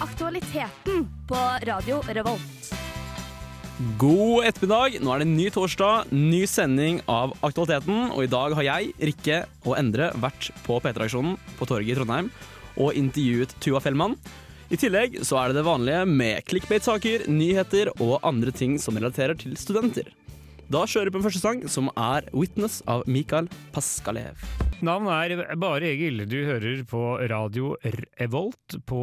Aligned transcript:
Aktualiteten 0.00 1.08
på 1.28 1.36
Radio 1.62 2.00
Revolt. 2.08 2.70
God 3.98 4.46
ettermiddag. 4.46 4.96
Nå 5.02 5.12
er 5.14 5.22
det 5.22 5.28
ny 5.30 5.46
torsdag, 5.54 6.10
ny 6.10 6.44
sending 6.50 6.98
av 7.10 7.34
Aktualiteten. 7.46 8.08
Og 8.10 8.24
i 8.24 8.30
dag 8.30 8.56
har 8.58 8.66
jeg, 8.66 8.94
Rikke 8.98 9.38
og 9.62 9.76
Endre 9.78 10.10
vært 10.18 10.50
på 10.66 10.80
P3-aksjonen 10.82 11.38
på 11.58 11.68
torget 11.70 11.94
i 11.94 11.98
Trondheim 11.98 12.32
og 12.74 12.98
intervjuet 12.98 13.54
Tuva 13.62 13.82
Fellmann. 13.84 14.18
I 14.74 14.80
tillegg 14.80 15.20
så 15.22 15.38
er 15.38 15.52
det 15.52 15.60
det 15.60 15.68
vanlige 15.68 16.02
med 16.10 16.42
clickbait-saker, 16.50 17.28
nyheter 17.30 17.92
og 18.00 18.18
andre 18.26 18.50
ting 18.50 18.80
som 18.82 18.98
relaterer 18.98 19.38
til 19.38 19.54
studenter. 19.60 20.10
Da 20.66 20.86
kjører 20.88 21.12
vi 21.12 21.14
på 21.14 21.22
en 21.22 21.28
første 21.28 21.44
sang, 21.44 21.66
som 21.68 21.90
er 21.94 22.26
'Witness' 22.32 22.82
av 22.88 23.06
Mikael 23.06 23.50
Paskalev. 23.70 24.63
Navnet 24.82 25.34
er 25.44 25.56
Bare 25.60 25.86
Egil. 25.92 26.24
Du 26.28 26.36
hører 26.46 26.82
på 26.88 27.00
radio 27.30 27.74
Revolt 28.20 28.76
på 28.88 29.00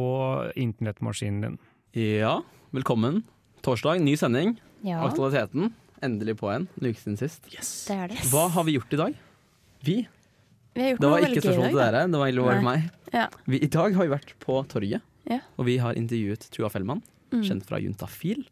internettmaskinen 0.58 1.44
din. 1.46 1.58
Ja, 1.96 2.38
velkommen. 2.74 3.22
Torsdag, 3.64 4.00
ny 4.04 4.14
sending. 4.18 4.56
Ja, 4.84 5.02
Aktualiteten. 5.06 5.72
Endelig 6.02 6.36
på 6.40 6.50
en. 6.50 6.66
En 6.80 6.88
uke 6.90 6.98
siden 6.98 7.18
sist. 7.20 7.44
det 7.46 7.94
er 7.96 8.10
det. 8.10 8.18
Hva 8.32 8.48
har 8.50 8.66
vi 8.66 8.74
gjort 8.76 8.92
i 8.96 9.00
dag? 9.00 9.16
Vi? 9.86 9.96
Vi 10.74 10.82
har 10.82 10.90
gjort 10.94 11.00
Det 11.04 11.10
var 11.12 11.20
noe 11.22 11.30
ikke 11.30 11.44
spørsmål 11.44 11.68
til 11.70 11.80
dere, 11.82 12.02
det 12.10 12.18
var 12.20 12.26
egentlig 12.30 12.46
bare 12.48 12.66
meg. 12.66 12.88
Ja. 13.12 13.26
Vi, 13.46 13.60
I 13.62 13.68
dag 13.70 13.94
har 13.98 14.06
vi 14.08 14.12
vært 14.14 14.32
på 14.42 14.58
torget, 14.72 15.02
Ja. 15.28 15.38
og 15.58 15.66
vi 15.68 15.76
har 15.78 15.94
intervjuet 15.94 16.48
Tuva 16.50 16.70
Fellmann, 16.70 17.02
Mm. 17.32 17.42
kjent 17.48 17.64
fra 17.64 17.78
Juntafil. 17.80 18.42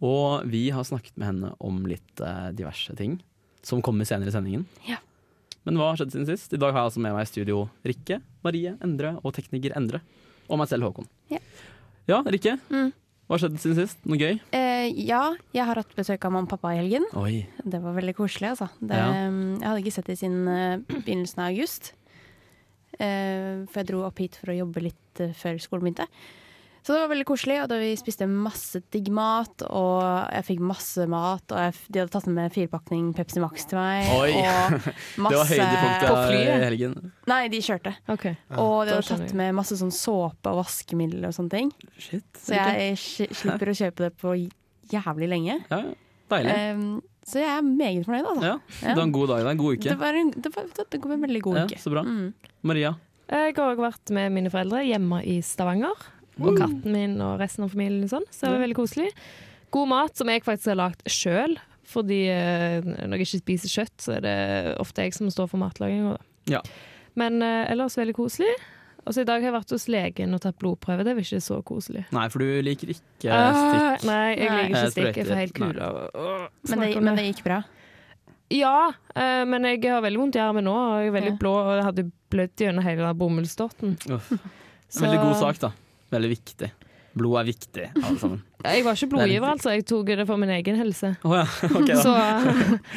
Og 0.00 0.46
vi 0.48 0.70
har 0.70 0.82
snakket 0.84 1.16
med 1.16 1.26
henne 1.26 1.54
om 1.60 1.84
litt 1.86 2.20
eh, 2.20 2.52
diverse 2.52 2.94
ting 2.96 3.20
som 3.62 3.82
kommer 3.82 4.04
senere 4.04 4.28
i 4.28 4.32
sendingen. 4.32 4.64
Ja. 4.88 4.96
Men 5.64 5.78
hva 5.80 5.90
har 5.90 6.00
skjedd 6.00 6.12
siden 6.12 6.28
sist? 6.28 6.52
I 6.52 6.60
dag 6.60 6.74
har 6.74 6.82
jeg 6.82 6.90
altså 6.90 7.02
med 7.04 7.14
meg 7.16 7.24
i 7.24 7.30
studio 7.30 7.62
Rikke, 7.88 8.18
Marie, 8.44 8.74
Endre 8.84 9.14
og 9.24 9.32
tekniker 9.36 9.72
Endre. 9.78 10.02
Og 10.50 10.60
meg 10.60 10.68
selv, 10.68 10.90
Håkon. 10.90 11.08
Ja. 11.32 11.40
Ja, 12.10 12.20
Rikke. 12.28 12.58
Mm. 12.68 12.92
Hva 13.24 13.38
har 13.38 13.40
skjedd 13.40 13.56
siden 13.62 13.78
sist? 13.78 14.02
Noe 14.04 14.20
gøy? 14.20 14.36
Eh, 14.52 14.90
ja, 15.08 15.22
jeg 15.56 15.64
har 15.64 15.80
hatt 15.80 15.96
besøk 15.96 16.26
av 16.28 16.34
mamma 16.34 16.44
og 16.44 16.52
pappa 16.52 16.74
i 16.74 16.82
helgen. 16.82 17.06
Oi. 17.16 17.46
Det 17.64 17.80
var 17.80 17.96
veldig 17.96 18.16
koselig, 18.18 18.52
altså. 18.52 18.68
Det, 18.82 18.98
Ja. 19.00 19.08
Jeg 19.24 19.64
hadde 19.64 19.80
ikke 19.80 19.94
sett 19.96 20.10
det 20.12 20.18
siden 20.20 20.44
uh, 20.44 20.98
begynnelsen 20.98 21.40
av 21.40 21.54
august. 21.54 21.94
Uh, 22.98 23.64
for 23.72 23.80
jeg 23.80 23.88
dro 23.88 24.04
opp 24.04 24.20
hit 24.20 24.36
for 24.36 24.52
å 24.52 24.58
jobbe 24.58 24.84
litt 24.84 25.24
før 25.40 25.56
skolen 25.64 25.88
begynte. 25.88 26.10
Så 26.84 26.92
det 26.92 27.00
var 27.00 27.08
veldig 27.14 27.24
koselig, 27.24 27.54
og 27.62 27.68
da 27.72 27.78
vi 27.80 27.94
spiste 27.96 28.26
masse 28.28 28.82
digg 28.92 29.06
mat, 29.16 29.62
og 29.72 30.02
jeg 30.34 30.44
fikk 30.50 30.58
masse 30.68 31.06
mat, 31.08 31.54
og 31.54 31.62
jeg, 31.62 31.76
de 31.94 32.02
hadde 32.02 32.12
tatt 32.12 32.26
med 32.28 32.52
firepakning 32.52 33.06
Pepsi 33.16 33.40
Max 33.40 33.64
til 33.70 33.78
meg, 33.80 34.10
Oi. 34.12 34.34
og 34.36 34.74
masse 35.24 35.30
Det 35.32 35.38
var 35.38 35.48
høydepunktet 35.48 36.04
På 36.10 36.18
flyet? 36.28 36.64
helgen. 36.66 36.96
Nei, 37.32 37.38
de 37.54 37.60
kjørte. 37.64 37.94
Ok. 38.12 38.26
Og 38.60 38.74
de 38.84 38.98
hadde 38.98 39.06
tatt 39.08 39.32
med 39.40 39.56
masse 39.56 39.78
sånn 39.80 39.94
såpe 39.96 40.52
og 40.52 40.60
vaskemiddel 40.60 41.24
og 41.24 41.32
sånne 41.38 41.54
ting. 41.56 41.72
Shit. 41.96 42.26
Så 42.44 42.60
jeg 42.60 42.98
slipper 43.00 43.72
å 43.72 43.76
kjøpe 43.80 44.04
det 44.10 44.12
på 44.20 44.34
jævlig 44.92 45.30
lenge. 45.32 45.56
Ja, 45.72 45.80
deilig. 46.34 46.58
Um, 46.76 47.00
så 47.24 47.40
jeg 47.40 47.48
er 47.48 47.64
meget 47.64 48.04
fornøyd, 48.04 48.28
altså. 48.28 48.50
Ja, 48.50 48.58
det 48.90 48.98
var 48.98 49.06
en 49.06 49.14
god 49.16 49.30
dag. 49.32 49.40
Det 49.46 49.54
en 49.54 49.62
god 49.62 49.78
uke. 49.78 49.88
Det 49.88 49.96
var 50.04 50.18
en, 50.20 50.34
det 50.36 50.52
var, 50.52 50.68
det 50.76 51.00
var 51.00 51.16
en 51.16 51.24
veldig 51.24 51.42
god 51.48 51.62
Ja, 51.62 51.64
uke. 51.70 51.80
så 51.80 51.94
bra. 51.94 52.04
Mm. 52.04 52.34
Maria. 52.68 52.92
Jeg 53.32 53.54
har 53.56 53.70
òg 53.72 53.80
vært 53.80 54.12
med 54.12 54.34
mine 54.36 54.52
foreldre 54.52 54.82
hjemme 54.84 55.22
i 55.24 55.38
Stavanger. 55.40 56.10
Og 56.40 56.56
katten 56.58 56.90
min 56.92 57.20
og 57.22 57.38
resten 57.40 57.64
av 57.66 57.70
familien. 57.74 58.08
Sånn, 58.10 58.24
så 58.30 58.46
det 58.48 58.54
var 58.56 58.64
veldig 58.66 58.76
koselig. 58.80 59.10
God 59.74 59.88
mat 59.90 60.16
som 60.18 60.28
jeg 60.32 60.42
faktisk 60.46 60.72
har 60.72 60.80
lagd 60.80 61.02
sjøl. 61.10 61.56
Fordi 61.84 62.22
eh, 62.32 62.80
når 62.82 63.18
jeg 63.20 63.26
ikke 63.26 63.42
spiser 63.42 63.68
kjøtt, 63.74 63.96
så 64.00 64.14
er 64.16 64.20
det 64.24 64.36
ofte 64.80 65.04
jeg 65.04 65.12
som 65.14 65.28
står 65.30 65.50
for 65.52 65.60
matlaginga. 65.60 66.16
Ja. 66.50 66.62
Men 67.14 67.42
eh, 67.44 67.66
ellers 67.70 67.98
veldig 68.00 68.14
koselig. 68.16 68.48
Og 69.04 69.12
så 69.12 69.20
i 69.20 69.26
dag 69.28 69.42
har 69.42 69.50
jeg 69.50 69.52
vært 69.58 69.72
hos 69.76 69.84
legen 69.92 70.32
og 70.32 70.40
tatt 70.40 70.56
blodprøve. 70.58 71.04
Det 71.04 71.12
var 71.12 71.20
ikke 71.26 71.40
så 71.44 71.58
koselig. 71.62 72.06
Nei, 72.16 72.24
for 72.32 72.40
du 72.40 72.62
liker 72.64 72.88
ikke 72.94 73.28
Ah, 73.36 73.58
stikk. 73.98 74.06
nei, 74.08 74.22
jeg 74.32 74.48
liker 74.48 74.64
ikke 74.70 74.80
Eh, 74.80 74.90
stikk. 74.94 75.18
Jeg 75.20 75.26
får 75.28 75.40
helt 75.42 75.54
kule 75.58 75.84
av 75.90 75.98
å 76.16 76.48
Men, 76.70 76.80
det, 76.86 77.02
men 77.04 77.20
det 77.20 77.26
gikk 77.28 77.44
bra. 77.44 77.58
Ja, 78.54 78.92
eh, 79.14 79.44
men 79.44 79.64
jeg 79.68 79.84
har 79.84 80.00
veldig 80.04 80.20
vondt 80.22 80.36
i 80.40 80.40
armen 80.40 80.64
nå. 80.64 80.72
Og 80.72 80.98
jeg 81.04 81.12
er 81.12 81.16
veldig 81.20 81.32
Ja. 81.34 81.38
blå, 81.44 81.52
og 81.52 81.72
jeg 81.76 81.84
hadde 81.90 82.06
blødd 82.32 82.56
gjennom 82.64 82.82
hele 82.88 83.12
bomullsdotten. 83.14 83.98
Veldig 84.94 85.20
god 85.20 85.36
sak, 85.40 85.58
da. 85.58 85.70
Veldig 86.14 86.32
viktig. 86.32 86.72
Blod 87.14 87.36
er 87.38 87.46
viktig, 87.46 87.84
alle 87.94 88.18
sammen. 88.18 88.40
Jeg 88.64 88.82
var 88.82 88.96
ikke 88.96 89.06
blodgiver, 89.12 89.44
altså. 89.46 89.70
Jeg 89.76 89.84
tok 89.86 90.08
det 90.18 90.24
for 90.26 90.40
min 90.40 90.50
egen 90.50 90.78
helse. 90.80 91.10
Oh, 91.22 91.34
ja, 91.36 91.44
okay, 91.78 91.92
da. 91.92 91.98
Så 92.00 92.14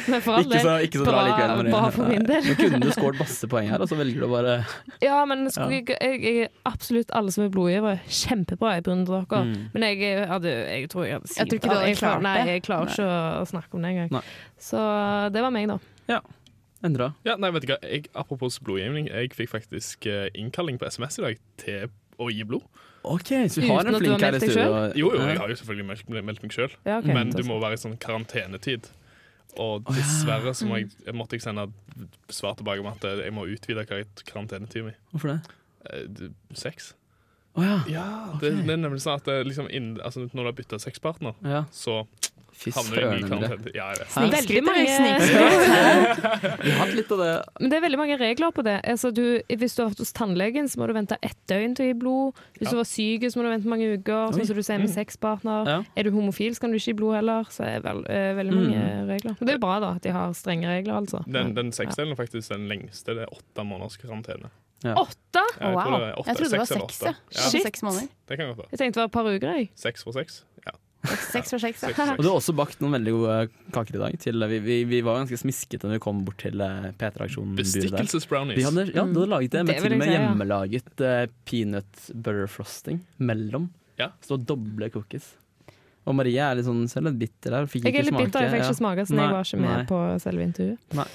Men 0.08 0.22
for 0.24 0.38
all 0.38 0.48
del. 0.48 0.68
ikke 0.86 1.02
så 1.02 1.04
bra 1.04 1.20
likevel. 1.26 1.68
Bra 1.70 1.82
for 1.94 2.08
min 2.08 2.24
del. 2.26 2.48
Nå 2.48 2.54
kunne 2.56 2.80
du 2.82 2.88
skåret 2.96 3.20
masse 3.20 3.50
poeng 3.52 3.68
her, 3.70 3.84
og 3.84 3.90
så 3.90 3.98
velger 4.00 4.24
du 4.24 4.30
bare 4.32 4.56
Ja, 5.04 5.20
men 5.28 5.44
ja. 5.46 5.68
jeg, 5.70 5.84
jeg, 5.92 6.24
jeg, 6.24 6.48
absolutt 6.66 7.12
alle 7.14 7.34
som 7.36 7.44
er 7.44 7.52
blodgivere, 7.54 8.00
kjempebra. 8.08 8.72
Jeg 8.78 8.86
beundrer 8.88 9.28
dere. 9.28 9.44
Mm. 9.44 9.68
Men 9.76 9.86
jeg, 9.90 10.16
hadde, 10.32 10.56
jeg 10.56 10.90
tror 10.94 11.06
jeg 11.06 11.18
hadde 11.20 11.34
Jeg 11.36 11.52
tror 11.52 11.60
ikke 11.60 11.68
du 11.68 11.76
hadde 11.76 11.92
jeg, 11.92 12.00
klart 12.00 12.26
Nei, 12.26 12.36
jeg 12.48 12.66
klarer 12.66 12.96
ikke 12.96 13.12
å 13.12 13.46
snakke 13.52 13.78
om 13.78 13.86
det 13.86 13.94
engang. 13.94 14.34
Så 14.70 14.82
det 15.36 15.46
var 15.46 15.54
meg, 15.54 15.70
da. 15.70 16.18
Endra. 16.88 17.12
Ja, 17.26 17.34
nei, 17.36 17.52
vet 17.54 17.64
du 17.66 17.72
hva? 17.72 17.80
Jeg, 17.82 18.06
apropos 18.16 18.56
blodgivning, 18.62 19.08
jeg 19.10 19.32
fikk 19.34 19.50
faktisk 19.50 20.06
eh, 20.06 20.28
innkalling 20.38 20.78
på 20.78 20.86
SMS 20.86 21.18
i 21.18 21.24
dag 21.24 21.40
til 21.58 21.88
å 22.22 22.28
gi 22.30 22.44
blod. 22.46 22.86
OK, 23.14 23.30
så 23.48 23.60
du 23.62 23.66
har 23.68 23.80
Uten 23.82 23.88
en 23.88 23.94
at 23.94 24.00
du 24.00 24.06
flink 24.06 24.20
har 24.20 24.20
her 24.20 24.28
i 24.28 24.38
meldt 24.38 24.44
deg 24.44 24.50
studio. 24.52 24.78
Jo, 25.00 25.10
jo, 25.14 25.26
jeg 25.28 25.38
har 25.40 25.48
jo 25.52 25.56
selvfølgelig 25.60 25.86
meldt, 25.88 26.08
meldt 26.28 26.42
meg 26.44 26.54
sjøl, 26.56 26.72
Ja, 26.86 26.98
ok. 27.00 27.08
men 27.16 27.30
du 27.34 27.42
må 27.48 27.58
være 27.62 27.78
i 27.78 27.82
sånn 27.82 27.96
karantenetid. 28.02 28.88
Og 29.58 29.88
dessverre 29.90 30.52
så 30.54 30.66
må 30.68 30.76
jeg, 30.82 30.90
jeg 31.06 31.14
måtte 31.16 31.34
jeg 31.38 31.42
sende 31.42 31.64
svar 32.30 32.54
tilbake 32.58 32.82
om 32.84 32.90
at 32.92 33.02
jeg 33.08 33.32
må 33.34 33.46
utvide 33.48 33.82
kar- 33.88 34.04
karantenetiden 34.28 34.90
min. 34.90 34.98
Hvorfor 35.14 35.32
det? 35.34 35.38
Eh, 35.90 36.04
d- 36.06 36.32
Sex? 36.54 36.92
Å 37.58 37.64
ja. 37.64 37.78
Ja, 37.90 38.04
det, 38.38 38.52
det 38.68 38.74
er 38.76 38.82
nemlig 38.84 39.00
sånn 39.02 39.16
at 39.18 39.24
det 39.26 39.38
liksom 39.48 39.70
inn, 39.74 39.96
altså, 40.04 40.28
når 40.30 40.42
du 40.44 40.48
har 40.52 40.58
bytta 40.60 40.78
sexpartner, 40.78 41.34
ja. 41.42 41.64
så 41.74 42.02
Fy 42.58 42.72
havner 42.74 42.90
du 42.90 42.98
i 42.98 43.02
søren, 43.02 43.12
ny 43.12 43.22
Endre. 43.22 43.48
karantene. 43.48 43.72
Ja, 43.76 43.84
jeg 43.92 43.98
vet. 44.00 44.14
Hæ? 44.14 44.22
Veldig 44.34 44.62
mange 44.66 44.84
Vi 46.64 46.70
har 46.72 46.80
hatt 46.80 46.94
litt 46.96 47.12
av 47.14 47.20
det. 47.22 47.30
Men 47.60 47.70
det 47.70 47.76
er 47.78 47.84
veldig 47.84 48.00
mange 48.00 48.16
regler 48.18 48.54
på 48.56 48.64
det. 48.66 48.74
Altså, 48.82 49.12
du, 49.14 49.22
hvis 49.46 49.76
du 49.76 49.82
har 49.84 49.90
vært 49.92 50.02
hos 50.02 50.12
tannlegen, 50.16 50.68
så 50.70 50.80
må 50.80 50.88
du 50.90 50.94
vente 50.96 51.18
ett 51.22 51.38
døgn 51.50 51.76
til 51.78 51.86
å 51.86 51.88
gi 51.92 51.96
blod. 52.02 52.42
Hvis 52.58 52.66
Ja. 52.68 52.74
du 52.74 52.80
var 52.80 52.88
syk, 52.90 53.26
så 53.30 53.38
må 53.38 53.46
du 53.46 53.50
vente 53.54 53.70
mange 53.70 53.88
uker. 53.94 54.34
Sånn 54.34 54.46
som 54.50 54.58
du 54.58 54.62
sier 54.66 54.82
med 54.82 54.90
sexpartner. 54.90 55.70
Ja. 55.70 55.78
Er 55.96 56.08
du 56.08 56.10
homofil, 56.16 56.54
så 56.56 56.60
kan 56.66 56.74
du 56.74 56.78
ikke 56.80 56.92
gi 56.92 56.98
blod 56.98 57.14
heller. 57.20 57.44
Så 57.54 57.64
er 57.64 57.78
det 57.78 57.84
vel, 57.86 58.02
uh, 58.08 58.30
veldig 58.38 58.54
mange 58.58 58.82
regler. 59.14 59.36
Men 59.38 59.46
det 59.46 59.54
er 59.54 59.58
jo 59.60 59.64
bra 59.66 59.80
da, 59.80 59.94
at 59.94 60.02
de 60.02 60.10
har 60.18 60.32
strenge 60.34 60.66
regler, 60.66 60.94
altså. 60.98 61.22
Den, 61.30 61.54
den 61.54 61.70
sexdelen 61.72 62.12
er 62.12 62.18
faktisk 62.18 62.50
den 62.50 62.66
lengste. 62.68 63.14
Det 63.14 63.28
er 63.28 63.30
åtte 63.30 63.64
måneders 63.66 63.96
karantene. 64.02 64.50
Åtte? 64.84 65.42
Ja, 65.60 65.72
wow. 65.74 65.82
tror 65.82 65.98
det 65.98 66.08
er 66.08 66.18
åtte, 66.18 66.28
Jeg 66.28 66.36
trodde 66.38 66.50
det 66.50 66.58
var 66.58 66.70
seks, 66.70 67.00
ja. 67.02 67.12
Shit. 67.30 67.64
Det 68.28 68.36
kan 68.38 68.46
godt 68.46 68.58
være. 68.58 68.68
Jeg 68.70 68.78
tenkte 68.78 68.94
det 68.94 69.02
var 69.02 69.10
et 69.10 69.16
par 69.16 69.26
uker, 69.26 69.48
jeg. 69.58 69.70
Seks 69.74 70.04
for 70.06 70.12
seks. 70.14 70.44
Seks 71.06 71.52
for 71.54 71.62
seks, 71.62 71.82
ja. 71.86 71.92
Og 72.16 72.22
du 72.24 72.26
har 72.26 72.36
også 72.40 72.52
bakt 72.58 72.80
noen 72.82 72.96
veldig 72.98 73.12
gode 73.14 73.34
kaker 73.74 73.96
i 73.96 74.00
dag. 74.02 74.16
Til, 74.20 74.44
vi, 74.50 74.58
vi, 74.64 74.78
vi 74.90 75.00
var 75.06 75.20
ganske 75.20 75.38
smiskete 75.38 75.86
når 75.86 75.98
vi 75.98 76.02
kom 76.02 76.24
bort 76.26 76.40
til 76.42 76.58
eh, 76.64 76.88
P3-aksjonen-buret. 76.98 77.62
Bestikkelsesbrownies. 77.62 78.58
Ja, 78.64 78.72
du 78.74 78.80
hadde 78.98 79.26
laget 79.30 79.54
det 79.54 79.62
med 79.64 79.74
Det 79.76 79.82
til 79.84 79.94
og 79.94 80.00
med 80.02 80.08
si, 80.10 80.14
ja. 80.16 80.22
hjemmelaget 80.24 81.04
eh, 81.06 81.20
peanut 81.48 82.00
butter 82.14 82.48
frosting 82.50 82.98
mellom. 83.22 83.68
Ja. 84.00 84.10
Så 84.20 84.34
det 84.34 84.40
var 84.40 84.48
doble 84.56 84.90
cookies. 84.94 85.28
Og 86.08 86.16
Marie 86.16 86.40
er 86.40 86.56
litt 86.58 86.66
sånn 86.66 86.86
selv 86.90 87.10
litt 87.12 87.20
bitter 87.20 87.54
der. 87.58 87.68
Fikk 87.70 87.84
Jeg 87.86 87.94
er 87.94 88.06
litt 88.08 88.14
smake. 88.14 88.26
bitter, 88.30 88.46
jeg 88.46 88.54
fikk 88.56 88.64
ikke 88.66 88.80
smake, 88.80 89.06
så 89.06 89.14
Nei, 89.14 89.24
jeg 89.28 89.36
var 89.36 89.48
ikke 89.48 89.60
med 89.62 89.74
nei. 89.74 89.84
på 89.90 90.00
selve 90.24 90.46
intervjuet. 90.48 90.96
Nei. 90.98 91.06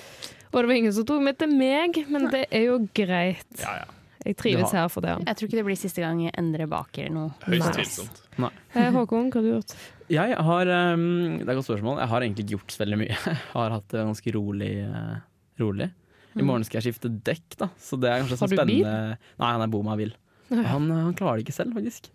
Og 0.54 0.58
det 0.62 0.68
var 0.70 0.78
ingen 0.78 0.94
som 0.94 1.06
tok 1.10 1.24
med 1.26 1.38
til 1.42 1.54
meg, 1.58 2.00
men 2.14 2.28
det 2.30 2.44
er 2.54 2.66
jo 2.70 2.76
greit. 2.94 3.54
Ja, 3.60 3.76
ja. 3.82 3.88
Jeg 4.24 4.38
trives 4.40 4.72
her 4.76 4.88
for 4.92 5.04
det. 5.06 5.18
Jeg 5.26 5.38
tror 5.40 5.50
ikke 5.50 5.60
det 5.60 5.66
blir 5.68 5.80
siste 5.80 6.04
gang 6.04 6.22
Endre 6.32 6.68
baker 6.72 7.10
noe. 7.12 7.34
Høyst 7.44 7.76
tvilsomt. 7.76 8.24
Eh, 8.40 8.90
Håkon, 8.96 9.28
hva 9.30 9.42
har 9.42 9.46
du 9.46 9.52
gjort? 9.52 9.76
Jeg 10.14 10.38
har 10.48 10.72
um, 10.96 11.04
Det 11.40 11.46
er 11.46 11.52
et 11.52 11.60
godt 11.60 11.68
spørsmål. 11.68 12.00
Jeg 12.02 12.12
har 12.14 12.26
egentlig 12.26 12.46
ikke 12.46 12.58
gjort 12.58 12.76
så 12.76 12.84
veldig 12.84 13.00
mye. 13.04 13.20
Jeg 13.28 13.38
har 13.54 13.78
hatt 13.78 13.88
det 13.94 14.08
ganske 14.08 14.36
rolig. 14.38 14.72
Uh, 14.88 15.14
rolig. 15.62 15.92
I 16.34 16.42
morgen 16.42 16.66
skal 16.66 16.80
jeg 16.80 16.88
skifte 16.88 17.12
dekk, 17.14 17.56
da, 17.60 17.68
så 17.78 17.98
det 18.02 18.10
er 18.10 18.24
kanskje 18.24 18.40
så 18.40 18.48
spennende 18.50 18.74
bil? 18.74 19.18
Nei, 19.38 19.50
han 19.54 19.62
er 19.62 19.70
bom 19.70 19.90
av 19.94 20.00
bil. 20.02 20.16
han 20.50 20.88
klarer 21.14 21.38
det 21.38 21.46
ikke 21.46 21.54
selv, 21.54 21.76
faktisk. 21.78 22.10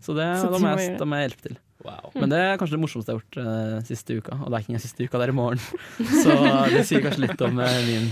Så, 0.00 0.14
det, 0.16 0.24
Så 0.40 0.48
da, 0.48 0.56
må 0.56 0.70
må 0.70 0.78
jeg, 0.78 0.94
da 0.96 1.04
må 1.04 1.18
jeg 1.18 1.28
hjelpe 1.28 1.44
til. 1.50 1.58
Wow. 1.84 2.08
Men 2.16 2.32
det 2.32 2.38
er 2.42 2.56
kanskje 2.58 2.74
det 2.74 2.82
morsomste 2.82 3.12
jeg 3.12 3.18
har 3.18 3.24
gjort 3.26 3.38
uh, 3.44 3.86
siste 3.86 4.16
uka. 4.18 4.38
Og 4.40 4.48
det 4.48 4.56
er 4.56 4.64
ikke 4.64 4.72
engang 4.72 4.84
siste 4.86 5.04
uka, 5.04 5.20
det 5.20 5.26
er 5.26 5.32
i 5.32 5.36
morgen. 5.38 5.62
Så 6.24 6.36
det 6.72 6.84
sier 6.88 7.04
kanskje 7.04 7.24
litt 7.26 7.44
om 7.46 7.60
uh, 7.60 7.76
min, 7.86 8.08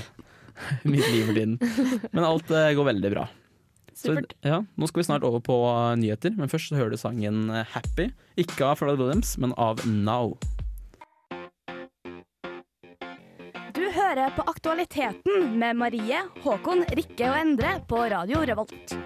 mitt 0.82 1.06
liv 1.12 1.26
for 1.26 1.34
tiden. 1.36 1.58
Men 2.12 2.24
alt 2.24 2.50
eh, 2.50 2.72
går 2.76 2.88
veldig 2.92 3.10
bra. 3.14 3.26
Så, 3.96 4.12
ja, 4.44 4.60
nå 4.76 4.86
skal 4.90 5.00
vi 5.00 5.06
snart 5.08 5.24
over 5.24 5.40
på 5.40 5.56
nyheter, 5.96 6.34
men 6.36 6.50
først 6.52 6.68
så 6.68 6.76
hører 6.76 6.92
du 6.92 7.00
sangen 7.00 7.48
eh, 7.48 7.64
'Happy'. 7.72 8.10
Ikke 8.36 8.66
av 8.68 8.76
Pharrell 8.76 8.98
Williams, 9.00 9.38
men 9.40 9.54
av 9.56 9.80
Now. 9.88 10.36
Du 13.76 13.84
hører 13.92 14.32
på 14.36 14.44
Aktualiteten 14.52 15.56
med 15.56 15.80
Marie, 15.80 16.20
Håkon, 16.44 16.84
Rikke 16.92 17.30
og 17.30 17.40
Endre 17.40 17.76
på 17.88 18.04
Radio 18.12 18.44
Revolt. 18.44 18.96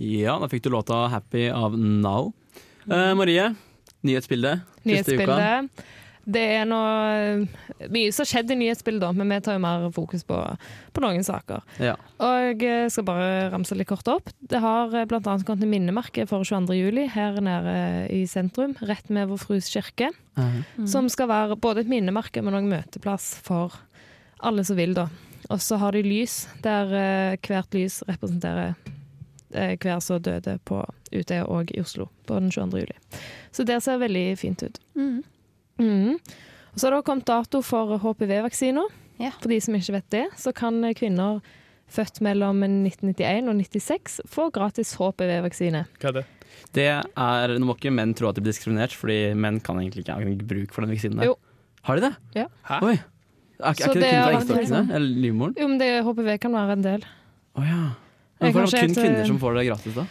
Ja, 0.00 0.38
da 0.40 0.46
fikk 0.48 0.62
du 0.62 0.70
låta 0.70 1.08
'Happy' 1.10 1.50
av 1.50 1.74
Now. 1.78 2.32
Eh, 2.86 3.14
Marie, 3.14 3.54
nyhetsbildet 4.00 4.62
siste 4.84 5.18
uka. 5.18 5.68
Det 6.24 6.42
er 6.60 6.66
noe 6.68 7.46
mye 7.90 8.10
som 8.12 8.22
har 8.22 8.28
skjedd 8.28 8.52
i 8.52 8.58
nyhetsbildet, 8.60 9.16
men 9.16 9.32
vi 9.32 9.38
tar 9.44 9.56
jo 9.56 9.62
mer 9.64 9.86
fokus 9.94 10.24
på, 10.28 10.36
på 10.92 11.02
noen 11.04 11.24
saker. 11.26 11.64
Ja. 11.82 11.94
Og 12.20 12.64
jeg 12.64 12.92
skal 12.92 13.06
bare 13.08 13.30
ramse 13.54 13.78
litt 13.78 13.88
kort 13.90 14.08
opp. 14.12 14.28
Det 14.38 14.60
har 14.62 14.92
bl.a. 14.92 15.06
blant 15.10 15.30
annet 15.30 15.46
kommet 15.48 15.64
et 15.64 15.72
minnemerke 15.72 16.26
for 16.30 16.44
22. 16.46 16.76
juli 16.76 17.06
her 17.10 17.40
nede 17.44 17.74
i 18.12 18.22
sentrum, 18.30 18.76
rett 18.84 19.08
med 19.08 19.32
Vår 19.32 19.40
Frus 19.46 19.72
kirke. 19.72 20.12
Mm. 20.36 20.86
Som 20.88 21.08
skal 21.12 21.30
være 21.32 21.58
både 21.60 21.84
et 21.84 21.90
minnemerke, 21.90 22.44
men 22.44 22.58
òg 22.58 22.68
møteplass 22.68 23.32
for 23.44 23.80
alle 24.44 24.64
som 24.64 24.78
vil, 24.78 24.94
da. 24.96 25.08
Og 25.50 25.60
så 25.62 25.80
har 25.80 25.96
de 25.96 26.04
lys, 26.04 26.44
der 26.62 26.94
eh, 26.94 27.36
hvert 27.42 27.74
lys 27.74 28.00
representerer 28.06 28.74
eh, 29.54 29.74
hver 29.80 30.00
som 30.04 30.22
døde 30.22 30.58
på 30.68 30.82
Utøya 31.10 31.46
og 31.50 31.72
i 31.74 31.80
Oslo 31.82 32.06
på 32.28 32.38
den 32.38 32.52
22. 32.54 32.84
juli. 32.84 32.96
Så 33.50 33.66
det 33.66 33.80
ser 33.82 33.98
veldig 34.02 34.26
fint 34.38 34.62
ut. 34.62 34.78
Mm. 34.94 35.22
Og 35.80 36.76
så 36.78 36.86
har 36.86 36.96
det 36.96 37.06
kommet 37.08 37.26
dato 37.28 37.62
for 37.66 37.96
HPV-vaksiner. 38.02 38.92
Ja. 39.20 39.32
For 39.40 39.52
de 39.52 39.58
som 39.60 39.76
ikke 39.76 39.96
vet 39.98 40.12
det, 40.14 40.26
så 40.40 40.52
kan 40.56 40.80
kvinner 40.96 41.40
født 41.90 42.20
mellom 42.24 42.62
1991 42.62 43.50
og 43.50 43.56
96 43.58 44.20
få 44.30 44.48
gratis 44.54 44.94
HPV-vaksine. 45.00 45.84
Hva 46.00 46.12
er 46.12 46.20
det? 46.20 46.26
Det 46.76 46.86
er, 46.86 47.54
Nå 47.58 47.66
må 47.66 47.76
ikke 47.76 47.92
menn 47.94 48.12
tro 48.14 48.28
at 48.30 48.38
de 48.38 48.44
blir 48.44 48.54
diskriminert, 48.54 48.94
fordi 48.96 49.32
menn 49.38 49.58
kan 49.64 49.80
egentlig 49.80 50.04
ikke 50.04 50.18
ha 50.18 50.34
bruk 50.52 50.74
for 50.74 50.84
den 50.86 50.94
vaksinen. 50.94 51.20
der. 51.22 51.32
Jo. 51.32 51.36
Har 51.88 51.98
de 51.98 52.08
det? 52.08 52.12
Ja. 52.36 52.46
Hæ? 52.68 52.78
Oi. 52.86 52.94
Er, 53.60 53.66
er 53.66 53.76
ikke 53.76 53.92
det 53.92 54.02
det 54.02 54.10
kun 54.12 54.22
for 54.22 54.60
eggstokkene? 54.60 54.94
Eller 54.96 55.20
livmoren? 55.24 55.54
Jo, 55.58 55.68
men 55.68 55.80
det, 55.80 55.90
HPV 56.06 56.30
kan 56.40 56.56
være 56.56 56.78
en 56.78 56.86
del. 56.86 57.06
Å 57.58 57.66
ja. 57.66 57.82
Men 58.40 58.54
Hvorfor 58.54 58.66
er 58.66 58.72
det 58.72 58.80
kun 58.80 58.94
etter... 58.94 59.04
kvinner 59.04 59.22
eh, 59.24 59.28
som 59.28 59.40
får 59.42 59.58
det 59.58 59.64
gratis, 59.68 59.96
da? 59.98 60.06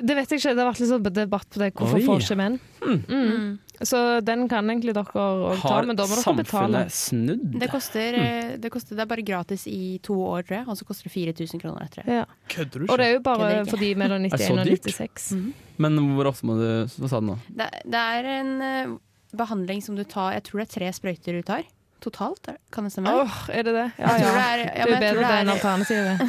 Det 0.00 0.16
vet 0.16 0.32
jeg 0.32 0.40
ikke, 0.40 0.52
det 0.56 0.62
har 0.62 0.68
vært 0.70 0.80
litt 0.82 0.90
sånn 0.90 1.06
debatt 1.20 1.48
på 1.48 1.60
det. 1.62 1.70
Hvorfor 1.76 2.00
Oi. 2.00 2.04
får 2.08 2.24
ikke 2.24 2.38
menn? 2.40 2.58
Mm. 2.80 3.00
Mm. 3.08 3.48
Så 3.80 4.20
den 4.20 4.44
kan 4.48 4.68
egentlig 4.68 4.92
dere 4.96 5.24
òg 5.24 5.62
ta, 5.62 5.80
men 5.88 5.96
da 5.96 6.04
må 6.04 6.18
dere 6.18 6.34
betale. 6.36 6.82
Har 6.84 6.90
samfunnet 6.90 6.94
snudd? 6.94 7.44
Det 7.62 7.68
koster, 7.72 8.18
mm. 8.20 8.54
det 8.60 8.70
koster 8.74 8.98
Det 8.98 9.04
er 9.06 9.08
bare 9.08 9.24
gratis 9.24 9.64
i 9.70 9.98
to 10.04 10.18
år, 10.20 10.44
tror 10.44 10.58
jeg, 10.58 10.66
og 10.68 10.76
så 10.76 10.88
koster 10.88 11.08
det 11.08 11.14
4000 11.14 11.62
kroner 11.62 11.86
etter 11.86 12.04
det. 12.04 12.18
Ja. 12.20 12.26
Kødder 12.52 12.84
du 12.84 12.86
Og 12.90 13.00
det 13.00 13.08
er 13.08 13.14
jo 13.16 13.22
bare 13.24 13.50
ikke. 13.54 13.70
for 13.72 13.84
de 13.84 13.90
mellom 14.02 14.24
91 14.28 14.50
og 14.50 14.60
og 14.60 14.66
Mm 14.66 14.76
96. 14.90 15.28
Men 15.80 16.00
hvor 16.14 16.28
ofte 16.28 16.48
må 16.48 16.58
du 16.60 16.66
Hva 17.00 17.08
sa 17.08 17.20
du 17.22 17.30
nå? 17.30 17.38
Det, 17.48 17.68
det 17.88 18.06
er 18.20 18.32
en 18.36 18.54
eh, 18.66 18.96
behandling 19.36 19.80
som 19.84 19.96
du 19.96 20.04
tar 20.04 20.34
Jeg 20.36 20.48
tror 20.48 20.60
det 20.60 20.68
er 20.68 20.74
tre 20.76 20.92
sprøyter 20.92 21.40
du 21.40 21.46
tar 21.46 21.64
totalt. 22.00 22.48
Kan 22.72 22.84
det 22.84 22.92
stemme? 22.94 23.12
Åh, 23.12 23.50
er 23.52 23.62
det 23.62 23.74
det? 23.76 23.90
Ja, 23.98 24.12
ja. 24.16 24.16
det 24.16 24.28
er, 24.40 24.58
ja, 24.64 24.84
Det 24.84 24.94
er 24.94 25.02
bedre 25.04 25.20
det 25.20 25.34
enn 25.36 25.48
er, 25.48 25.52
alternativet. 25.52 26.22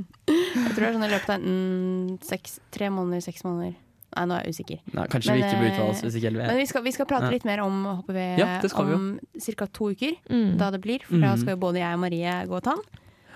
jeg 0.64 0.72
tror 0.72 0.80
det 0.80 0.88
er 0.88 0.94
sånn 0.96 1.04
i 1.04 1.10
løpet 1.12 1.32
av 1.34 1.44
mm, 1.44 2.54
tre 2.72 2.88
måneder, 2.94 3.24
seks 3.24 3.44
måneder. 3.44 3.74
Nei, 4.16 4.24
nå 4.26 4.34
er 4.34 4.46
jeg 4.48 4.54
usikker. 4.56 4.78
Nei, 4.96 5.04
kanskje 5.12 5.30
Men, 5.30 5.36
vi 5.38 5.42
ikke 5.46 5.58
bør 5.60 5.66
eh, 5.66 5.72
uttale 5.74 5.90
oss 5.94 6.00
hvis 6.02 6.16
ikke 6.18 6.26
helt 6.30 6.40
Men 6.42 6.56
vi 6.58 6.66
skal, 6.66 6.82
vi 6.82 6.92
skal 6.96 7.06
prate 7.06 7.28
Ja. 7.28 7.30
litt 7.30 7.44
mer 7.46 7.60
om 7.62 7.76
HPV 8.00 8.18
Ja, 8.40 8.48
om 8.82 9.20
ca. 9.56 9.66
to 9.66 9.90
uker. 9.92 10.16
Mm. 10.28 10.56
Da 10.58 10.70
det 10.70 10.80
blir, 10.82 11.04
for 11.06 11.16
da 11.20 11.34
Mhm. 11.34 11.38
skal 11.44 11.54
jo 11.54 11.60
både 11.62 11.78
jeg 11.78 11.94
og 11.94 12.00
Marie 12.00 12.32
gå 12.46 12.56
og 12.56 12.62
ta 12.62 12.74
den. 12.74 12.84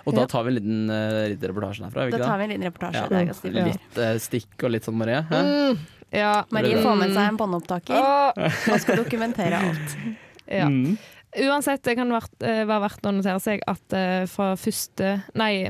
Og 0.05 0.13
da 0.13 0.25
tar 0.27 0.43
vi 0.43 0.49
en 0.51 0.55
liten, 0.59 0.89
uh, 0.89 1.27
liten 1.31 1.49
reportasje 1.49 1.81
herfra. 1.87 2.11
Da 2.11 2.17
tar 2.19 2.37
vi 2.37 2.43
en 2.43 2.49
liten 2.51 2.67
reportasje. 2.71 3.09
Ja. 3.09 3.17
Er 3.17 3.57
Ja. 3.57 3.65
Litt 3.65 3.97
uh, 3.97 4.19
stikk 4.19 4.63
og 4.63 4.71
litt 4.71 4.83
sånn, 4.83 4.93
Marie. 4.99 5.21
Mm. 5.31 5.77
Ja. 6.11 6.43
Marie 6.51 6.75
Mm. 6.75 6.83
får 6.83 6.97
med 6.99 7.09
seg 7.09 7.27
en 7.29 7.37
båndopptaker 7.37 7.95
oh. 7.95 8.31
og 8.73 8.79
skal 8.79 8.97
dokumentere 8.97 9.53
alt. 9.57 9.97
Ja. 10.47 10.67
Mm. 10.67 10.97
Uansett, 11.35 11.81
det 11.83 11.95
kan 11.97 12.11
eh, 12.11 12.63
være 12.65 12.81
verdt 12.85 13.01
å 13.03 13.11
notere 13.11 13.41
seg 13.41 13.59
at 13.67 13.93
eh, 13.93 14.25
fra 14.25 14.53
første 14.55 15.23
Nei, 15.35 15.67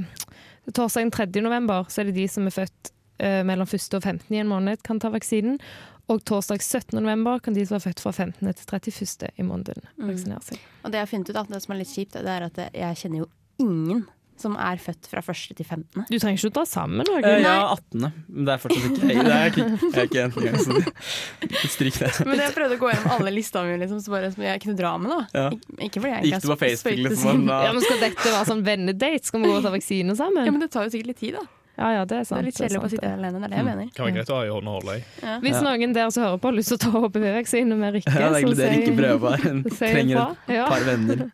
torsdag 0.71 1.01
den 1.07 1.11
3. 1.11 1.41
november 1.41 1.87
så 1.89 2.01
er 2.03 2.11
det 2.11 2.15
de 2.19 2.27
som 2.29 2.45
er 2.45 2.53
født 2.53 2.91
eh, 2.91 2.94
mellom 3.19 3.67
1. 3.67 3.94
og 3.95 4.03
15. 4.03 4.25
i 4.35 4.39
en 4.41 4.47
måned, 4.51 4.81
kan 4.83 5.00
ta 5.00 5.09
vaksinen. 5.09 5.59
Og 6.07 6.19
torsdag 6.23 6.62
17. 6.62 7.00
november 7.01 7.39
kan 7.41 7.53
de 7.56 7.63
som 7.65 7.77
er 7.79 7.85
født 7.88 8.00
fra 8.03 8.12
15. 8.13 8.53
til 8.53 8.65
31. 8.69 9.31
i 9.39 9.41
måneden, 9.44 9.81
Mm. 9.97 10.07
vaksinere 10.12 10.44
seg. 10.44 10.59
Og 10.83 10.91
det 10.91 11.00
jeg 11.00 11.07
har 11.07 11.07
funnet 11.13 11.29
ut, 11.31 11.35
at 11.35 11.47
det 11.50 11.62
som 11.63 11.73
er 11.73 11.77
litt 11.79 11.88
kjipt, 11.95 12.12
det 12.13 12.27
er 12.29 12.44
at 12.45 12.56
jeg 12.73 12.95
kjenner 13.01 13.17
jo 13.23 13.27
ingen 13.59 14.06
som 14.38 14.57
er 14.59 14.75
født 14.75 15.07
fra 15.07 15.21
1. 15.23 15.56
til 15.56 15.63
15. 15.65 16.06
Du 16.12 16.19
trenger 16.19 16.35
ikke 16.38 16.50
å 16.51 16.53
dra 16.57 16.65
sammen 16.67 17.07
Uh, 17.07 17.23
Eh, 17.23 17.41
ja, 17.41 17.71
18. 17.71 18.12
Men 18.27 18.45
det 18.45 18.51
er 18.53 18.57
fortsatt 18.59 18.83
ikke 18.91 19.07
jeg. 19.07 19.23
Det 19.23 19.33
er 19.33 19.50
ikke, 19.50 19.65
jeg 19.79 19.95
er 19.95 20.06
ikke 20.06 20.23
en 20.25 20.31
gang, 20.44 20.57
så 20.59 21.69
stryk 21.71 22.00
det. 22.03 22.12
Men 22.27 22.39
jeg 22.44 22.53
prøvde 22.53 22.75
å 22.77 22.81
gå 22.81 22.89
gjennom 22.91 23.13
alle 23.15 23.31
listene 23.33 23.65
mine 23.71 23.79
liksom, 23.85 24.01
så 24.03 24.12
bare, 24.13 24.31
som 24.35 24.44
jeg 24.44 24.62
kunne 24.62 24.77
dra 24.77 24.97
med. 25.00 25.09
da 25.09 25.19
Ja. 25.33 25.50
Ik 25.79 25.89
ikke 25.89 26.01
fordi 26.03 26.13
jeg 26.13 26.23
Gikk 26.33 26.41
du 26.41 26.47
på 26.51 26.57
Facebook 26.59 27.00
liksom? 27.09 27.47
Ja, 27.50 27.71
men 27.73 27.81
Skal 27.81 28.00
dette 28.03 28.29
være 28.35 28.45
sånn 28.51 28.63
vennedate? 28.67 29.25
Skal 29.25 29.41
vi 29.41 29.47
gå 29.47 29.56
og 29.57 29.63
ta 29.63 29.71
vaksine 29.71 30.15
Ja, 30.19 30.51
men 30.51 30.59
det 30.59 30.69
tar 30.71 30.83
jo 30.83 30.89
sikkert 30.94 31.07
litt 31.07 31.17
tid, 31.23 31.33
da. 31.39 31.47
Ja, 31.77 31.89
ja, 31.92 32.06
det 32.06 32.16
er 32.16 32.19
Det 32.24 32.27
sant. 32.27 32.39
er 32.39 32.45
litt 32.45 32.56
det 32.57 32.66
er 32.66 32.69
kjedelig 32.69 32.86
å 32.86 32.89
sitte 32.94 33.10
alene. 33.13 33.39
Det 33.39 33.44
er 33.44 33.50
det 33.51 33.57
jeg 33.57 33.66
mener. 33.66 33.88
Kan 33.95 34.06
være 34.06 34.13
greit 34.16 34.30
å 34.31 34.36
ha 34.36 34.44
i 34.45 34.51
hånda 34.54 34.69
og 34.72 34.77
holde 34.80 34.94
i. 34.95 35.04
Ja. 35.25 35.33
Hvis 35.44 35.56
Ja. 35.57 35.62
noen 35.66 35.94
der 35.94 36.10
som 36.16 36.24
hører 36.24 36.38
på 36.39 36.48
har 36.48 36.56
lyst 36.56 36.69
til 36.72 36.77
å 36.77 36.83
ta 36.86 36.92
HPV-vaksine 37.04 37.75
med 37.77 37.94
Rikke, 37.98 38.13
Ja, 38.16 38.30
det 38.30 38.36
er 38.36 38.39
egentlig 38.39 38.57
det 38.57 38.69
Rikke 38.72 38.95
prøver. 39.01 39.38
Hun 39.45 39.63
trenger 39.75 40.38
et 40.48 40.68
par 40.72 40.86
venner. 40.88 41.25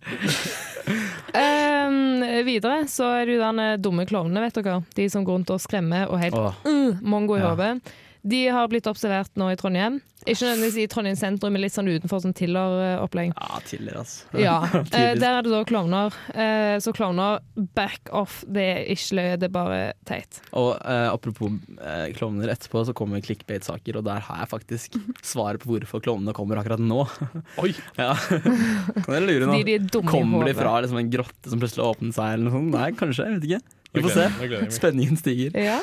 um, 1.33 2.45
videre 2.49 2.77
så 2.89 3.09
er 3.21 3.25
det 3.29 3.37
jo 3.37 3.51
de 3.61 3.67
dumme 3.85 4.05
klovnene, 4.09 4.41
vet 4.47 4.57
dere. 4.63 4.79
De 4.97 5.09
som 5.13 5.25
går 5.27 5.39
rundt 5.41 5.53
og 5.53 5.61
skremmer 5.63 6.09
og 6.09 6.19
helt 6.21 6.35
uh, 6.65 6.97
mongo 7.01 7.37
i 7.37 7.41
Ja. 7.43 7.53
hodet. 7.53 7.81
De 8.21 8.47
har 8.53 8.67
blitt 8.69 8.85
observert 8.89 9.33
nå 9.39 9.47
i 9.49 9.57
Trondheim. 9.57 9.99
Ikke 10.29 10.45
nødvendigvis 10.45 10.75
i 10.77 10.89
Trondheim 10.91 11.15
sentrum, 11.17 11.55
men 11.55 11.63
litt 11.63 11.73
sånn 11.73 11.87
utenfor 11.89 12.19
sånn 12.21 12.35
Tiller-opplegg. 12.37 13.31
ja, 13.33 13.61
Tiller, 13.65 13.95
altså. 14.03 14.27
Ja, 14.37 14.57
eh, 14.93 15.15
Der 15.17 15.39
er 15.39 15.41
det 15.41 15.49
da 15.49 15.61
klovner. 15.65 16.13
Eh, 16.29 16.75
så 16.83 16.93
klovner, 16.93 17.39
back 17.73 18.11
off. 18.13 18.43
Det 18.45 18.67
er 18.75 18.83
ikke 18.93 19.17
løye, 19.17 19.39
det 19.41 19.49
er 19.49 19.55
bare 19.55 19.79
teit. 20.05 20.37
Og 20.53 20.75
eh, 20.77 21.07
apropos 21.09 21.49
eh, 21.81 22.11
klovner, 22.19 22.53
etterpå 22.53 22.85
så 22.85 22.93
kommer 22.97 23.25
clickbait-saker, 23.25 23.97
og 23.97 24.05
der 24.05 24.21
har 24.27 24.43
jeg 24.43 24.51
faktisk 24.53 24.99
svaret 25.25 25.65
på 25.65 25.73
hvorfor 25.73 26.05
klovnene 26.05 26.37
kommer 26.37 26.61
akkurat 26.61 26.81
nå. 26.85 27.01
Oi! 27.63 27.73
Ja. 27.97 28.13
Kan 28.13 29.09
dere 29.09 29.25
lure 29.25 29.49
nå? 29.49 29.57
De, 29.57 29.77
de 29.81 29.81
er 29.81 30.09
Kommer 30.13 30.45
de 30.45 30.53
fra 30.61 30.77
liksom, 30.85 31.01
en 31.01 31.13
grotte 31.17 31.49
som 31.49 31.61
plutselig 31.61 31.87
åpnet 31.89 32.17
seg, 32.17 32.35
eller 32.37 32.45
noe 32.51 32.59
sånt? 32.59 32.73
Nei, 32.77 32.89
kanskje. 33.01 33.25
Jeg 33.25 33.39
vet 33.41 33.49
ikke. 33.49 33.77
Vi 33.91 34.05
får 34.05 34.13
se. 34.15 34.65
Spenningen 34.77 35.17
stiger. 35.19 35.57
Ja. 35.59 35.81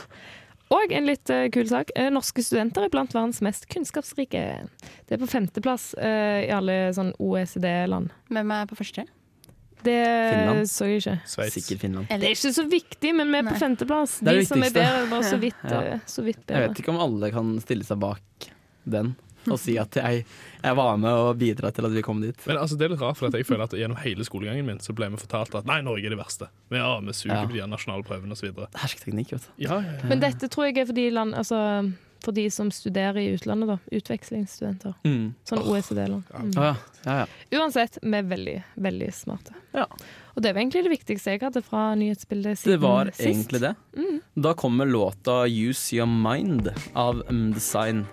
Og 0.74 0.92
en 0.92 1.06
litt 1.08 1.30
uh, 1.32 1.46
kul 1.52 1.68
sak. 1.70 1.92
Eh, 1.96 2.10
norske 2.12 2.42
studenter 2.44 2.84
er 2.84 2.92
blant 2.92 3.14
verdens 3.16 3.40
mest 3.44 3.68
kunnskapsrike. 3.72 4.42
Det 5.08 5.16
er 5.16 5.22
på 5.22 5.28
femteplass 5.30 5.94
uh, 5.96 6.40
i 6.44 6.50
alle 6.52 6.80
sånn 6.96 7.14
OECD-land. 7.22 8.12
Hvem 8.28 8.52
er 8.56 8.68
på 8.68 8.76
første? 8.78 9.06
Det 9.86 9.94
Finland. 10.34 10.66
så 10.68 10.88
jeg 10.90 11.00
ikke. 11.00 11.14
Sveits. 11.30 11.54
Sikkert 11.54 11.80
Finland. 11.84 12.10
Det 12.10 12.26
er 12.26 12.34
ikke 12.34 12.52
så 12.56 12.64
viktig, 12.68 13.14
men 13.14 13.30
vi 13.30 13.38
er 13.38 13.46
på 13.46 13.54
Nei. 13.54 13.62
femteplass. 13.62 14.18
De 14.26 14.34
som 14.48 14.66
er 14.66 14.74
bedre, 14.74 15.04
er 15.04 15.10
bare 15.12 15.28
så 15.30 15.38
vidt, 15.40 15.64
Ja. 15.70 15.98
så 16.04 16.24
vidt 16.26 16.50
Jeg 16.50 16.66
vet 16.66 16.82
ikke 16.82 16.92
om 16.92 17.00
alle 17.04 17.30
kan 17.30 17.54
stille 17.62 17.86
seg 17.86 18.00
bak 18.02 18.48
den 18.88 19.14
og 19.52 19.58
si 19.62 19.76
at 19.80 19.96
jeg, 20.00 20.24
jeg 20.62 20.76
var 20.76 20.96
med 21.00 21.12
og 21.12 21.38
bidra 21.40 21.70
til 21.74 21.86
at 21.88 21.92
vi 21.94 22.02
kom 22.02 22.20
dit. 22.24 22.46
Men 22.46 22.60
altså, 22.62 22.76
det 22.78 22.88
er 22.88 22.94
litt 22.96 23.02
rart, 23.04 23.16
for 23.20 23.28
at 23.30 23.34
jeg 23.38 23.46
føler 23.48 23.64
at 23.68 23.76
gjennom 23.78 23.98
hele 24.02 24.24
skolegangen 24.26 24.66
min 24.66 24.80
så 24.84 24.94
ble 24.96 25.08
vi 25.14 25.20
fortalt 25.20 25.54
at 25.58 25.68
nei, 25.68 25.80
Norge 25.86 26.06
er 26.06 26.14
det 26.14 26.20
verste. 26.20 26.50
Vi, 26.68 26.76
ja, 26.80 26.98
vi 27.00 27.12
suger 27.16 27.34
Ja. 27.38 27.46
på 27.46 27.52
de 27.56 27.64
nasjonalprøvene 27.66 27.78
nasjonale 27.78 28.04
prøvene 28.08 28.32
osv. 28.36 28.66
Hersketeknikk, 28.82 29.32
vet 29.32 29.46
du. 29.46 29.50
Ja, 29.64 29.80
ja, 29.80 29.96
ja. 29.98 30.08
Men 30.08 30.20
dette 30.20 30.48
tror 30.52 30.68
jeg 30.68 30.78
er 30.78 30.86
for 30.86 30.96
de, 30.96 31.10
land, 31.10 31.34
altså, 31.34 31.58
for 32.24 32.34
de 32.36 32.48
som 32.50 32.70
studerer 32.74 33.18
i 33.22 33.34
utlandet, 33.36 33.68
da. 33.68 33.78
Utvekslingsstudenter. 33.94 34.94
Mm. 35.04 35.34
Sånn 35.48 35.62
OECD-land. 35.64 36.24
Mm. 36.34 36.52
Ja. 36.56 36.72
ja, 37.04 37.18
ja. 37.22 37.26
Uansett, 37.60 37.98
vi 38.02 38.16
er 38.18 38.26
veldig, 38.28 38.56
veldig 38.88 39.12
smarte. 39.14 39.54
Ja. 39.76 39.86
Og 40.34 40.42
det 40.42 40.52
var 40.54 40.62
egentlig 40.62 40.84
det 40.86 40.94
viktigste 40.94 41.34
jeg 41.34 41.42
hadde 41.42 41.62
fra 41.66 41.94
nyhetsbildet 41.98 42.58
siden 42.60 42.62
sist. 42.62 42.72
Det 42.72 42.80
var 42.82 43.12
sist. 43.12 43.26
egentlig 43.26 43.62
det. 43.64 43.74
Mm. 43.98 44.18
Da 44.34 44.54
kommer 44.54 44.86
låta 44.86 45.46
'Use 45.48 45.96
Your 45.96 46.06
Mind' 46.06 46.70
av 46.94 47.22
um, 47.28 47.52
Design. 47.52 48.06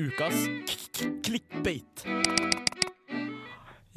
Ukas 0.00 0.36
clickbait. 1.24 2.04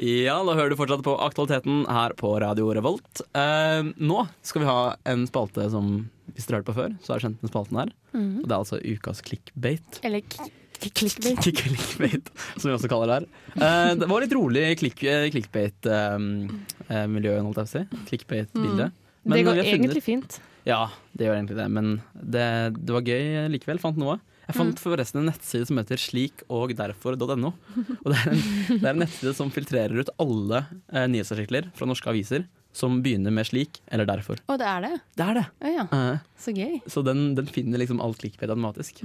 Ja, 0.03 0.35
da 0.43 0.53
hører 0.57 0.69
du 0.73 0.77
fortsatt 0.79 1.03
på 1.05 1.13
Aktualiteten 1.21 1.83
her 1.87 2.13
på 2.19 2.33
Radio 2.43 2.65
Revolt. 2.75 3.21
Eh, 3.37 3.83
nå 4.03 4.23
skal 4.43 4.61
vi 4.63 4.67
ha 4.67 4.79
en 5.07 5.27
spalte 5.29 5.69
som 5.71 6.09
Hvis 6.33 6.47
dere 6.49 6.55
har 6.57 6.61
hørt 6.63 6.69
på 6.71 6.75
før, 6.79 6.91
så 7.03 7.07
har 7.13 7.19
dere 7.19 7.27
kjent 7.29 7.41
den 7.43 7.51
spalten 7.51 7.77
her. 7.79 7.89
Og 8.17 8.43
det 8.47 8.51
er 8.53 8.57
altså 8.59 8.77
ukas 8.81 9.21
clickbait. 9.25 9.99
Eller 10.07 10.21
clickbait. 10.23 11.39
clickbait, 11.61 12.25
som 12.57 12.67
vi 12.71 12.75
også 12.75 12.89
kaller 12.91 13.07
det 13.11 13.17
her. 13.19 13.25
Eh, 13.55 13.91
det 14.01 14.07
var 14.09 14.17
litt 14.25 14.33
rolig 14.35 14.65
click, 14.81 14.99
eh, 15.07 15.27
clickbait-miljø, 15.35 17.33
holdt 17.45 17.59
jeg 17.61 17.67
på 17.67 17.69
å 17.69 17.73
si. 17.75 17.83
Clickbait-bilde. 18.09 18.85
Mm. 18.89 19.29
Det 19.35 19.43
går 19.47 19.55
egentlig 19.61 20.01
funnet- 20.01 20.09
fint. 20.09 20.31
Ja, 20.67 20.81
det 21.15 21.25
gjør 21.27 21.37
egentlig 21.37 21.57
det, 21.59 21.69
men 21.71 21.85
det, 22.15 22.47
det 22.81 22.91
var 22.95 23.01
gøy 23.07 23.23
likevel. 23.53 23.79
Fant 23.83 23.97
noe. 23.99 24.17
Jeg 24.43 24.57
fant 24.57 24.81
forresten 24.81 25.21
en 25.21 25.29
nettside 25.31 25.67
som 25.69 25.77
heter 25.79 26.01
slikogderfor.no. 26.01 27.53
Og 27.53 28.09
det 28.11 28.17
er, 28.17 28.33
en, 28.33 28.41
det 28.73 28.81
er 28.83 28.91
en 28.91 29.01
nettside 29.05 29.33
som 29.37 29.51
filtrerer 29.53 30.03
ut 30.03 30.11
alle 30.19 30.65
eh, 30.91 31.07
nyhetsartikler 31.13 31.69
fra 31.77 31.87
norske 31.87 32.11
aviser 32.11 32.45
som 32.73 32.97
begynner 33.05 33.31
med 33.31 33.45
'slik' 33.45 33.79
eller 33.93 34.07
'derfor'. 34.09 34.41
Å, 34.49 34.57
det 34.57 34.65
er 34.65 34.81
det? 34.81 34.93
Det 35.15 35.25
er 35.29 35.33
det! 35.37 35.45
Oh, 35.61 35.69
ja, 35.69 35.85
Eh, 35.93 36.17
så 36.41 36.53
gøy. 36.57 36.81
så 36.89 37.03
den, 37.05 37.35
den 37.37 37.45
finner 37.45 37.77
liksom 37.79 38.01
alt 38.01 38.17
clickbait 38.17 38.49
automatisk. 38.49 39.03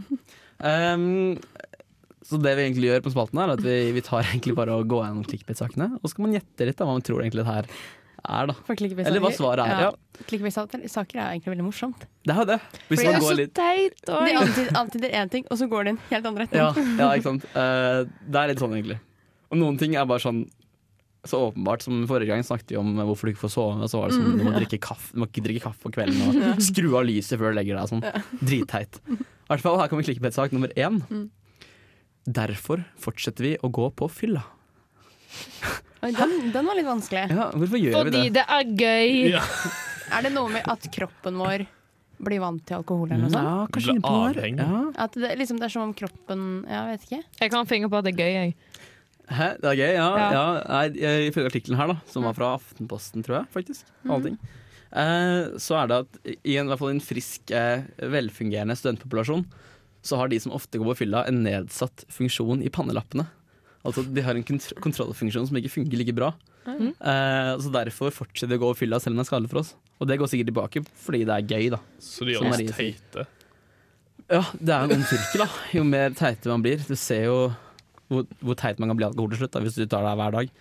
Um, 0.58 1.36
så 2.24 2.40
det 2.42 2.56
vi 2.56 2.64
egentlig 2.64 2.88
gjør 2.90 3.04
på 3.04 3.12
spalten, 3.12 3.38
er 3.44 3.52
at 3.54 3.62
vi, 3.62 3.76
vi 3.94 4.02
tar 4.04 4.24
egentlig 4.24 4.56
bare 4.56 4.74
og 4.74 4.88
går 4.90 5.04
gjennom 5.06 5.28
clickbait-sakene. 5.28 5.92
Og 6.00 6.08
så 6.08 6.14
skal 6.16 6.26
man 6.26 6.34
gjette 6.38 6.66
litt 6.66 6.80
da, 6.80 6.88
hva 6.88 6.96
man 6.96 7.04
tror 7.06 7.22
egentlig 7.22 7.44
det 7.44 7.52
her 7.52 7.70
er, 8.28 8.50
da. 8.50 8.54
For 8.66 8.84
Eller 8.84 9.22
hva 9.24 9.32
svaret 9.34 9.64
er. 9.64 9.82
Ja, 9.88 10.22
Clickbait-saker 10.28 11.20
er 11.20 11.32
egentlig 11.32 11.52
veldig 11.54 11.66
morsomt. 11.66 12.06
det 12.26 12.34
er 12.34 12.42
jo 12.42 12.46
det. 12.50 12.58
Hvis 12.88 13.00
Fordi 13.00 13.04
man 13.04 13.08
det 13.08 13.18
er 13.18 13.24
går 13.24 13.28
Så 13.32 13.38
litt 13.40 13.54
teit! 13.56 13.98
De 14.04 14.68
antyder, 14.82 15.16
én 15.22 15.32
ting, 15.32 15.48
og 15.48 15.60
så 15.60 15.68
går 15.70 15.84
det 15.84 15.92
i 15.92 15.96
en 15.96 16.00
helt 16.10 16.30
annen 16.30 16.42
retning. 16.44 16.62
Ja, 16.62 16.86
ja 17.02 17.10
ikke 17.16 17.28
sant. 17.30 17.48
Uh, 17.54 18.04
det 18.26 18.42
er 18.42 18.52
litt 18.52 18.62
sånn, 18.62 18.76
egentlig. 18.78 18.98
Og 19.48 19.60
noen 19.62 19.78
ting 19.80 19.96
er 19.96 20.08
bare 20.08 20.22
sånn 20.22 20.44
så 21.28 21.40
åpenbart. 21.48 21.82
Som 21.86 22.04
forrige 22.10 22.32
gang 22.32 22.44
snakket 22.46 22.74
vi 22.74 22.78
om 22.80 22.92
hvorfor 23.00 23.28
du 23.28 23.34
ikke 23.34 23.46
får 23.46 23.54
sove. 23.54 23.80
Og 23.86 23.90
så 23.90 24.02
var 24.02 24.12
det 24.12 24.18
sånn, 24.18 24.38
du 24.38 24.44
må, 24.46 24.54
drikke 24.56 24.80
kaffe, 24.82 25.14
du 25.14 25.22
må 25.22 25.30
ikke 25.30 25.44
drikke 25.46 25.64
kaffe 25.68 25.86
på 25.86 25.94
kvelden 25.96 26.20
og 26.28 26.62
skru 26.68 26.92
av 26.98 27.08
lyset 27.08 27.38
før 27.40 27.52
du 27.52 27.60
legger 27.60 27.80
deg. 27.80 27.90
Sånn. 27.90 28.04
Dritteit. 28.42 29.00
I 29.08 29.50
hvert 29.50 29.64
fall, 29.64 29.80
her 29.80 29.90
kommer 29.90 30.06
klikkbait-sak 30.06 30.54
nummer 30.56 30.72
én. 30.76 31.00
Mm. 31.08 31.26
Derfor 32.28 32.84
fortsetter 33.00 33.46
vi 33.46 33.56
å 33.64 33.72
gå 33.72 33.88
på 33.96 34.10
fylla. 34.12 34.44
Oi, 35.98 36.12
Den, 36.14 36.52
den 36.54 36.68
var 36.68 36.78
litt 36.78 36.86
vanskelig. 36.86 37.24
Ja, 37.34 37.48
hvorfor 37.54 37.80
gjør 37.80 37.96
Fordi 37.98 38.20
vi 38.22 38.30
det? 38.30 38.38
det 38.38 38.44
er 38.54 38.68
gøy! 38.78 39.32
Ja. 39.34 39.42
Er 40.14 40.24
det 40.24 40.30
noe 40.32 40.52
med 40.52 40.68
at 40.70 40.86
kroppen 40.94 41.40
vår 41.40 41.66
blir 42.18 42.40
vant 42.42 42.62
til 42.66 42.78
alkohol 42.78 43.10
eller 43.10 43.26
noe 43.26 43.32
sånt? 43.32 43.48
Ja, 43.48 43.64
kanskje 43.74 43.92
Blir 43.92 43.98
innpå 43.98 44.12
avhengig. 44.28 44.68
Ja. 44.68 44.84
At 45.04 45.18
det, 45.18 45.32
liksom, 45.40 45.58
det 45.60 45.68
er 45.68 45.74
som 45.74 45.88
om 45.88 45.96
kroppen 45.96 46.44
Ja, 46.66 46.84
jeg 46.88 46.96
vet 46.96 47.08
ikke. 47.08 47.20
Jeg 47.42 47.52
kan 47.54 47.68
finne 47.70 47.90
på 47.90 47.98
at 47.98 48.06
det 48.06 48.14
er 48.14 48.22
gøy, 48.22 48.36
jeg. 48.36 48.54
Hæ, 49.28 49.48
det 49.60 49.70
er 49.70 49.76
gøy, 49.76 49.92
ja. 49.92 50.08
Ja. 50.08 50.28
ja. 50.32 50.44
Nei, 50.70 51.08
ifølge 51.28 51.50
artikkelen 51.50 51.78
her, 51.80 51.92
da, 51.92 51.98
som 52.08 52.24
var 52.24 52.36
fra 52.38 52.54
Aftenposten, 52.56 53.24
tror 53.26 53.42
jeg, 53.42 53.50
faktisk, 53.52 53.90
mm. 54.08 54.38
eh, 55.02 55.58
så 55.60 55.82
er 55.82 55.90
det 55.90 55.98
at 56.06 56.20
i 56.32 56.56
en, 56.56 56.64
i 56.64 56.72
hvert 56.72 56.80
fall 56.80 56.94
en 56.94 57.04
frisk, 57.04 57.52
eh, 57.52 57.84
velfungerende 58.00 58.78
studentpopulasjon, 58.78 59.44
så 60.00 60.16
har 60.16 60.32
de 60.32 60.38
som 60.40 60.54
ofte 60.56 60.80
går 60.80 60.94
på 60.94 61.02
fylla, 61.02 61.26
en 61.28 61.42
nedsatt 61.44 62.06
funksjon 62.14 62.64
i 62.64 62.72
pannelappene. 62.72 63.28
Altså 63.86 64.02
de 64.02 64.24
har 64.24 64.36
en 64.36 64.44
kont 64.46 64.64
kontrollfunksjon 64.82 65.46
som 65.48 65.58
ikke 65.60 65.72
fungerer 65.76 66.02
like 66.02 66.14
bra. 66.16 66.32
Mm. 66.68 66.90
Eh, 66.90 67.52
så 67.62 67.72
derfor 67.72 68.12
fortsetter 68.14 68.50
vi 68.52 68.58
å 68.58 68.64
gå 68.64 68.72
på 68.74 68.80
fylla 68.82 68.98
selv 69.00 69.14
om 69.14 69.20
det 69.20 69.26
er 69.26 69.30
skadelig 69.30 69.52
for 69.52 69.62
oss. 69.62 69.74
Og 69.98 70.10
det 70.10 70.18
går 70.20 70.30
sikkert 70.30 70.50
tilbake 70.50 70.84
fordi 71.04 71.24
det 71.28 71.36
er 71.36 71.54
gøy, 71.54 71.70
da. 71.74 71.80
Så 72.02 72.26
de 72.26 72.34
gjør 72.34 72.50
oss 72.50 72.64
teite. 72.76 73.26
Ja, 74.28 74.42
det 74.60 74.74
er 74.74 74.84
en 74.84 74.98
ond 74.98 75.06
sirkel, 75.08 75.44
da. 75.46 75.48
Jo 75.72 75.84
mer 75.88 76.12
teite 76.16 76.50
man 76.52 76.64
blir. 76.64 76.82
Du 76.84 76.96
ser 77.00 77.24
jo 77.30 77.38
hvor, 78.12 78.26
hvor 78.44 78.58
teit 78.60 78.80
man 78.80 78.92
kan 78.92 78.98
bli 78.98 79.06
alkohol 79.08 79.32
til 79.32 79.42
slutt, 79.42 79.54
da, 79.54 79.62
hvis 79.64 79.78
du 79.78 79.86
tar 79.88 80.04
deg 80.04 80.18
hver 80.20 80.36
dag. 80.36 80.52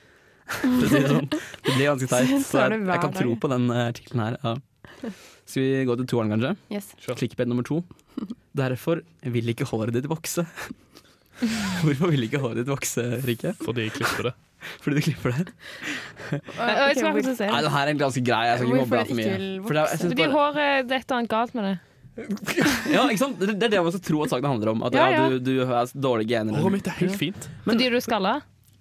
Det 0.48 1.02
sånn. 1.12 1.28
Det 1.28 1.74
blir 1.74 1.90
ganske 1.90 2.10
teit. 2.12 2.32
Så 2.48 2.64
jeg, 2.64 2.80
jeg 2.88 3.04
kan 3.04 3.16
tro 3.16 3.36
på 3.36 3.52
den 3.52 3.68
eh, 3.74 3.84
artikkelen 3.90 4.24
her. 4.24 4.40
Ja. 4.44 5.12
Skal 5.48 5.64
vi 5.64 5.86
gå 5.88 5.96
til 6.00 6.10
toeren, 6.12 6.32
kanskje? 6.36 6.54
Yes. 6.72 6.92
Klikkbed 7.08 7.52
nummer 7.52 7.68
to. 7.68 7.82
Derfor 8.64 9.04
vil 9.24 9.54
ikke 9.54 9.68
håret 9.70 9.96
ditt 9.96 10.08
vokse. 10.12 10.48
Hvorfor 11.84 12.12
vil 12.14 12.28
ikke 12.28 12.42
håret 12.42 12.62
ditt 12.62 12.70
vokse, 12.72 13.04
Rikke? 13.28 13.54
Fordi 13.62 13.88
jeg 13.88 13.96
klipper 13.98 14.30
det. 14.30 14.36
Fordi 14.84 14.98
du 14.98 15.02
klipper 15.06 15.36
det? 15.36 15.52
okay, 16.34 16.40
okay, 16.42 17.04
jeg 17.22 17.36
si. 17.38 17.46
Nei, 17.46 17.60
det 17.62 17.72
her 17.72 17.84
er 17.84 17.92
egentlig 17.92 18.06
ganske 18.08 18.24
grei. 18.26 18.42
Jeg 18.48 18.58
skal 18.58 18.72
ikke 18.72 18.80
mobbe 18.82 18.98
deg 18.98 19.12
for 19.12 19.20
mye. 19.20 19.36
For 19.68 19.78
det 19.78 19.84
er, 19.84 19.92
jeg 19.92 20.02
synes 20.02 20.14
Fordi 20.14 20.24
bare, 20.24 20.34
håret 20.38 20.58
Det 20.90 20.98
er 20.98 21.04
et 21.04 21.06
eller 21.06 21.20
annet 21.20 21.34
galt 21.36 21.58
med 21.58 21.68
det. 21.68 21.76
ja, 22.96 23.04
ikke 23.06 23.22
sant? 23.22 23.42
Det 23.44 23.54
er 23.54 23.74
det 23.76 23.82
man 23.86 23.94
skal 23.94 24.06
tro 24.10 24.22
at 24.26 24.34
saken 24.34 24.50
handler 24.50 24.74
om. 24.74 24.86
At 24.88 24.98
Ja, 24.98 25.08
ja, 25.14 25.26
du, 25.30 25.38
du 25.46 25.66
har 25.70 25.90
dårlige 25.94 26.34
gener. 26.34 26.58
Håret 26.58 26.80
mitt 26.80 26.90
er 26.90 27.02
helt 27.04 27.18
fint. 27.20 27.50
Fordi 27.68 27.90
du 27.94 27.98
er 28.00 28.06
skalla? 28.06 28.38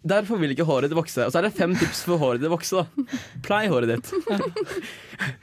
Derfor 0.06 0.38
vil 0.38 0.52
ikke 0.54 0.64
håret 0.68 0.88
ditt 0.88 0.96
vokse. 0.96 1.26
Og 1.26 1.34
så 1.34 1.40
er 1.40 1.48
det 1.48 1.56
fem 1.58 1.74
tips 1.76 2.04
for 2.06 2.20
håret 2.22 2.40
ditt 2.40 2.48
å 2.48 2.54
vokse. 2.54 2.84
da 2.84 3.20
Plei 3.44 3.64
håret 3.72 3.90
ditt. 3.90 4.12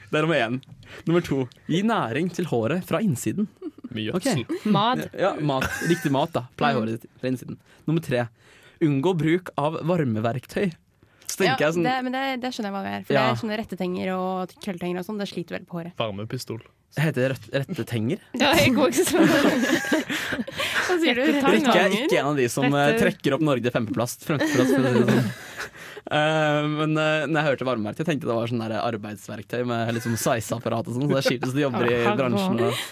Det 0.08 0.18
er 0.18 0.24
nummer 0.24 0.40
én. 0.40 0.58
Nummer 1.06 1.24
to. 1.24 1.44
Gi 1.70 1.82
næring 1.86 2.30
til 2.34 2.48
håret 2.50 2.86
fra 2.88 3.02
innsiden. 3.04 3.46
Mye 3.94 4.08
gjødsel. 4.10 4.44
Okay. 4.44 4.72
Mat? 4.78 5.04
Ja, 5.18 5.34
mat. 5.40 5.68
Riktig 5.90 6.12
mat, 6.14 6.32
da. 6.34 6.46
Plei 6.58 6.72
håret 6.76 6.98
ditt 6.98 7.10
fra 7.20 7.30
innsiden. 7.30 7.58
Nummer 7.88 8.04
tre. 8.04 8.26
Unngå 8.84 9.14
bruk 9.18 9.52
av 9.60 9.78
varmeverktøy. 9.86 10.72
Så 11.34 11.42
Ja, 11.46 11.56
jeg 11.58 11.74
sånn 11.74 11.86
det, 11.86 11.94
men 12.06 12.14
det, 12.14 12.22
det 12.44 12.50
skjønner 12.54 12.70
jeg 12.70 12.74
hva 12.76 12.82
det 12.84 12.94
er. 12.94 13.04
For 13.08 13.16
Ja. 13.16 13.22
det 13.26 13.32
er 13.34 13.40
sånne 13.42 13.56
rettetenger 13.58 14.10
og 14.14 14.52
krølltenger 14.62 15.00
og 15.00 15.06
sånn. 15.08 15.18
Det 15.22 15.28
sliter 15.30 15.56
veldig 15.58 15.70
på 15.70 15.80
håret. 15.80 15.94
Varmepistol. 15.98 16.60
Heter 16.94 17.24
det 17.24 17.28
rett, 17.32 17.46
rettetenger? 17.64 18.20
Ja, 18.42 18.52
jeg 18.54 18.74
går 18.76 18.92
ikke 18.92 19.06
sånn. 19.08 19.26
Hva 20.84 20.98
sier 21.02 21.18
du? 21.18 21.24
Tanganger? 21.40 21.56
Rikke 21.56 21.78
er 21.80 21.96
ikke 22.04 22.20
en 22.20 22.28
av 22.30 22.38
de 22.38 22.46
som 22.52 22.66
eh, 22.68 22.84
Rette- 22.92 23.00
trekker 23.02 23.34
opp 23.34 23.42
Norge 23.48 23.66
til 23.66 23.74
femteplass. 23.74 24.14
femteplass 24.22 24.70
for 24.70 24.84
å 24.84 24.92
si 24.92 25.00
det 25.00 25.06
sånn. 25.10 25.32
Uh, 26.04 26.60
men 26.84 26.94
uh, 26.94 27.24
når 27.26 27.38
jeg 27.40 27.48
hørte 27.48 27.66
varmeverktøy, 27.70 28.04
tenkte 28.04 28.28
jeg 28.28 28.30
det 28.30 28.38
var 28.38 28.52
sånn 28.52 28.62
arbeidsverktøy 28.78 29.64
med 29.72 29.90
liksom 29.98 30.14
sveiseapparat 30.20 30.86
og 30.92 30.98
sånn. 30.98 31.08
Så 31.08 31.16
det 31.16 31.22
er 31.22 31.28
skiltes 31.32 31.56
de 31.56 31.64
jobber 31.64 31.88
i 31.90 31.98
bransjen. 32.14 32.62
Og, 32.68 32.84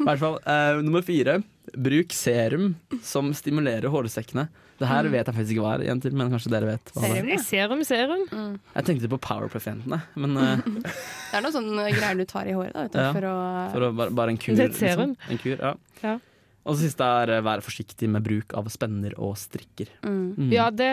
I 0.00 0.06
hvert 0.08 0.20
fall. 0.22 0.38
uh, 0.46 0.82
nummer 0.84 1.02
fire. 1.06 1.38
Bruk 1.74 2.12
serum 2.14 2.74
som 3.02 3.32
stimulerer 3.34 3.88
hårsekkene. 3.90 4.48
Det 4.78 4.88
her 4.90 5.06
vet 5.06 5.28
jeg 5.30 5.34
faktisk 5.36 5.54
ikke 5.54 5.62
hva 5.64 5.72
er, 5.78 5.84
jenter, 5.86 6.14
men 6.18 6.32
kanskje 6.34 6.50
dere 6.50 6.66
vet. 6.72 6.90
hva 6.92 7.02
det 7.06 7.10
er. 7.22 7.38
Serum? 7.38 7.44
Serum, 7.46 7.82
serum. 7.86 8.24
Mm. 8.34 8.56
Jeg 8.74 8.86
tenkte 8.88 9.10
på 9.12 9.18
Powerpuff-jentene, 9.22 10.00
men 10.18 10.34
uh, 10.36 10.58
Det 11.30 11.38
er 11.38 11.44
noen 11.46 11.54
sånne 11.54 11.86
greier 11.94 12.18
du 12.18 12.24
tar 12.30 12.50
i 12.50 12.56
håret 12.56 12.74
da, 12.74 12.84
vet 12.88 12.96
du, 12.96 12.98
Ja, 13.00 13.12
for 13.14 13.28
å 13.30 13.34
for 13.74 13.86
å, 13.86 13.90
bare, 14.02 14.14
bare 14.18 14.34
en 14.34 14.40
kur. 14.42 14.56
Det 14.58 14.66
er 14.66 14.72
et 14.74 14.80
serum. 14.82 15.14
Liksom. 15.14 15.30
En 15.36 15.42
kur, 15.44 15.56
ja. 15.62 15.74
Ja. 16.02 16.16
Og 16.64 16.76
det 16.78 16.86
siste 16.86 17.04
er 17.04 17.28
eh, 17.36 17.42
være 17.44 17.60
forsiktig 17.60 18.08
med 18.08 18.24
bruk 18.24 18.54
av 18.56 18.64
spenner 18.72 19.12
og 19.20 19.34
strikker. 19.36 19.88
mm. 20.02 20.20
Mm. 20.38 20.52
Ja, 20.52 20.70
det 20.70 20.88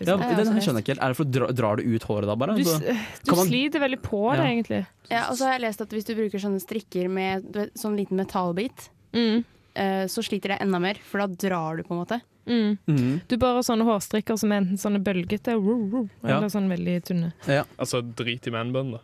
det, 0.00 0.06
Ja, 0.08 0.16
det 0.18 0.46
skjønner 0.46 0.80
jeg 0.80 0.84
ikke 0.84 0.94
helt. 0.96 1.02
Er 1.02 1.08
det 1.14 1.16
for 1.16 1.24
dra, 1.24 1.46
Drar 1.52 1.76
du 1.78 1.82
ut 1.94 2.02
håret 2.08 2.26
da, 2.26 2.34
bare? 2.34 2.56
Du, 2.56 2.64
du 2.64 3.34
man- 3.36 3.46
sliter 3.46 3.80
veldig 3.80 4.00
på 4.02 4.22
det, 4.34 4.38
Ja. 4.42 4.50
egentlig. 4.50 4.86
Ja, 5.10 5.22
og 5.30 5.36
så 5.38 5.44
har 5.46 5.52
jeg 5.58 5.60
lest 5.68 5.80
at 5.80 5.90
hvis 5.90 6.04
du 6.04 6.14
bruker 6.14 6.38
sånne 6.42 6.60
strikker 6.60 7.08
med 7.08 7.44
vet, 7.52 7.74
sånn 7.74 7.96
liten 7.96 8.16
metallbit, 8.18 8.88
Mm. 9.14 9.44
eh, 9.76 10.04
så 10.06 10.22
sliter 10.24 10.48
det 10.56 10.60
enda 10.60 10.80
mer, 10.80 10.94
for 11.04 11.18
da 11.18 11.26
drar 11.28 11.76
du 11.76 11.82
på 11.84 11.92
en 11.94 12.04
måte. 12.04 12.20
Mm. 12.46 12.78
Mm. 12.88 13.20
Du 13.28 13.36
bare 13.36 13.54
har 13.54 13.62
sånne 13.62 13.84
hårstrikker 13.86 14.36
som 14.36 14.50
er 14.50 14.62
enten 14.62 14.76
sånne 14.76 14.98
bølgete 15.04 15.54
woo, 15.62 16.08
Ja. 16.24 16.38
eller 16.38 16.48
sånn 16.48 16.66
veldig 16.68 17.04
tynne. 17.04 17.32
Altså 17.78 18.02
drit 18.02 18.46
i 18.48 18.50
manbun, 18.50 18.92
da. 18.92 18.98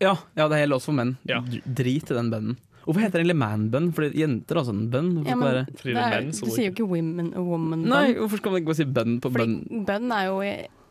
Ja, 0.00 0.14
ja, 0.36 0.46
det 0.46 0.58
gjelder 0.62 0.76
også 0.76 0.84
for 0.84 0.92
menn. 0.92 1.16
Ja. 1.26 1.40
Drit 1.40 2.10
i 2.10 2.14
den 2.14 2.30
bønnen. 2.30 2.56
Hvorfor 2.88 3.04
heter 3.04 3.20
det 3.20 3.24
egentlig 3.26 3.36
man-bun? 3.42 3.90
Fordi 3.92 4.08
jenter 4.16 4.56
har 4.56 4.64
sånn 4.64 4.86
bønn. 4.88 5.10
Ja, 5.28 5.36
men 5.36 5.44
det 5.44 5.52
være- 5.52 5.76
Fordi 5.76 5.94
det 5.94 6.02
er 6.02 6.14
menn 6.16 6.32
som 6.32 6.48
Du 6.48 6.54
sier 6.54 6.70
jo 6.70 6.72
ikke 6.72 6.88
women 6.88 7.32
woman 7.36 7.82
Nei, 7.84 8.14
hvorfor 8.16 8.40
skal 8.40 8.54
man 8.54 8.62
ikke 8.62 8.76
si 8.78 8.84
bønn 8.88 9.18
på? 9.20 9.32
Fordi 9.34 9.84
bønn 9.84 10.12
er 10.16 10.24
jo 10.30 10.40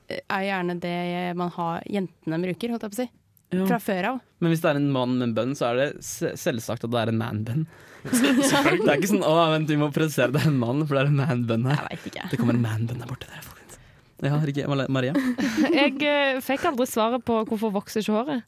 er 0.07 0.43
gjerne 0.45 0.79
det 0.79 1.35
man 1.35 1.49
har 1.57 1.81
jentene 1.89 2.39
bruker, 2.43 2.69
holdt 2.69 2.85
jeg 2.85 2.93
på 2.93 2.95
å 2.95 3.01
si. 3.01 3.09
Ja. 3.55 3.65
Fra 3.65 3.79
før 3.79 4.07
av. 4.11 4.15
Men 4.43 4.51
hvis 4.51 4.61
det 4.63 4.69
er 4.69 4.79
en 4.79 4.89
mann 4.91 5.17
med 5.17 5.29
en 5.29 5.35
bønn, 5.35 5.53
så 5.55 5.69
er 5.71 5.75
det 5.79 5.87
selvsagt 6.03 6.83
at 6.83 6.91
det 6.91 6.99
er 6.99 7.11
en 7.13 7.19
man-bønn. 7.21 7.65
det 8.07 8.87
er 8.87 8.97
ikke 8.97 9.11
sånn 9.13 9.23
'å, 9.23 9.35
vent, 9.53 9.71
vi 9.71 9.79
må 9.79 9.87
presisere 9.95 10.31
det 10.35 10.43
er 10.43 10.51
en 10.51 10.59
mann', 10.59 10.85
for 10.85 10.95
det 10.95 11.05
er 11.05 11.11
en 11.11 11.21
man-bønn 11.21 11.65
her. 11.65 11.87
Jeg 11.89 11.97
vet 11.97 12.09
ikke. 12.11 12.29
Det 12.31 12.39
kommer 12.39 12.55
en 12.55 12.65
man-bønn 12.65 12.99
der 12.99 13.07
borte. 13.07 13.27
Der, 13.31 13.41
folkens. 13.41 13.79
Ja, 14.23 14.39
Rikke, 14.43 14.89
Maria? 14.89 15.13
Jeg 15.79 16.01
eh, 16.03 16.41
fikk 16.43 16.67
aldri 16.71 16.87
svaret 16.89 17.23
på 17.23 17.39
hvorfor 17.47 17.71
vokser 17.71 18.03
ikke 18.03 18.19
håret. 18.19 18.43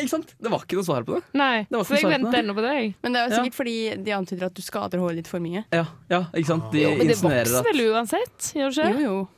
Ikke 0.00 0.08
sant? 0.08 0.34
Det 0.40 0.50
var 0.50 0.62
ikke 0.64 0.78
noe 0.78 0.86
svar 0.86 1.04
på 1.04 1.14
det. 1.18 1.22
Nei, 1.34 1.66
Det 1.70 1.80
så 1.86 1.98
jeg 1.98 2.08
venter 2.10 2.30
det. 2.32 2.40
ennå 2.44 2.54
på 2.56 2.62
deg. 2.64 2.94
Men 3.02 3.12
det 3.12 3.18
er 3.20 3.28
jo 3.28 3.34
Ja. 3.34 3.42
sikkert 3.42 3.54
fordi 3.60 4.04
de 4.04 4.10
antyder 4.16 4.46
at 4.46 4.54
du 4.54 4.62
skader 4.62 4.98
håret 4.98 5.16
ditt 5.20 5.28
for 5.28 5.40
mye. 5.40 5.64
Ja, 5.72 5.86
ja 6.10 6.24
ikke 6.32 6.46
sant? 6.46 6.70
De 6.72 6.80
Jo, 6.82 6.90
men 6.96 7.06
det 7.06 7.16
vokser 7.20 7.64
vel 7.68 7.80
uansett, 7.92 8.38
gjør 8.56 8.74
det 8.74 8.86
ikke? 8.92 9.00
jo. 9.02 9.12
jo. 9.18 9.28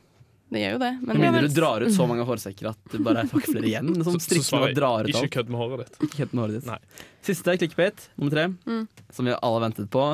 Det 0.55 0.61
gjør 0.61 0.73
jo 0.73 0.79
det. 0.79 0.93
Men 1.03 1.17
Ja, 1.19 1.31
mindre 1.33 1.49
du 1.49 1.55
drar 1.61 1.83
ut 1.83 1.91
så 1.91 2.07
mange 2.07 2.25
hårsekker 2.29 2.69
at 2.71 2.79
det 2.93 3.03
bare 3.03 3.17
er 3.25 3.25
ikke 3.27 3.51
flere 3.51 3.67
igjen. 3.67 3.89
Så, 4.05 4.13
Sånn 4.13 4.21
så 4.21 4.43
svarer 4.45 4.69
og 4.71 4.75
drar 4.77 5.01
ut 5.09 5.09
ikke 5.15 5.31
kødd 5.41 5.49
med 5.49 5.59
håret 5.59 5.79
ditt. 5.89 5.99
Ikke 6.05 6.17
kødd 6.23 6.35
med 6.35 6.43
håret 6.45 6.55
ditt. 6.61 6.67
Nei. 6.67 6.79
Siste 7.25 7.57
clickbait, 7.59 8.09
nummer 8.19 8.31
tre, 8.31 8.45
Mm. 8.69 8.89
som 9.11 9.25
vi 9.25 9.33
alle 9.35 9.59
har 9.61 9.65
ventet 9.71 9.91
på. 9.91 10.05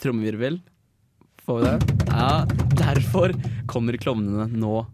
Trommevirvel. 0.00 0.60
Får 1.44 1.60
vi 1.60 1.64
det? 1.66 2.06
Ja, 2.08 2.44
derfor 2.78 3.34
kommer 3.66 3.92
klovnene 3.98 4.48
nå. 4.54 4.86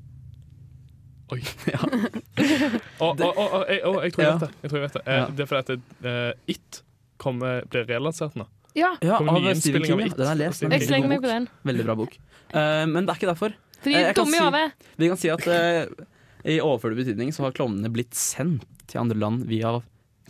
Oi. 1.34 1.40
Ja. 1.72 1.80
Å, 3.02 3.08
og, 3.12 3.20
og, 3.20 3.54
og, 3.58 3.96
jeg, 4.04 4.12
tror 4.14 4.24
jeg 4.24 4.32
vet 4.32 4.44
det. 4.44 4.50
Jeg 4.62 4.70
tror 4.70 4.78
jeg 4.78 4.84
vet 4.86 4.94
det. 4.98 5.02
Eh, 5.06 5.18
Ja. 5.18 5.26
det 5.36 5.44
er 5.44 5.48
fordi 5.50 5.60
at 5.76 6.06
eh, 6.12 6.54
It 6.54 6.80
kommer, 7.20 7.62
blir 7.70 7.84
relansert 7.88 8.36
nå. 8.38 8.46
Ja, 8.78 8.92
Ja, 9.02 9.16
av 9.18 9.48
Stephen 9.58 9.82
King. 9.84 9.96
av 9.98 10.04
Ja. 10.06 10.14
Den 10.18 10.26
har 10.28 10.36
jeg 10.36 10.42
lest. 10.44 10.60
Den 10.62 10.70
er 10.72 10.78
jeg 10.78 10.80
veldig 10.80 10.88
slenger 10.88 11.08
god 11.08 11.12
meg 11.14 11.18
på 11.18 11.26
bok. 11.26 11.32
den. 11.34 11.48
Veldig 11.72 11.86
bra 11.88 11.96
bok. 11.98 12.18
Eh, 12.52 12.84
men 12.86 13.06
det 13.08 13.10
er 13.14 13.18
ikke 13.20 13.30
derfor. 13.32 13.56
For 13.78 13.90
de 13.90 13.94
Eh, 13.94 14.00
er 14.02 14.06
jeg 14.08 14.14
kan 14.18 14.24
dumme 14.24 14.34
i 14.34 14.38
si- 14.38 14.44
hodet. 14.44 14.88
Vi 14.98 15.08
kan 15.08 15.16
si 15.22 15.28
at 15.34 15.46
eh, 15.46 15.86
i 16.54 16.58
overført 16.62 16.96
betydning 16.98 17.32
så 17.34 17.42
har 17.46 17.52
klovnene 17.56 17.90
blitt 17.92 18.14
sendt 18.14 18.64
til 18.88 19.00
andre 19.02 19.18
land 19.18 19.44
via 19.50 19.76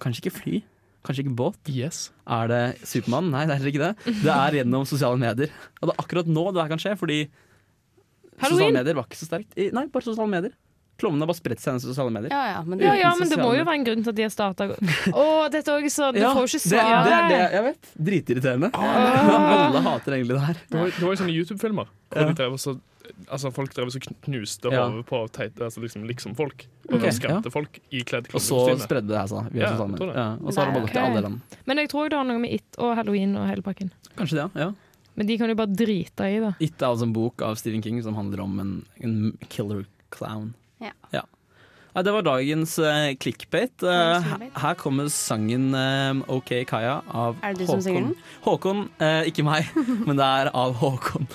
kanskje 0.00 0.24
ikke 0.24 0.34
fly, 0.38 0.62
kanskje 1.04 1.24
ikke 1.26 1.36
båt. 1.36 1.58
Yes. 1.70 2.10
Er 2.26 2.48
det 2.50 2.62
Supermann? 2.88 3.30
Nei, 3.30 3.44
det 3.46 3.58
er 3.60 3.68
ikke 3.70 3.84
det. 3.84 4.14
Det 4.24 4.32
er 4.34 4.56
gjennom 4.62 4.86
sosiale 4.88 5.18
medier. 5.20 5.52
Og 5.80 5.88
det 5.90 5.94
er 5.94 6.02
akkurat 6.02 6.26
nå 6.26 6.48
det 6.52 6.62
her 6.64 6.72
kan 6.72 6.78
skje, 6.82 6.96
fordi 6.98 7.20
sosiale 7.28 8.42
Halloween. 8.42 8.74
medier 8.80 8.94
var 8.98 9.04
ikke 9.08 9.20
så 9.20 9.28
sterkt. 9.28 9.52
I- 9.58 9.70
Nei, 9.74 9.86
bare 9.92 10.02
sosiale 10.08 10.30
medier. 10.30 10.52
Klovnene 10.98 11.22
har 11.22 11.30
bare 11.30 11.38
spredt 11.38 11.62
seg 11.62 11.78
i 11.78 11.82
sosiale 11.84 12.10
medier. 12.10 12.32
Ja, 12.34 12.56
ja, 12.56 12.62
men 12.66 12.80
det, 12.80 12.88
Ja, 12.88 12.94
ja, 12.98 13.12
men 13.18 13.30
det 13.30 13.38
må 13.38 13.52
jo 13.54 13.62
være 13.62 13.78
en 13.78 13.86
grunn 13.86 14.02
til 14.02 14.10
at 14.10 14.18
de 14.18 14.24
har 14.26 14.32
starta 14.34 14.66
Å, 15.22 15.26
dette 15.52 15.76
også 15.76 15.92
så 15.94 16.10
Du 16.14 16.18
Ja, 16.18 16.32
får 16.34 16.48
jo 16.48 16.58
ikke 16.58 16.72
det, 16.74 16.82
det 17.06 17.14
er 17.14 17.28
det 17.30 17.40
jeg 17.54 17.64
vet. 17.68 17.90
Dritirriterende. 18.10 18.70
Ah. 18.74 19.62
Alle 19.68 19.82
hater 19.86 20.16
egentlig 20.18 20.34
det 20.34 20.44
her. 20.48 20.62
Det 20.66 20.80
var, 20.80 20.90
det 20.96 21.06
var 21.06 21.14
jo 21.14 21.20
sånne 21.22 21.36
YouTube-filmer 21.36 21.92
hvor 22.08 22.22
Ja. 22.24 22.30
de 22.32 22.38
drev 22.40 22.58
og 22.58 22.62
så 22.62 22.78
Altså 23.32 23.48
Folk 23.54 23.72
drev 23.72 23.88
og 23.88 23.94
så 23.94 24.00
knuste 24.04 24.70
Ja. 24.72 24.82
hodet 24.88 25.06
på 25.08 25.20
teite, 25.32 25.62
altså 25.64 25.80
liksom, 25.80 26.02
liksom 26.08 26.34
folk. 26.36 26.66
Og 26.90 26.98
okay, 26.98 27.14
da 27.24 27.38
ja. 27.38 27.52
folk 27.54 27.78
i 27.90 28.02
kledd 28.04 28.28
Og 28.34 28.42
så 28.44 28.58
spredde 28.82 29.08
det 29.14 29.22
seg 29.30 29.48
via 29.54 29.70
Ja, 29.70 29.86
det. 29.86 30.10
Ja, 30.12 30.26
og 30.42 30.52
så 30.52 30.60
har 30.60 30.68
det 30.68 30.76
bare 30.76 30.84
gått 30.84 30.92
til 30.92 31.00
ok. 31.02 31.08
alle 31.08 31.22
land. 31.24 31.56
Men 31.70 31.80
jeg 31.82 31.88
tror 31.94 32.10
det 32.12 32.18
har 32.20 32.28
noe 32.28 32.42
med 32.42 32.52
It 32.58 32.78
og 32.78 32.94
halloween 32.98 33.32
og 33.40 33.48
hele 33.48 33.64
pakken. 33.64 33.90
Kanskje 34.18 34.40
det, 34.42 34.44
ja. 34.44 34.68
ja. 34.68 34.98
Men 35.18 35.26
de 35.26 35.38
kan 35.40 35.50
jo 35.50 35.56
bare 35.58 35.72
drite 35.74 36.28
i 36.30 36.38
det. 36.44 36.52
It 36.62 36.82
er 36.82 36.92
altså 36.92 37.08
en 37.08 37.16
bok 37.16 37.42
av 37.42 37.56
Stephen 37.58 37.82
King 37.82 38.02
som 38.04 38.14
handler 38.14 38.44
om 38.44 38.60
en, 38.62 38.74
en 39.02 39.16
killer 39.48 39.86
clown. 40.14 40.52
Ja. 40.84 40.92
Ja, 41.96 42.02
det 42.04 42.12
var 42.14 42.22
dagens 42.22 42.76
uh, 42.78 43.14
clickbait. 43.18 43.82
Uh, 43.82 44.22
her- 44.54 44.76
kommer 44.78 45.08
sangen 45.10 45.72
uh, 45.74 46.20
OK 46.30 46.52
Kaja 46.68 47.00
av 47.08 47.40
Er 47.42 47.56
det 47.56 47.64
du 47.66 47.72
som 47.72 47.82
synger 47.82 48.04
den? 48.10 48.12
Håkon, 48.44 48.84
ikke 49.26 49.42
meg, 49.46 49.66
men 50.06 50.20
det 50.20 50.28
er 50.28 50.52
av 50.54 50.76
Håkon. 50.78 51.26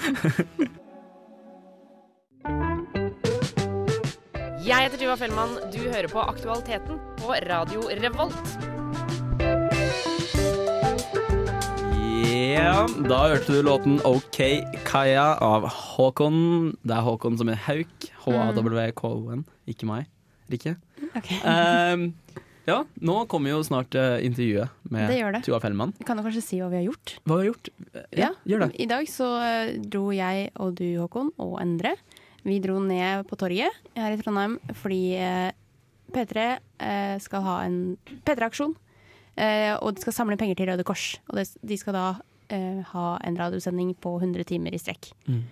Jeg 4.63 4.85
heter 4.85 5.01
Tuva 5.01 5.17
Fellmann. 5.19 5.57
Du 5.73 5.81
hører 5.83 6.07
på 6.07 6.23
Aktualiteten 6.23 7.01
på 7.19 7.35
Radio 7.50 7.89
Revolt. 8.00 8.72
Ja, 12.43 12.83
da 13.07 13.19
hørte 13.31 13.53
du 13.55 13.62
låten 13.63 14.00
OK 14.03 14.39
Kaja 14.83 15.38
av 15.39 15.63
Håkon. 15.71 16.73
Det 16.83 16.95
er 16.95 17.05
Håkon 17.05 17.38
som 17.39 17.51
er 17.53 17.59
Hauk. 17.69 18.07
H-a-w-k-o-n, 18.25 19.45
ikke 19.69 19.88
meg. 19.88 20.09
Rikke. 20.51 20.73
Okay. 21.15 21.38
Ehm, 21.47 22.03
ja, 22.67 22.81
nå 23.00 23.15
kommer 23.31 23.53
jo 23.53 23.62
snart 23.63 23.95
uh, 23.95 24.17
intervjuet 24.25 24.75
med 24.91 25.13
Det 25.13 25.21
det. 25.38 25.43
Tuva 25.47 25.62
Fellmann. 25.63 25.93
Kan 26.03 26.19
du 26.19 26.25
kanskje 26.25 26.43
si 26.43 26.59
hva 26.59 26.67
vi 26.73 26.81
har 26.81 26.89
gjort. 26.89 27.15
Hva 27.23 27.39
vi 27.39 27.45
har 27.45 27.50
gjort? 27.53 27.71
Ja, 28.12 28.33
gjør 28.50 28.65
det. 28.65 28.69
I 28.75 28.89
dag 28.91 29.07
så 29.13 29.29
eh, 29.45 29.73
dro 29.79 30.03
jeg 30.12 30.51
og 30.59 30.75
du, 30.81 30.88
Håkon, 31.00 31.31
og 31.39 31.55
Endre. 31.63 31.95
Vi 32.43 32.59
dro 32.59 32.75
ned 32.83 33.23
på 33.29 33.39
torget 33.39 33.71
her 33.95 34.12
i 34.12 34.19
Trondheim 34.19 34.59
fordi 34.81 35.15
eh, 35.15 35.50
P3 36.12 36.50
eh, 36.59 37.15
skal 37.23 37.47
ha 37.47 37.57
en 37.69 37.79
P3-aksjon. 38.27 38.75
Eh, 39.33 39.71
og 39.79 39.95
de 39.95 40.03
skal 40.03 40.19
samle 40.19 40.38
penger 40.38 40.59
til 40.59 40.69
Røde 40.69 40.85
Kors. 40.85 41.13
Og 41.31 41.39
de 41.39 41.79
skal 41.79 41.95
da 41.95 42.05
eh, 42.53 42.83
ha 42.93 43.17
en 43.25 43.36
radiosending 43.39 43.95
på 44.00 44.15
100 44.22 44.45
timer 44.53 44.74
i 44.77 44.79
strekk. 44.81 45.12
Mm. 45.27 45.43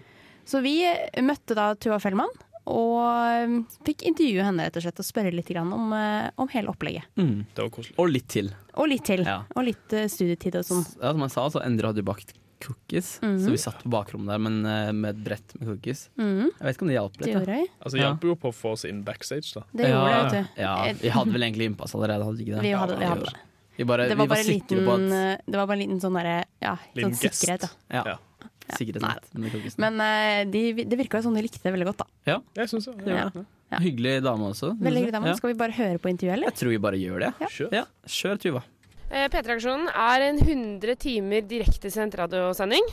Så 0.45 0.61
vi 0.63 0.77
eh, 0.85 1.21
møtte 1.25 1.57
da 1.57 1.71
Tuva 1.75 1.99
Fellmann. 2.01 2.31
Og 2.71 2.99
eh, 3.01 3.55
fikk 3.87 4.03
intervjue 4.05 4.43
henne 4.45 4.67
rett 4.67 4.75
og 4.77 4.83
slett 4.85 4.99
og 5.01 5.07
spørre 5.07 5.31
litt 5.33 5.47
grann 5.49 5.71
om, 5.73 5.87
eh, 5.97 6.29
om 6.37 6.47
hele 6.53 6.69
opplegget. 6.69 7.07
Mm. 7.17 7.39
Det 7.57 7.63
var 7.65 7.71
koselig. 7.73 7.97
Og 7.97 8.11
litt 8.13 8.27
til. 8.29 8.51
Og 8.77 8.87
litt 8.91 9.03
til. 9.09 9.23
Ja. 9.25 9.39
Og 9.57 9.65
litt 9.65 9.95
eh, 9.97 10.05
studietid 10.13 10.59
og 10.61 10.67
sånn. 10.69 10.85
Ja, 11.01 11.11
som 11.15 11.25
jeg 11.25 11.33
sa, 11.33 11.47
så 11.57 11.63
Endre 11.65 11.89
hadde 11.89 12.03
jo 12.05 12.09
bakt 12.13 12.35
cookies, 12.61 13.15
Mhm. 13.23 13.39
så 13.41 13.49
vi 13.49 13.57
satt 13.57 13.79
på 13.81 13.89
bakrommet 13.89 14.29
der 14.29 14.37
men 14.37 14.59
med 15.01 15.15
et 15.15 15.21
brett 15.25 15.55
med 15.57 15.65
cookies. 15.71 16.03
Mhm, 16.15 16.51
Jeg 16.59 16.61
vet 16.67 16.75
ikke 16.75 16.83
om 16.85 16.91
det 16.91 16.97
hjalp 16.99 17.15
litt. 17.17 17.45
Det. 17.47 17.55
Altså, 17.81 17.95
det 17.97 18.03
Ja. 18.05 18.17
jo 18.21 18.35
på 18.35 18.51
å 18.51 18.53
få 18.53 18.73
oss 18.75 18.85
inn 18.85 18.99
backstage, 19.03 19.49
da. 19.55 19.63
Det 19.73 19.87
gjorde 19.89 20.11
det, 20.11 20.19
vet 20.21 20.31
du. 20.45 20.61
Ja, 20.61 20.75
vi 21.01 21.09
hadde 21.09 21.33
vel 21.33 21.41
egentlig 21.41 21.65
innpass 21.71 21.95
allerede, 21.97 22.21
hadde 22.23 22.37
vi 22.37 22.45
ikke 22.45 22.61
det? 22.61 22.61
Vi 22.61 22.75
hadde, 22.77 22.99
vi 23.01 23.05
hadde 23.09 23.25
det. 23.25 23.39
Vi, 23.77 23.85
bare, 23.87 24.07
Det 24.09 24.15
vi 24.15 24.19
var 24.19 24.27
var 24.27 24.35
bare 24.35 24.43
en 24.43 24.51
liten, 24.51 24.89
at 24.89 25.15
eh, 25.17 25.45
det 25.47 25.57
var 25.57 25.67
bare 25.69 25.77
en 25.79 25.83
liten 25.85 26.01
sånn 26.03 26.17
derre 26.19 26.35
ja, 26.61 26.75
Liten 26.97 27.15
sånn 27.15 27.31
sikkerhet. 27.31 27.61
Da. 27.65 27.69
Ja, 27.95 28.03
Ja. 28.11 28.75
sikkerhetsnett. 28.77 29.79
Men 29.81 29.97
uh, 29.99 30.51
de, 30.51 30.85
det 30.85 30.99
virka 30.99 31.19
jo 31.19 31.27
sånn 31.29 31.35
de 31.39 31.43
likte 31.47 31.63
det 31.63 31.73
veldig 31.75 31.87
godt. 31.91 32.03
da 32.25 32.37
Jeg 32.59 32.71
syns 32.71 32.87
det. 32.91 33.07
Ja. 33.07 33.29
Ja. 33.31 33.45
Ja. 33.71 33.79
Hyggelig 33.79 34.17
dame 34.25 34.49
også. 34.51 34.73
Veldig 34.75 34.99
hyggelig 35.05 35.15
dame. 35.15 35.31
Ja. 35.31 35.37
Skal 35.39 35.53
vi 35.53 35.57
bare 35.59 35.75
høre 35.77 35.99
på 36.03 36.11
intervjuet, 36.11 36.35
eller? 36.35 36.51
Jeg 36.51 36.59
tror 36.59 36.73
vi 36.73 36.79
bare 36.83 36.99
gjør 36.99 37.23
det. 37.23 37.31
Kjør. 37.55 37.69
Ja, 37.79 37.83
Kjør, 38.19 38.39
Tuva. 38.43 38.63
Eh, 39.11 39.25
P3-aksjonen 39.27 39.89
er 39.91 40.23
en 40.23 40.37
100 40.39 40.93
timer 41.03 41.43
direktesendt 41.43 42.13
radiosending 42.15 42.85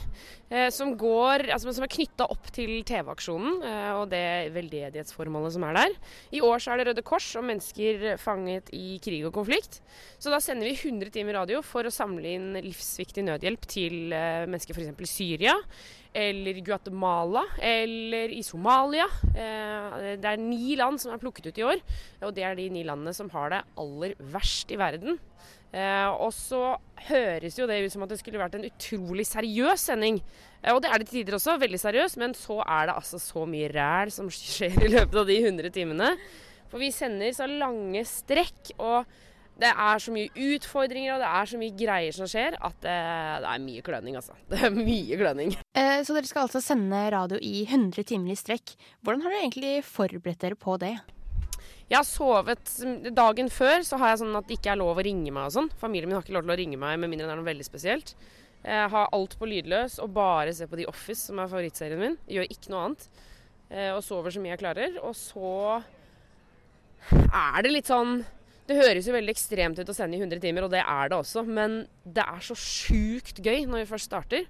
eh, 0.50 0.66
som, 0.74 0.96
går, 0.98 1.44
altså, 1.54 1.70
som 1.76 1.84
er 1.86 1.92
knytta 1.92 2.26
opp 2.34 2.48
til 2.56 2.80
TV-aksjonen 2.88 3.60
eh, 3.62 3.92
og 3.94 4.08
det 4.10 4.50
veldedighetsformålet 4.56 5.54
som 5.54 5.66
er 5.68 5.78
der. 5.78 5.94
I 6.34 6.42
år 6.42 6.64
så 6.64 6.72
er 6.74 6.82
det 6.82 6.88
Røde 6.88 7.04
Kors 7.06 7.28
og 7.38 7.46
mennesker 7.46 8.18
fanget 8.18 8.72
i 8.74 8.98
krig 9.04 9.22
og 9.28 9.36
konflikt. 9.36 9.78
Så 10.18 10.34
da 10.34 10.42
sender 10.42 10.66
vi 10.66 10.74
100 10.74 11.14
timer 11.14 11.38
radio 11.38 11.62
for 11.62 11.86
å 11.86 11.94
samle 11.94 12.34
inn 12.34 12.50
livsviktig 12.66 13.22
nødhjelp 13.28 13.70
til 13.70 14.10
mennesker 14.10 14.74
f.eks. 14.74 14.90
i 14.90 15.10
Syria. 15.12 15.54
Eller 16.18 16.58
Guatemala, 16.66 17.44
eller 17.62 18.32
i 18.34 18.40
Somalia. 18.42 19.06
Det 19.28 20.26
er 20.26 20.40
ni 20.40 20.74
land 20.80 20.98
som 20.98 21.12
er 21.14 21.20
plukket 21.22 21.50
ut 21.50 21.60
i 21.60 21.66
år, 21.68 21.82
og 22.24 22.32
det 22.34 22.46
er 22.48 22.56
de 22.58 22.64
ni 22.74 22.82
landene 22.88 23.12
som 23.14 23.28
har 23.36 23.52
det 23.52 23.60
aller 23.78 24.16
verst 24.32 24.72
i 24.74 24.80
verden. 24.80 25.20
Eh, 25.68 26.08
og 26.16 26.32
så 26.32 26.78
høres 27.10 27.58
jo 27.58 27.66
det 27.68 27.82
ut 27.84 27.92
som 27.92 28.04
at 28.06 28.12
det 28.12 28.20
skulle 28.22 28.40
vært 28.40 28.56
en 28.56 28.66
utrolig 28.68 29.26
seriøs 29.28 29.88
sending. 29.90 30.20
Eh, 30.62 30.72
og 30.72 30.80
det 30.82 30.90
er 30.90 31.02
det 31.02 31.10
til 31.10 31.20
tider 31.20 31.36
også, 31.36 31.58
veldig 31.60 31.80
seriøs, 31.82 32.16
men 32.20 32.34
så 32.36 32.62
er 32.64 32.88
det 32.88 32.96
altså 32.96 33.20
så 33.20 33.44
mye 33.48 33.70
ræl 33.74 34.12
som 34.14 34.30
skjer 34.32 34.78
i 34.86 34.92
løpet 34.96 35.22
av 35.22 35.28
de 35.28 35.40
100 35.44 35.74
timene. 35.76 36.12
For 36.68 36.80
vi 36.80 36.92
sender 36.92 37.32
så 37.36 37.48
lange 37.48 38.04
strekk, 38.08 38.72
og 38.80 39.08
det 39.58 39.70
er 39.72 40.00
så 40.00 40.12
mye 40.14 40.30
utfordringer 40.54 41.16
og 41.16 41.22
det 41.24 41.28
er 41.34 41.48
så 41.50 41.58
mye 41.58 41.74
greier 41.74 42.14
som 42.14 42.28
skjer, 42.30 42.54
at 42.62 42.76
det, 42.84 42.96
det 43.42 43.52
er 43.52 43.62
mye 43.64 43.84
kløning, 43.84 44.18
altså. 44.20 44.36
Det 44.52 44.60
er 44.68 44.72
mye 44.72 45.20
kløning. 45.20 45.54
Eh, 45.76 46.00
så 46.06 46.16
dere 46.16 46.30
skal 46.30 46.46
altså 46.46 46.62
sende 46.64 47.04
radio 47.12 47.40
i 47.42 47.66
100 47.66 48.08
timer 48.08 48.32
i 48.32 48.38
strekk. 48.38 48.76
Hvordan 49.02 49.24
har 49.26 49.34
dere 49.34 49.44
egentlig 49.48 49.76
forberedt 49.84 50.44
dere 50.46 50.60
på 50.60 50.78
det? 50.80 50.94
Jeg 51.88 51.96
har 51.96 52.04
sovet 52.04 52.72
dagen 53.16 53.48
før, 53.48 53.80
så 53.86 53.96
har 54.00 54.10
jeg 54.12 54.20
sånn 54.20 54.36
at 54.36 54.48
det 54.48 54.58
ikke 54.58 54.74
er 54.74 54.80
lov 54.80 54.98
å 55.00 55.04
ringe 55.06 55.32
meg 55.32 55.46
og 55.48 55.54
sånn. 55.54 55.70
Familien 55.80 56.10
min 56.10 56.18
har 56.18 56.24
ikke 56.26 56.34
lov 56.36 56.44
til 56.44 56.52
å 56.52 56.58
ringe 56.60 56.80
meg 56.80 56.98
med 57.00 57.08
mindre 57.08 57.24
det 57.28 57.32
er 57.32 57.40
noe 57.40 57.48
veldig 57.48 57.64
spesielt. 57.64 58.12
Jeg 58.60 58.90
har 58.92 59.08
alt 59.14 59.36
på 59.40 59.48
lydløs 59.48 59.96
og 60.04 60.10
bare 60.12 60.52
ser 60.52 60.68
på 60.68 60.76
The 60.76 60.88
Office, 60.90 61.22
som 61.30 61.38
er 61.40 61.48
favorittserien 61.48 62.00
min. 62.02 62.18
Jeg 62.28 62.42
Gjør 62.42 62.52
ikke 62.52 62.72
noe 62.74 62.82
annet. 62.88 63.06
Eh, 63.70 63.90
Og 63.94 64.02
sover 64.04 64.34
så 64.34 64.42
mye 64.42 64.52
jeg 64.52 64.60
klarer. 64.64 64.98
Og 65.00 65.14
så 65.16 65.52
er 67.32 67.62
det 67.64 67.72
litt 67.72 67.88
sånn 67.88 68.18
Det 68.68 68.76
høres 68.76 69.06
jo 69.08 69.14
veldig 69.14 69.32
ekstremt 69.32 69.78
ut 69.80 69.88
å 69.88 69.94
sende 69.96 70.18
i 70.18 70.20
100 70.20 70.42
timer, 70.44 70.66
og 70.66 70.72
det 70.74 70.82
er 70.84 71.08
det 71.08 71.16
også, 71.16 71.40
men 71.46 71.86
det 72.04 72.20
er 72.20 72.42
så 72.44 72.52
sjukt 72.52 73.38
gøy 73.40 73.62
når 73.64 73.80
vi 73.80 73.88
først 73.94 74.10
starter. 74.10 74.44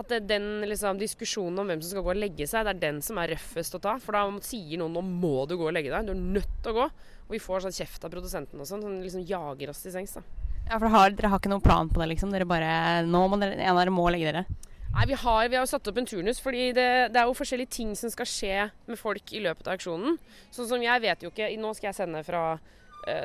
At 0.00 0.12
den 0.24 0.62
liksom, 0.64 0.98
diskusjonen 1.00 1.60
om 1.60 1.68
hvem 1.68 1.80
som 1.82 1.92
skal 1.92 2.04
gå 2.06 2.12
og 2.14 2.20
legge 2.20 2.46
seg, 2.48 2.64
det 2.64 2.72
er 2.72 2.84
den 2.86 3.00
som 3.04 3.18
er 3.20 3.34
røffest 3.34 3.76
å 3.76 3.82
ta. 3.84 3.98
For 4.00 4.16
da 4.16 4.24
sier 4.44 4.80
noen 4.80 4.96
'nå 4.96 5.02
må 5.04 5.46
du 5.48 5.58
gå 5.60 5.66
og 5.68 5.74
legge 5.76 5.92
deg'. 5.92 6.08
Du 6.08 6.14
er 6.14 6.22
nødt 6.38 6.54
til 6.64 6.72
å 6.72 6.78
gå. 6.78 6.86
Og 7.28 7.34
vi 7.36 7.42
får 7.42 7.66
sånn 7.66 7.76
kjeft 7.76 8.04
av 8.04 8.14
produsenten 8.14 8.60
og 8.60 8.66
sånn, 8.66 8.82
som 8.82 8.96
liksom 9.02 9.26
jager 9.28 9.70
oss 9.70 9.82
til 9.84 9.92
sengs. 9.92 10.16
da. 10.16 10.22
Ja, 10.70 10.78
for 10.78 10.88
har, 10.88 11.10
Dere 11.10 11.28
har 11.28 11.38
ikke 11.38 11.52
noen 11.52 11.62
plan 11.62 11.88
på 11.88 12.00
det, 12.00 12.08
liksom? 12.14 12.32
Dere 12.32 12.48
bare, 12.48 13.04
nå 13.04 13.28
må 13.28 13.38
dere, 13.38 13.60
En 13.60 13.76
av 13.76 13.84
dere 13.84 13.90
må 13.90 14.08
legge 14.10 14.32
dere? 14.32 14.44
Nei, 14.90 15.06
vi 15.06 15.14
har, 15.14 15.48
vi 15.48 15.54
har 15.54 15.62
jo 15.62 15.70
satt 15.70 15.86
opp 15.86 15.98
en 15.98 16.06
turnus, 16.06 16.40
fordi 16.42 16.72
det, 16.74 17.12
det 17.12 17.20
er 17.20 17.28
jo 17.28 17.36
forskjellige 17.38 17.70
ting 17.70 17.94
som 17.94 18.10
skal 18.10 18.26
skje 18.26 18.70
med 18.88 18.98
folk 18.98 19.32
i 19.32 19.42
løpet 19.44 19.68
av 19.68 19.76
aksjonen. 19.76 20.18
Sånn 20.50 20.66
som 20.66 20.82
jeg 20.82 21.02
vet 21.04 21.22
jo 21.22 21.30
ikke 21.30 21.50
Nå 21.60 21.74
skal 21.74 21.92
jeg 21.92 22.00
sende 22.00 22.24
fra 22.26 22.58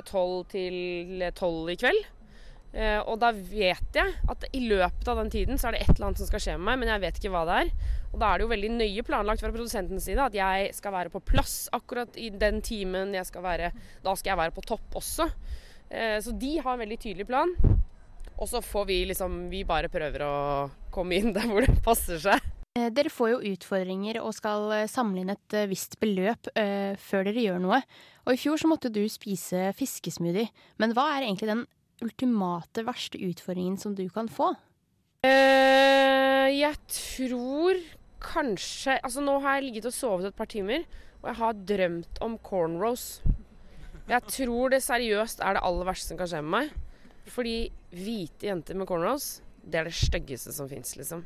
tolv 0.05 0.45
til 0.51 1.25
tolv 1.35 1.71
i 1.73 1.77
kveld. 1.79 2.05
Eh, 2.75 2.99
og 3.07 3.21
da 3.21 3.29
vet 3.31 3.95
jeg 3.95 4.15
at 4.27 4.41
i 4.51 4.65
løpet 4.67 5.07
av 5.07 5.21
den 5.21 5.29
tiden 5.31 5.59
så 5.59 5.69
er 5.69 5.77
det 5.77 5.85
et 5.85 5.93
eller 5.93 6.09
annet 6.09 6.19
som 6.19 6.27
skal 6.27 6.41
skje 6.43 6.55
med 6.57 6.65
meg, 6.67 6.81
men 6.81 6.89
jeg 6.91 7.03
vet 7.05 7.19
ikke 7.21 7.31
hva 7.31 7.43
det 7.47 7.59
er. 7.61 7.69
Og 8.09 8.17
da 8.19 8.31
er 8.33 8.37
det 8.41 8.43
jo 8.45 8.51
veldig 8.51 8.71
nøye 8.75 9.05
planlagt 9.07 9.43
fra 9.43 9.51
produsentens 9.53 10.07
side 10.09 10.23
at 10.25 10.35
jeg 10.35 10.73
skal 10.75 10.95
være 10.95 11.13
på 11.13 11.21
plass 11.23 11.55
akkurat 11.75 12.19
i 12.19 12.29
den 12.35 12.59
timen 12.65 13.15
jeg 13.15 13.27
skal 13.27 13.45
være 13.45 13.69
Da 14.03 14.15
skal 14.15 14.33
jeg 14.33 14.41
være 14.41 14.55
på 14.55 14.63
topp 14.67 14.97
også. 14.99 15.29
Eh, 15.87 16.17
så 16.23 16.33
de 16.35 16.51
har 16.59 16.73
en 16.75 16.83
veldig 16.83 16.97
tydelig 16.99 17.27
plan. 17.29 17.53
Og 18.35 18.49
så 18.51 18.59
får 18.59 18.89
vi 18.89 18.97
liksom 19.07 19.45
Vi 19.53 19.63
bare 19.63 19.87
prøver 19.91 20.25
å 20.27 20.35
komme 20.91 21.15
inn 21.15 21.31
der 21.35 21.47
hvor 21.47 21.63
det 21.63 21.77
passer 21.85 22.19
seg. 22.19 22.43
Eh, 22.75 22.89
Dere 22.91 23.11
får 23.13 23.37
jo 23.37 23.53
utfordringer 23.53 24.19
og 24.19 24.35
skal 24.35 24.67
samle 24.91 25.23
inn 25.23 25.31
et 25.31 25.57
visst 25.71 25.95
beløp 26.03 26.51
eh, 26.59 26.99
før 26.99 27.23
dere 27.29 27.47
gjør 27.47 27.63
noe. 27.63 27.79
Og 28.27 28.35
i 28.35 28.41
fjor 28.41 28.59
så 28.59 28.67
måtte 28.67 28.91
du 28.91 29.05
spise 29.07 29.69
fiskesmoothie. 29.79 30.51
Men 30.83 30.91
hva 30.91 31.07
er 31.15 31.29
egentlig 31.29 31.53
den 31.53 31.63
ultimate 32.03 32.83
verste 32.87 33.19
utfordringen 33.21 33.77
som 33.79 33.95
du 33.95 34.05
kan 34.13 34.29
få? 34.31 34.53
Uh, 35.25 36.49
jeg 36.51 36.75
tror 36.91 37.79
kanskje 38.25 38.97
Altså 38.99 39.21
nå 39.21 39.37
har 39.43 39.57
jeg 39.57 39.67
ligget 39.67 39.87
og 39.89 39.93
sovet 39.93 40.27
et 40.29 40.37
par 40.37 40.49
timer, 40.49 40.85
og 41.21 41.29
jeg 41.29 41.39
har 41.39 41.59
drømt 41.71 42.21
om 42.25 42.37
cornrows. 42.41 43.21
Jeg 44.09 44.21
tror 44.29 44.73
det 44.73 44.83
seriøst 44.85 45.41
er 45.41 45.57
det 45.57 45.63
aller 45.65 45.87
verste 45.87 46.11
som 46.11 46.19
kan 46.19 46.29
skje 46.29 46.41
med 46.45 46.53
meg. 46.55 46.73
Fordi 47.25 47.55
hvite 47.93 48.49
jenter 48.49 48.77
med 48.77 48.87
cornrows, 48.89 49.39
det 49.65 49.79
er 49.79 49.89
det 49.89 49.97
styggeste 49.97 50.53
som 50.53 50.69
fins, 50.69 50.93
liksom. 50.97 51.23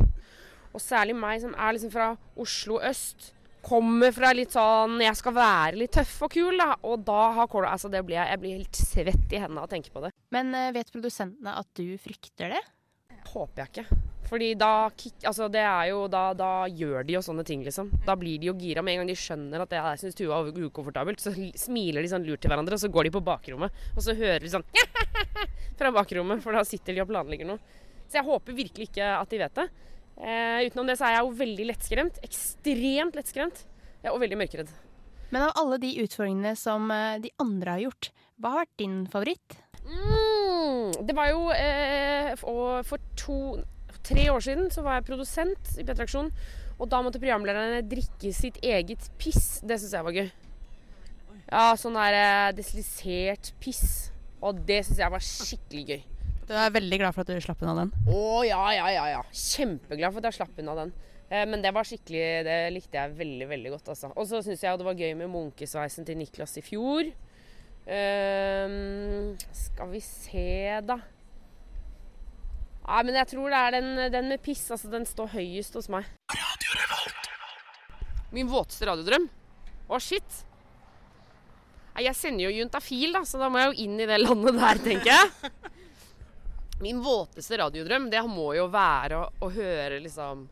Og 0.72 0.82
særlig 0.84 1.16
meg 1.18 1.42
som 1.44 1.56
er 1.58 1.76
liksom 1.76 1.92
fra 1.92 2.14
Oslo 2.40 2.80
øst. 2.86 3.34
Kommer 3.66 4.14
fra 4.16 4.30
litt 4.32 4.54
sånn 4.56 5.02
Jeg 5.04 5.18
skal 5.20 5.34
være 5.36 5.80
litt 5.82 5.92
tøff 5.98 6.16
og 6.26 6.32
kul, 6.34 6.56
da. 6.60 6.74
Og 6.88 7.04
da 7.08 7.22
har 7.38 7.50
cornrows 7.52 7.76
Altså, 7.76 7.92
det 7.92 8.04
blir 8.08 8.20
jeg, 8.20 8.32
jeg 8.32 8.42
blir 8.44 8.60
helt 8.60 8.84
svett 8.84 9.34
i 9.36 9.42
hendene 9.42 9.64
av 9.64 9.68
å 9.68 9.72
tenke 9.72 9.92
på 9.94 10.04
det. 10.06 10.14
Men 10.36 10.54
eh, 10.56 10.72
vet 10.76 10.94
produsentene 10.94 11.58
at 11.60 11.68
du 11.78 11.98
frykter 12.02 12.56
det? 12.56 12.62
Håper 13.34 13.66
jeg 13.66 13.72
ikke. 13.74 14.00
Fordi 14.30 14.50
da, 14.60 14.72
altså 15.26 15.48
det 15.50 15.62
er 15.66 15.88
jo, 15.90 16.04
da, 16.12 16.30
da 16.38 16.50
gjør 16.70 17.06
de 17.08 17.16
jo 17.16 17.22
sånne 17.26 17.44
ting, 17.48 17.64
liksom. 17.66 17.90
Da 18.06 18.14
blir 18.20 18.38
de 18.42 18.52
jo 18.52 18.56
gira. 18.60 18.84
Med 18.86 18.94
en 18.94 19.02
gang 19.02 19.10
de 19.10 19.18
skjønner 19.18 19.64
at 19.64 19.72
det 19.72 19.80
jeg 19.80 20.02
syns 20.04 20.18
Tuva 20.20 20.42
er 20.44 20.60
ukomfortabelt, 20.68 21.24
så 21.24 21.34
smiler 21.58 22.06
de 22.06 22.12
sånn 22.12 22.28
lurt 22.28 22.44
til 22.44 22.54
hverandre, 22.54 22.78
og 22.78 22.84
så 22.84 22.92
går 22.94 23.10
de 23.10 23.14
på 23.16 23.24
bakrommet. 23.26 23.86
Og 23.96 24.06
så 24.06 24.14
hører 24.18 24.46
de 24.46 24.52
sånn 24.54 24.66
fra 25.80 25.94
bakrommet, 25.96 26.44
for 26.46 26.54
da 26.54 26.62
sitter 26.68 26.94
de 26.94 27.04
og 27.04 27.10
planlegger 27.10 27.50
noe. 27.50 27.78
Så 28.06 28.20
jeg 28.20 28.28
håper 28.30 28.58
virkelig 28.58 28.90
ikke 28.92 29.10
at 29.18 29.34
de 29.34 29.42
vet 29.42 29.58
det. 29.58 29.68
Eh, 30.20 30.68
utenom 30.68 30.90
det 30.90 30.98
så 31.00 31.08
er 31.08 31.16
jeg 31.16 31.26
jo 31.26 31.40
veldig 31.40 31.66
lettskremt. 31.70 32.22
Ekstremt 32.26 33.18
lettskremt. 33.18 33.64
Ja, 34.04 34.12
og 34.14 34.20
veldig 34.24 34.40
mørkeredd. 34.40 34.72
Men 35.30 35.46
av 35.46 35.58
alle 35.62 35.80
de 35.82 35.94
utfordringene 36.04 36.56
som 36.60 36.90
eh, 36.92 37.20
de 37.24 37.32
andre 37.42 37.76
har 37.76 37.84
gjort, 37.88 38.12
hva 38.40 38.54
har 38.54 38.64
vært 38.64 38.80
din 38.82 39.02
favoritt? 39.12 39.60
Mm, 39.90 41.06
det 41.08 41.16
var 41.18 41.32
jo 41.32 41.50
eh, 41.56 42.34
for, 42.40 42.82
for 42.88 43.12
to 43.20 43.40
Tre 44.10 44.24
år 44.32 44.40
siden 44.42 44.70
så 44.72 44.82
var 44.82 44.96
jeg 44.96 45.10
produsent 45.10 45.74
i 45.78 45.84
P3aksjon. 45.86 46.30
Og 46.80 46.88
da 46.90 47.02
måtte 47.04 47.20
programlederne 47.20 47.84
drikke 47.86 48.32
sitt 48.34 48.58
eget 48.64 49.10
piss. 49.20 49.60
Det 49.60 49.76
syns 49.78 49.96
jeg 49.98 50.06
var 50.08 50.16
gøy. 50.16 50.30
Ja, 51.50 51.66
sånn 51.78 51.98
der 52.00 52.16
eh, 52.16 52.54
deslisert 52.58 53.52
piss. 53.62 54.10
Og 54.40 54.64
det 54.66 54.86
syns 54.88 55.04
jeg 55.04 55.14
var 55.14 55.26
skikkelig 55.26 55.84
gøy. 55.92 56.02
Du 56.50 56.56
er 56.58 56.72
veldig 56.74 56.98
glad 56.98 57.14
for 57.14 57.22
at 57.22 57.30
du 57.30 57.44
slapp 57.46 57.60
unna 57.62 57.76
den. 57.84 57.92
Å 58.10 58.42
ja, 58.48 58.62
ja, 58.74 58.88
ja, 58.96 59.04
ja. 59.14 59.20
Kjempeglad 59.30 60.16
for 60.16 60.24
at 60.24 60.32
jeg 60.32 60.40
slapp 60.40 60.62
unna 60.64 60.74
den. 60.80 60.94
Eh, 61.30 61.44
Men 61.46 61.62
det 61.62 61.70
var 61.76 61.86
skikkelig, 61.86 62.24
det 62.48 62.56
likte 62.74 62.98
jeg 62.98 63.14
veldig 63.20 63.48
veldig 63.52 63.74
godt. 63.76 63.92
altså. 63.94 64.10
Og 64.18 64.26
så 64.32 64.42
syns 64.46 64.64
jeg 64.66 64.80
det 64.82 64.88
var 64.88 64.98
gøy 64.98 65.14
med 65.20 65.30
munkesveisen 65.30 66.08
til 66.08 66.18
Niklas 66.18 66.58
i 66.58 66.66
fjor. 66.66 67.12
Ehm, 67.90 69.36
skal 69.54 69.94
vi 69.94 70.02
se, 70.02 70.48
da. 70.90 70.98
Nei, 72.90 73.02
men 73.06 73.20
jeg 73.22 73.30
tror 73.30 73.54
det 73.54 73.62
er 73.62 73.76
den, 73.78 73.90
den 74.18 74.30
med 74.34 74.42
piss. 74.42 74.66
altså 74.74 74.90
Den 74.90 75.06
står 75.06 75.30
høyest 75.38 75.78
hos 75.78 75.90
meg. 75.94 76.10
Min 78.34 78.50
våteste 78.50 78.90
radiodrøm? 78.90 79.30
Å, 79.90 79.98
shit. 80.02 80.42
Nei, 81.94 82.08
jeg 82.10 82.18
sender 82.18 82.46
jo 82.48 82.58
juntafil, 82.58 83.14
da, 83.14 83.22
så 83.26 83.38
da 83.42 83.50
må 83.54 83.62
jeg 83.62 83.70
jo 83.72 83.86
inn 83.86 84.02
i 84.02 84.10
det 84.10 84.18
landet 84.22 84.58
der, 84.58 84.82
tenker 84.86 85.14
jeg. 85.14 85.54
Min 86.80 87.02
våteste 87.04 87.58
radiodrøm, 87.60 88.08
det 88.12 88.22
må 88.32 88.54
jo 88.56 88.70
være 88.72 89.18
å, 89.20 89.26
å 89.44 89.50
høre 89.52 89.98
liksom 90.04 90.46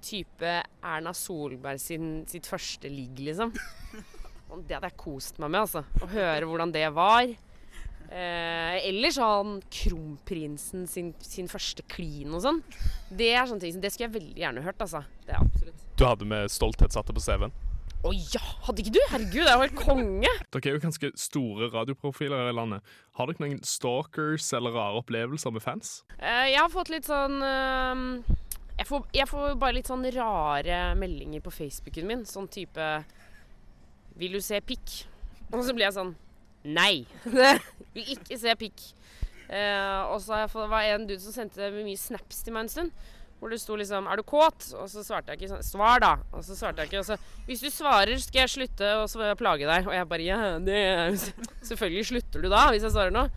type 0.00 0.54
Erna 0.80 1.12
Solberg 1.12 1.80
sin, 1.82 2.22
sitt 2.30 2.46
første 2.48 2.88
ligg, 2.88 3.18
liksom. 3.26 3.52
Og 4.50 4.62
Det 4.66 4.78
hadde 4.78 4.88
jeg 4.88 4.96
kost 4.98 5.36
meg 5.38 5.52
med, 5.52 5.60
altså. 5.66 5.82
Å 6.02 6.08
høre 6.10 6.48
hvordan 6.48 6.72
det 6.74 6.86
var. 6.96 7.28
Eh, 8.10 8.78
eller 8.88 9.12
sånn 9.14 9.58
kronprinsen 9.70 10.88
sin, 10.90 11.12
sin 11.22 11.46
første 11.52 11.84
klin 11.86 12.32
og 12.34 12.42
sånn. 12.42 12.62
Det 13.12 13.28
er 13.36 13.44
sånne 13.46 13.60
ting, 13.62 13.76
som- 13.76 13.84
det 13.84 13.92
skulle 13.92 14.08
jeg 14.08 14.16
veldig 14.16 14.40
gjerne 14.42 14.64
hørt, 14.64 14.80
altså. 14.82 15.04
Det 15.28 15.36
er 15.36 15.44
absolutt. 15.44 15.84
Du 16.00 16.06
hadde 16.08 16.26
med 16.26 16.50
stolthet 16.50 16.96
satt 16.96 17.06
det 17.06 17.14
på 17.14 17.22
CV-en. 17.22 17.52
Å 18.00 18.10
ja! 18.16 18.40
Hadde 18.64 18.80
ikke 18.80 18.94
du? 18.96 19.00
Herregud, 19.10 19.42
det 19.44 19.50
er 19.50 19.58
jo 19.58 19.64
helt 19.66 19.76
konge! 19.76 20.30
Dere 20.54 20.70
er 20.70 20.76
jo 20.78 20.82
ganske 20.86 21.10
store 21.20 21.68
radioprofiler 21.74 22.40
her 22.40 22.48
i 22.48 22.56
landet. 22.56 22.94
Har 23.18 23.28
dere 23.28 23.44
noen 23.44 23.58
stalkers 23.66 24.46
eller 24.56 24.72
rare 24.72 25.02
opplevelser 25.02 25.52
med 25.52 25.64
fans? 25.64 25.98
Uh, 26.14 26.46
jeg 26.48 26.56
har 26.56 26.72
fått 26.72 26.92
litt 26.94 27.08
sånn 27.08 27.36
uh, 27.44 28.24
jeg, 28.78 28.88
får, 28.88 29.04
jeg 29.12 29.28
får 29.28 29.58
bare 29.60 29.76
litt 29.76 29.90
sånn 29.92 30.08
rare 30.16 30.80
meldinger 30.96 31.44
på 31.44 31.52
Facebooken 31.52 32.08
min. 32.08 32.24
Sånn 32.28 32.48
type 32.48 32.88
Vil 34.16 34.38
du 34.38 34.40
se 34.44 34.62
pikk? 34.64 34.96
Og 35.50 35.60
så 35.60 35.76
blir 35.76 35.90
jeg 35.90 35.98
sånn 35.98 36.14
Nei! 36.64 37.04
vil 37.94 38.16
ikke 38.16 38.40
se 38.40 38.56
pikk. 38.60 38.82
Uh, 39.50 40.08
og 40.08 40.20
så 40.24 40.38
har 40.38 40.46
jeg 40.46 40.54
fått, 40.54 40.72
var 40.72 40.86
det 40.86 40.96
en 40.96 41.08
dude 41.08 41.20
som 41.20 41.36
sendte 41.36 41.68
mye 41.74 42.00
snaps 42.00 42.44
til 42.46 42.56
meg 42.56 42.64
en 42.64 42.72
stund. 42.72 43.08
Hvor 43.40 43.48
det 43.48 43.60
sto 43.60 43.74
liksom 43.76 44.06
'Er 44.06 44.16
du 44.16 44.22
kåt?' 44.22 44.74
Og 44.76 44.88
så 44.92 45.00
svarte 45.02 45.32
jeg 45.32 45.40
ikke 45.40 45.48
sånn 45.54 45.64
'Svar, 45.64 46.00
da!' 46.00 46.18
Og 46.32 46.44
så 46.44 46.52
svarte 46.54 46.84
jeg 46.84 46.92
ikke. 46.92 47.00
Og 47.00 47.08
så 47.08 47.16
'Hvis 47.48 47.60
du 47.64 47.70
svarer, 47.70 48.18
skal 48.20 48.40
jeg 48.44 48.52
slutte 48.52 48.84
å 48.84 49.36
plage 49.36 49.64
deg.' 49.64 49.86
Og 49.88 49.94
jeg 49.94 50.08
bare 50.08 50.20
'Ja, 50.20 50.58
det 50.58 51.32
Selvfølgelig 51.64 52.06
slutter 52.06 52.42
du 52.42 52.48
da, 52.48 52.68
hvis 52.70 52.82
jeg 52.82 52.92
svarer 52.92 53.10
nå'. 53.10 53.30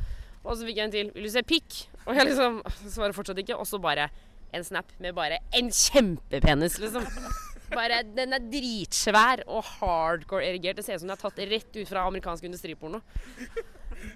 Og 0.43 0.57
så 0.57 0.65
fikk 0.67 0.75
jeg 0.75 0.85
en 0.85 0.91
til 0.91 1.11
'Vil 1.11 1.23
du 1.23 1.29
se 1.29 1.41
pikk?' 1.41 1.87
Og 2.05 2.15
jeg 2.15 2.27
liksom 2.27 2.61
svarer 2.91 3.13
fortsatt 3.15 3.39
ikke. 3.39 3.55
Og 3.55 3.65
så 3.65 3.79
bare 3.79 4.09
en 4.53 4.63
snap 4.63 4.85
med 4.99 5.15
bare 5.15 5.39
en 5.53 5.69
kjempepenis, 5.69 6.79
liksom. 6.79 7.07
Bare, 7.73 8.03
Den 8.03 8.33
er 8.33 8.39
dritsvær 8.39 9.43
og 9.47 9.63
hardcore 9.79 10.43
erigert. 10.45 10.75
Det 10.75 10.85
ser 10.85 10.95
ut 10.95 10.99
som 10.99 11.07
den 11.07 11.17
er 11.17 11.21
tatt 11.21 11.39
rett 11.39 11.75
ut 11.79 11.87
fra 11.87 12.05
amerikansk 12.05 12.43
industriporno. 12.43 13.01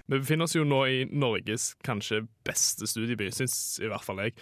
Vi 0.06 0.18
befinner 0.18 0.44
oss 0.44 0.54
jo 0.54 0.64
nå 0.68 0.82
i 0.86 1.04
Norges 1.10 1.74
kanskje 1.82 2.26
beste 2.44 2.86
studieby, 2.86 3.30
syns 3.32 3.80
i 3.80 3.88
hvert 3.88 4.04
fall 4.04 4.20
jeg. 4.22 4.36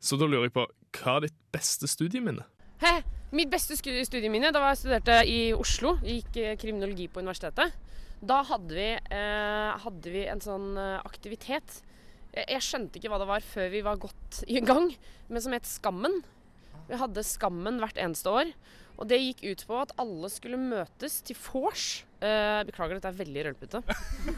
Så 0.00 0.16
da 0.18 0.26
lurer 0.26 0.48
jeg 0.48 0.54
på, 0.54 0.66
hva 0.98 1.18
er 1.18 1.28
ditt 1.28 1.38
beste 1.54 1.88
studieminne? 1.90 2.44
Hæ? 2.82 3.00
Mitt 3.32 3.48
beste 3.52 3.78
studieminne 3.78 4.50
da 4.52 4.60
jeg 4.68 4.82
studerte 4.82 5.14
i 5.24 5.38
Oslo, 5.56 5.94
gikk 6.04 6.36
eh, 6.36 6.56
kriminologi 6.60 7.06
på 7.08 7.22
universitetet. 7.22 7.72
Da 8.22 8.42
hadde 8.46 8.76
vi, 8.76 8.90
eh, 8.92 9.70
hadde 9.82 10.12
vi 10.12 10.26
en 10.28 10.42
sånn 10.44 10.76
eh, 10.76 10.98
aktivitet. 11.00 11.80
Jeg, 12.32 12.60
skjønte 12.64 13.00
ikke 13.00 13.10
hva 13.12 13.18
det 13.22 13.28
var 13.28 13.44
før 13.44 13.72
vi 13.72 13.80
var 13.84 13.98
godt 14.00 14.42
i 14.52 14.60
gang, 14.64 14.92
men 15.28 15.44
som 15.44 15.56
het 15.56 15.68
Skammen. 15.68 16.20
Vi 16.90 17.00
hadde 17.00 17.24
Skammen 17.24 17.80
hvert 17.80 17.98
eneste 18.00 18.30
år. 18.30 18.52
Og 19.00 19.08
det 19.08 19.18
gikk 19.18 19.42
ut 19.48 19.64
på 19.66 19.78
at 19.82 19.94
alle 20.00 20.28
skulle 20.30 20.60
møtes 20.60 21.20
til 21.26 21.38
vors. 21.48 22.04
Eh, 22.22 22.60
beklager, 22.68 22.98
dette 22.98 23.10
er 23.10 23.18
veldig 23.18 23.44
rølpete. 23.48 23.80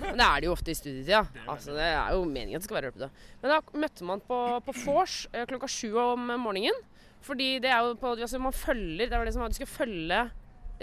Men 0.06 0.20
det 0.20 0.26
er 0.26 0.40
det 0.40 0.48
jo 0.48 0.54
ofte 0.54 0.72
i 0.72 0.78
studietida. 0.78 1.24
Altså, 1.44 1.74
det 1.76 1.88
er 1.90 2.14
jo 2.16 2.24
meningen 2.24 2.56
at 2.56 2.64
det 2.64 2.68
skal 2.70 2.78
være 2.78 2.92
rølpete. 2.92 3.10
Men 3.42 3.54
da 3.54 3.60
møtte 3.84 4.08
man 4.08 4.24
på, 4.24 4.40
på 4.64 4.76
vors 4.84 5.18
eh, 5.32 5.44
klokka 5.50 5.68
sju 5.70 5.90
om 6.00 6.32
morgenen. 6.40 6.80
Fordi 7.24 7.54
det 7.64 7.70
er 7.72 7.80
jo 7.80 7.94
på 7.96 8.10
altså 8.12 8.36
Man 8.36 8.52
følger 8.52 9.08
Det 9.08 9.16
var 9.16 9.24
det 9.24 9.30
som 9.32 9.40
var 9.40 9.48
Du 9.48 9.56
skal 9.56 9.70
følge 9.70 10.18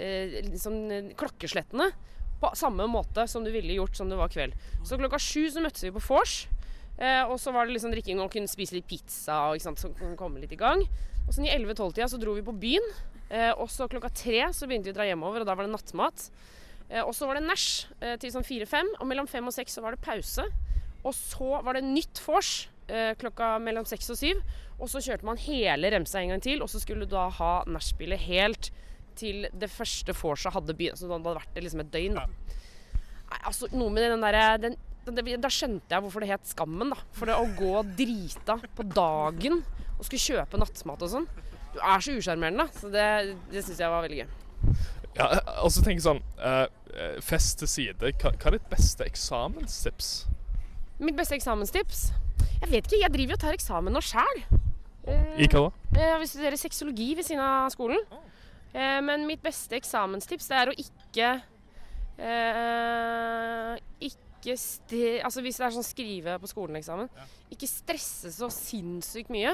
eh, 0.02 0.40
liksom, 0.48 0.74
klokkeslettene 1.14 1.92
på 2.42 2.50
samme 2.58 2.88
måte 2.90 3.22
som 3.30 3.44
du 3.46 3.52
ville 3.54 3.76
gjort 3.76 3.94
som 3.94 4.08
det 4.10 4.16
var 4.18 4.30
kveld. 4.32 4.56
Så 4.82 4.98
klokka 4.98 5.20
sju 5.22 5.44
så 5.54 5.62
møttes 5.62 5.84
vi 5.86 5.92
på 5.94 6.02
vors. 6.02 6.40
Eh, 6.98 7.22
og 7.22 7.36
så 7.38 7.52
var 7.54 7.68
det 7.68 7.76
liksom 7.76 7.92
drikking 7.94 8.18
og 8.18 8.32
kunne 8.34 8.50
spise 8.50 8.74
litt 8.74 8.88
pizza 8.90 9.36
og 9.46 9.60
ikke 9.60 9.68
sant, 9.68 9.78
så 9.78 10.16
komme 10.18 10.42
litt 10.42 10.54
i 10.54 10.58
gang. 10.58 10.82
Og 11.22 11.30
sånn 11.36 11.46
i 11.46 11.52
11-12-tida 11.54 12.08
så 12.10 12.18
dro 12.18 12.34
vi 12.34 12.42
på 12.42 12.54
byen. 12.64 12.88
Eh, 13.32 13.52
og 13.56 13.70
så 13.72 13.88
klokka 13.88 14.12
tre 14.12 14.42
så 14.52 14.68
begynte 14.68 14.90
vi 14.90 14.94
å 14.94 14.98
dra 15.00 15.08
hjemover, 15.08 15.42
og 15.42 15.48
da 15.48 15.56
var 15.56 15.66
det 15.66 15.72
nattmat. 15.74 16.26
Eh, 16.92 17.00
og 17.00 17.14
så 17.16 17.28
var 17.28 17.38
det 17.38 17.46
nach 17.46 17.66
eh, 18.02 18.18
til 18.20 18.34
sånn 18.34 18.46
fire-fem, 18.46 18.92
og 19.00 19.08
mellom 19.08 19.30
fem 19.30 19.46
og 19.48 19.54
seks 19.56 19.78
så 19.78 19.84
var 19.84 19.96
det 19.96 20.04
pause. 20.04 20.44
Og 21.02 21.14
så 21.16 21.62
var 21.64 21.78
det 21.78 21.86
nytt 21.86 22.20
vors 22.26 22.52
eh, 22.92 23.14
klokka 23.18 23.56
mellom 23.62 23.88
seks 23.88 24.12
og 24.12 24.20
syv. 24.20 24.42
Og 24.78 24.90
så 24.92 25.02
kjørte 25.04 25.26
man 25.26 25.40
hele 25.40 25.90
remsa 25.94 26.20
en 26.20 26.34
gang 26.34 26.44
til, 26.44 26.62
og 26.62 26.70
så 26.70 26.82
skulle 26.82 27.06
du 27.06 27.14
da 27.14 27.28
ha 27.38 27.52
nachspielet 27.70 28.26
helt 28.26 28.72
til 29.18 29.46
det 29.52 29.68
første 29.70 30.14
vorset 30.16 30.54
hadde 30.54 30.76
begynt. 30.76 31.00
Så 31.00 31.08
da 31.08 31.18
hadde 31.18 31.36
vært 31.40 31.60
liksom 31.64 31.84
et 31.84 31.92
døgn, 31.94 32.18
da. 32.20 32.26
Nei, 33.32 33.38
altså 33.48 33.68
noe 33.72 33.88
med 33.88 34.10
den 34.12 34.20
derre 34.20 34.74
Da 35.08 35.48
skjønte 35.48 35.94
jeg 35.94 36.04
hvorfor 36.04 36.22
det 36.22 36.28
het 36.28 36.50
Skammen, 36.50 36.92
da. 36.92 36.98
For 37.16 37.30
det 37.30 37.38
å 37.38 37.48
gå 37.56 37.80
drita 37.96 38.58
på 38.76 38.84
dagen 38.92 39.62
og 39.96 40.04
skulle 40.04 40.22
kjøpe 40.22 40.60
nattmat 40.60 41.04
og 41.06 41.12
sånn. 41.14 41.28
Du 41.72 41.78
er 41.80 42.04
så 42.04 42.16
usjarmerende, 42.18 42.66
da. 42.66 42.80
Så 42.80 42.90
det, 42.92 43.06
det 43.52 43.64
syns 43.64 43.80
jeg 43.80 43.92
var 43.92 44.04
veldig 44.04 44.22
gøy. 44.22 44.38
Ja, 45.16 45.28
og 45.60 45.72
så 45.72 45.82
tenker 45.82 45.98
jeg 45.98 46.06
sånn, 46.06 46.22
eh, 46.40 46.66
eh, 46.96 47.16
fest 47.24 47.58
til 47.60 47.68
side, 47.68 48.12
hva, 48.22 48.32
hva 48.32 48.50
er 48.50 48.56
ditt 48.56 48.68
beste 48.72 49.04
eksamenstips? 49.04 50.12
Mitt 51.02 51.18
beste 51.18 51.36
eksamenstips? 51.36 52.06
Jeg 52.62 52.70
vet 52.70 52.86
ikke, 52.86 53.00
jeg 53.02 53.12
driver 53.12 53.34
jo 53.34 53.38
og 53.40 53.42
tar 53.42 53.56
eksamen 53.56 53.92
nå 53.92 54.00
sjæl. 54.04 54.44
I 55.02 55.48
hva 55.50 55.64
da? 55.66 55.70
Jeg 55.98 56.28
studerer 56.30 56.60
sexologi 56.60 57.08
ved 57.18 57.26
siden 57.26 57.42
av 57.42 57.72
skolen. 57.74 57.98
Uh, 58.72 59.00
Men 59.04 59.26
mitt 59.28 59.42
beste 59.44 59.76
eksamenstips 59.76 60.46
det 60.48 60.56
er 60.60 60.70
å 60.70 60.76
ikke 60.78 61.32
eh, 62.22 63.74
Ikke. 64.00 64.22
Altså 65.22 65.42
hvis 65.44 65.58
det 65.60 65.66
er 65.66 65.74
sånn 65.74 65.86
skrive 65.86 66.32
på 66.42 66.48
skolen-eksamen, 66.50 67.10
ikke 67.54 67.68
stresse 67.70 68.32
så 68.34 68.48
sinnssykt 68.50 69.30
mye. 69.30 69.52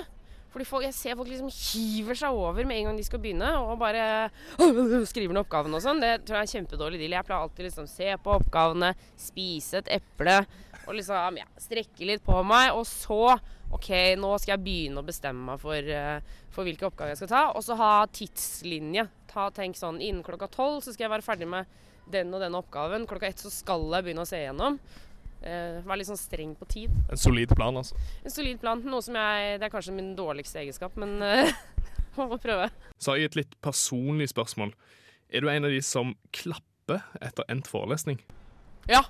Fordi 0.52 0.64
folk, 0.64 0.84
Jeg 0.86 0.96
ser 0.96 1.16
folk 1.18 1.28
liksom 1.28 1.50
hiver 1.52 2.16
seg 2.16 2.32
over 2.32 2.64
med 2.64 2.78
en 2.78 2.88
gang 2.88 2.96
de 2.96 3.04
skal 3.04 3.20
begynne, 3.20 3.50
og 3.60 3.78
bare 3.80 4.30
skriver 5.10 5.34
ned 5.34 5.42
oppgaven 5.44 5.76
og 5.76 5.84
sånn. 5.84 6.00
Det 6.00 6.14
tror 6.22 6.38
jeg 6.38 6.40
er 6.40 6.48
en 6.48 6.54
kjempedårlig 6.54 7.02
deal. 7.02 7.18
Jeg 7.18 7.28
pleier 7.28 7.44
alltid 7.44 7.68
liksom 7.68 7.90
se 7.90 8.14
på 8.24 8.34
oppgavene, 8.38 8.94
spise 9.20 9.82
et 9.82 9.92
eple 9.98 10.40
og 10.88 10.96
liksom 10.96 11.36
ja, 11.36 11.44
strekke 11.60 12.06
litt 12.08 12.24
på 12.24 12.38
meg, 12.48 12.72
og 12.72 12.86
så 12.88 13.36
OK, 13.76 13.90
nå 14.16 14.30
skal 14.40 14.54
jeg 14.54 14.64
begynne 14.64 15.02
å 15.02 15.04
bestemme 15.04 15.50
meg 15.50 15.60
for, 15.60 15.76
eh, 15.76 16.38
for 16.54 16.64
hvilke 16.64 16.86
oppgaver 16.88 17.12
jeg 17.12 17.20
skal 17.20 17.32
ta. 17.34 17.42
Og 17.52 17.64
så 17.66 17.76
ha 17.76 18.06
tidslinje. 18.08 19.04
Ta, 19.28 19.50
tenk 19.52 19.76
sånn 19.76 20.00
innen 20.00 20.24
klokka 20.24 20.48
tolv 20.48 20.80
så 20.80 20.94
skal 20.94 21.04
jeg 21.04 21.12
være 21.18 21.26
ferdig 21.26 21.50
med 21.52 21.68
den 22.08 22.32
og 22.32 22.40
den 22.40 22.56
oppgaven. 22.56 23.04
Klokka 23.08 23.28
ett 23.28 23.44
så 23.44 23.52
skal 23.52 23.84
jeg 23.92 24.06
begynne 24.06 24.24
å 24.24 24.30
se 24.30 24.40
igjennom. 24.40 24.80
Eh, 25.38 25.78
være 25.86 26.00
litt 26.00 26.08
sånn 26.08 26.18
streng 26.18 26.54
på 26.58 26.66
tid. 26.70 26.94
En 27.12 27.20
solid 27.20 27.52
plan, 27.54 27.76
altså. 27.78 27.98
En 28.26 28.34
solid 28.34 28.58
plan. 28.62 28.80
Noe 28.82 29.04
som 29.04 29.18
jeg 29.18 29.60
Det 29.60 29.68
er 29.68 29.74
kanskje 29.74 29.94
min 29.94 30.14
dårligste 30.18 30.62
egenskap, 30.64 30.96
men 30.98 31.22
uh, 31.22 31.52
må 32.18 32.40
prøve. 32.42 32.70
Så 32.98 33.12
har 33.12 33.20
jeg 33.20 33.32
et 33.32 33.38
litt 33.42 33.54
personlig 33.62 34.30
spørsmål. 34.32 34.74
Er 35.30 35.44
du 35.44 35.50
en 35.52 35.68
av 35.68 35.74
de 35.74 35.80
som 35.84 36.16
klapper 36.34 37.04
etter 37.22 37.46
endt 37.52 37.70
forelesning? 37.70 38.18
Ja. 38.90 39.04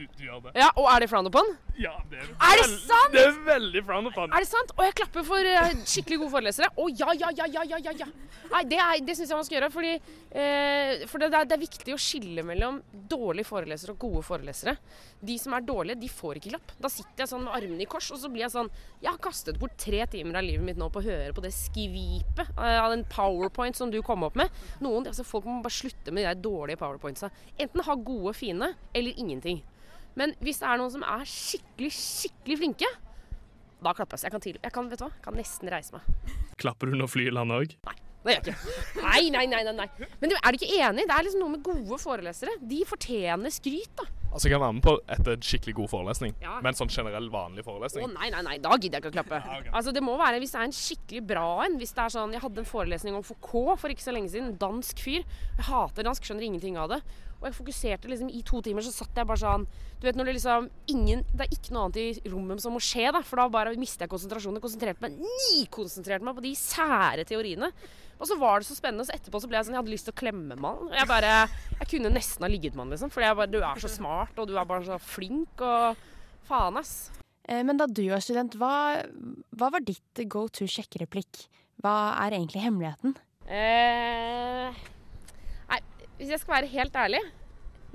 Du, 0.00 0.06
du 0.16 0.22
gjør 0.24 0.38
det? 0.46 0.54
ja. 0.56 0.70
Og 0.80 0.86
er 0.88 1.02
det 1.04 1.10
frowned 1.12 1.28
upon? 1.28 1.50
Ja, 1.80 1.92
det 2.08 2.18
er, 2.22 2.28
Er 2.44 2.58
det 2.60 2.68
sant? 2.86 3.12
Det 3.12 3.20
er 3.20 3.34
veldig 3.44 3.80
frowned 3.84 4.08
upon. 4.10 4.32
Er 4.32 4.40
det 4.44 4.48
sant? 4.48 4.72
Og 4.78 4.80
jeg 4.86 4.94
klapper 4.96 5.24
for 5.28 5.44
uh, 5.48 5.74
skikkelig 5.88 6.18
gode 6.22 6.32
forelesere. 6.34 6.70
Å 6.72 6.86
ja, 6.92 7.12
ja, 7.20 7.28
ja, 7.36 7.46
ja, 7.52 7.64
ja, 7.68 7.78
ja, 7.84 7.92
ja. 8.02 8.08
Nei, 8.50 8.62
det, 8.68 8.78
er- 8.80 9.02
det 9.04 9.16
syns 9.18 9.30
jeg 9.32 9.38
man 9.38 9.46
skal 9.48 9.58
gjøre. 9.58 9.70
Fordi, 9.74 9.92
uh, 10.00 11.04
for 11.10 11.20
det, 11.20 11.28
det, 11.34 11.40
er, 11.42 11.48
det 11.52 11.58
viktig 11.62 11.94
å 11.96 12.00
skille 12.00 12.44
mellom 12.48 12.80
dårlige 13.12 13.48
forelesere 13.48 13.94
og 13.94 14.00
gode 14.06 14.22
forelesere. 14.26 14.74
De 15.20 15.36
som 15.40 15.56
er 15.56 15.64
dårlige, 15.68 16.00
de 16.00 16.10
får 16.12 16.40
ikke 16.40 16.54
klapp. 16.54 16.72
Da 16.80 16.92
sitter 16.92 17.24
jeg 17.26 17.32
sånn 17.34 17.44
med 17.44 17.56
armene 17.60 17.84
i 17.84 17.88
kors, 17.92 18.08
og 18.16 18.20
så 18.24 18.32
blir 18.32 18.46
jeg 18.46 18.54
sånn 18.56 18.70
Jeg 19.02 19.10
har 19.12 19.20
kastet 19.24 19.60
bort 19.60 19.76
tre 19.80 20.00
timer 20.12 20.40
av 20.40 20.46
livet 20.48 20.64
mitt 20.64 20.80
nå 20.80 20.88
på 20.92 21.00
å 21.02 21.06
høre 21.10 21.34
på 21.36 21.44
det 21.44 21.52
skvipet 21.56 22.54
uh, 22.56 22.78
av 22.86 22.94
den 22.94 23.04
powerpoint 23.12 23.76
som 23.76 23.92
du 23.92 24.00
kom 24.06 24.24
opp 24.28 24.40
med. 24.40 24.48
Noen, 24.84 25.08
altså 25.12 25.24
Folk 25.28 25.44
må 25.48 25.60
bare 25.64 25.76
slutte 25.76 26.12
med 26.16 26.24
de 26.28 26.36
dårlige 26.48 26.80
powerpointsa. 26.80 27.28
Enten 27.60 27.84
ha 27.84 27.96
gode, 28.00 28.32
fine, 28.36 28.72
eller 28.96 29.20
ingenting. 29.20 29.60
Men 30.18 30.34
hvis 30.42 30.60
det 30.62 30.68
er 30.68 30.80
noen 30.80 30.92
som 30.92 31.04
er 31.06 31.24
skikkelig, 31.28 31.90
skikkelig 31.94 32.58
flinke, 32.62 32.90
da 33.80 33.94
klapper 33.96 34.20
jeg. 34.20 34.32
Kan, 34.34 34.44
til, 34.44 34.58
jeg 34.60 34.74
kan, 34.74 34.88
vet 34.90 35.00
du 35.00 35.06
hva? 35.06 35.10
Jeg 35.14 35.24
kan 35.24 35.36
nesten 35.38 35.70
reise 35.72 35.94
meg. 35.96 36.36
Klapper 36.60 36.90
du 36.90 36.98
når 36.98 37.10
flyet 37.12 37.36
lander 37.36 37.64
òg? 37.64 37.76
Det 38.20 38.34
gjør 38.34 38.50
jeg 38.50 38.52
ikke. 38.52 38.72
Nei, 39.00 39.20
nei, 39.32 39.44
nei. 39.48 39.60
nei, 39.64 39.72
nei. 39.78 40.08
Men 40.20 40.32
du, 40.32 40.36
er 40.36 40.52
du 40.52 40.60
ikke 40.60 40.74
enig? 40.76 41.06
Det 41.08 41.14
er 41.16 41.24
liksom 41.24 41.40
noe 41.40 41.54
med 41.54 41.62
gode 41.64 42.00
forelesere. 42.02 42.58
De 42.60 42.82
fortjener 42.88 43.54
skryt, 43.54 43.94
da. 43.96 44.08
Altså, 44.30 44.46
jeg 44.48 44.54
kan 44.54 44.62
være 44.62 44.74
med 44.78 44.84
på 44.86 44.92
etter 45.10 45.32
en 45.34 45.42
skikkelig 45.42 45.74
god 45.74 45.88
forelesning, 45.90 46.34
Ja. 46.42 46.60
men 46.62 46.76
sånn 46.78 46.90
generell 46.92 47.26
vanlig 47.32 47.64
forelesning? 47.66 48.04
Å 48.04 48.08
oh, 48.08 48.12
nei, 48.14 48.28
nei, 48.30 48.42
nei, 48.46 48.58
da 48.62 48.76
gidder 48.76 49.00
jeg 49.00 49.02
ikke 49.02 49.10
å 49.10 49.16
klappe. 49.18 49.40
Ja, 49.50 49.58
ok. 49.58 49.70
Altså 49.80 49.92
det 49.96 50.02
må 50.06 50.14
være 50.20 50.38
Hvis 50.42 50.52
det 50.54 50.60
er 50.60 50.68
en 50.68 50.76
skikkelig 50.76 51.22
bra 51.26 51.48
en 51.64 51.78
Hvis 51.80 51.94
det 51.96 52.04
er 52.04 52.12
sånn 52.14 52.32
Jeg 52.36 52.42
hadde 52.44 52.62
en 52.62 52.68
forelesning 52.68 53.16
om 53.18 53.24
Foucault 53.26 53.80
for 53.80 53.90
ikke 53.90 54.04
så 54.06 54.14
lenge 54.14 54.30
siden. 54.30 54.54
Dansk 54.60 55.02
fyr. 55.02 55.24
Jeg 55.58 55.66
hater 55.66 56.06
dansk, 56.06 56.24
skjønner 56.28 56.46
ingenting 56.46 56.78
av 56.78 56.92
det. 56.94 57.00
Og 57.40 57.48
jeg 57.48 57.56
fokuserte 57.56 58.10
liksom 58.12 58.28
i 58.36 58.42
to 58.44 58.60
timer, 58.62 58.84
så 58.84 58.92
satt 58.92 59.16
jeg 59.16 59.26
bare 59.26 59.40
sånn 59.40 59.64
Du 59.98 60.04
vet 60.06 60.18
når 60.18 60.28
det 60.28 60.34
liksom 60.36 60.68
ingen 60.92 61.24
Det 61.32 61.46
er 61.46 61.54
ikke 61.56 61.72
noe 61.72 61.86
annet 61.88 62.00
i 62.02 62.30
rommet 62.30 62.60
som 62.62 62.76
må 62.76 62.82
skje, 62.84 63.08
da. 63.16 63.22
For 63.26 63.40
da 63.40 63.48
bare 63.52 63.74
mister 63.80 64.04
jeg 64.06 64.12
konsentrasjonen. 64.12 64.60
Jeg 64.60 64.66
konsentrerte 64.68 65.06
meg 65.06 65.16
nikonsentrerte 65.24 66.26
meg 66.26 66.36
på 66.36 66.44
de 66.44 66.54
sære 66.58 67.24
teoriene. 67.28 67.72
Og 68.20 68.28
så 68.28 68.36
var 68.36 68.60
det 68.60 68.66
så 68.68 68.76
spennende, 68.76 69.06
så 69.08 69.14
etterpå 69.16 69.40
så 69.40 69.48
ble 69.48 69.56
jeg 69.56 69.64
sånn 69.66 69.74
Jeg 69.78 69.80
hadde 69.80 69.92
lyst 69.94 70.04
til 70.10 70.12
å 70.12 70.18
klemme 70.20 70.56
mann. 70.60 70.82
han. 70.84 70.92
Jeg 70.98 71.08
bare 71.08 71.30
Jeg 71.80 71.88
kunne 71.94 72.10
nesten 72.12 72.44
ha 72.44 72.50
ligget 72.52 72.74
med 72.76 72.84
han, 72.84 72.90
liksom. 72.92 73.10
Jeg 73.16 73.36
bare 73.38 73.50
Du 73.50 73.58
er 73.64 73.80
så 73.80 73.88
smart, 73.88 74.36
og 74.38 74.46
du 74.50 74.56
er 74.60 74.64
bare 74.68 74.84
så 74.84 74.98
flink, 75.00 75.60
og 75.64 75.96
Faen, 76.50 76.76
ass. 76.76 77.10
Eh, 77.48 77.62
Men 77.64 77.76
da 77.80 77.86
du 77.86 78.02
var 78.10 78.20
student, 78.20 78.54
hva, 78.60 79.02
hva 79.56 79.70
var 79.72 79.80
ditt 79.80 80.24
go 80.28 80.46
to 80.48 80.66
sjekkereplikk? 80.68 81.46
Hva 81.82 81.94
er 82.26 82.36
egentlig 82.36 82.60
hemmeligheten? 82.60 83.16
Eh, 83.48 84.74
nei, 85.70 85.80
hvis 86.18 86.28
jeg 86.34 86.40
skal 86.42 86.54
være 86.60 86.68
helt 86.70 86.94
ærlig 86.94 87.18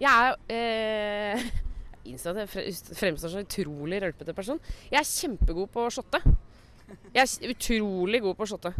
Jeg 0.02 0.10
er 0.12 0.36
eh, 0.52 1.46
innser 2.10 2.34
at 2.34 2.42
jeg 2.44 2.50
fre- 2.52 2.96
fremstår 3.00 3.32
som 3.32 3.40
en 3.42 3.48
utrolig 3.48 4.02
rølpete 4.04 4.34
person. 4.38 4.60
Jeg 4.92 5.00
er 5.00 5.08
kjempegod 5.10 5.70
på 5.74 5.86
å 5.86 5.94
shotte. 5.94 6.20
Jeg 7.16 7.24
er 7.24 7.54
utrolig 7.54 8.20
god 8.26 8.36
på 8.38 8.46
å 8.46 8.50
shotte. 8.52 8.74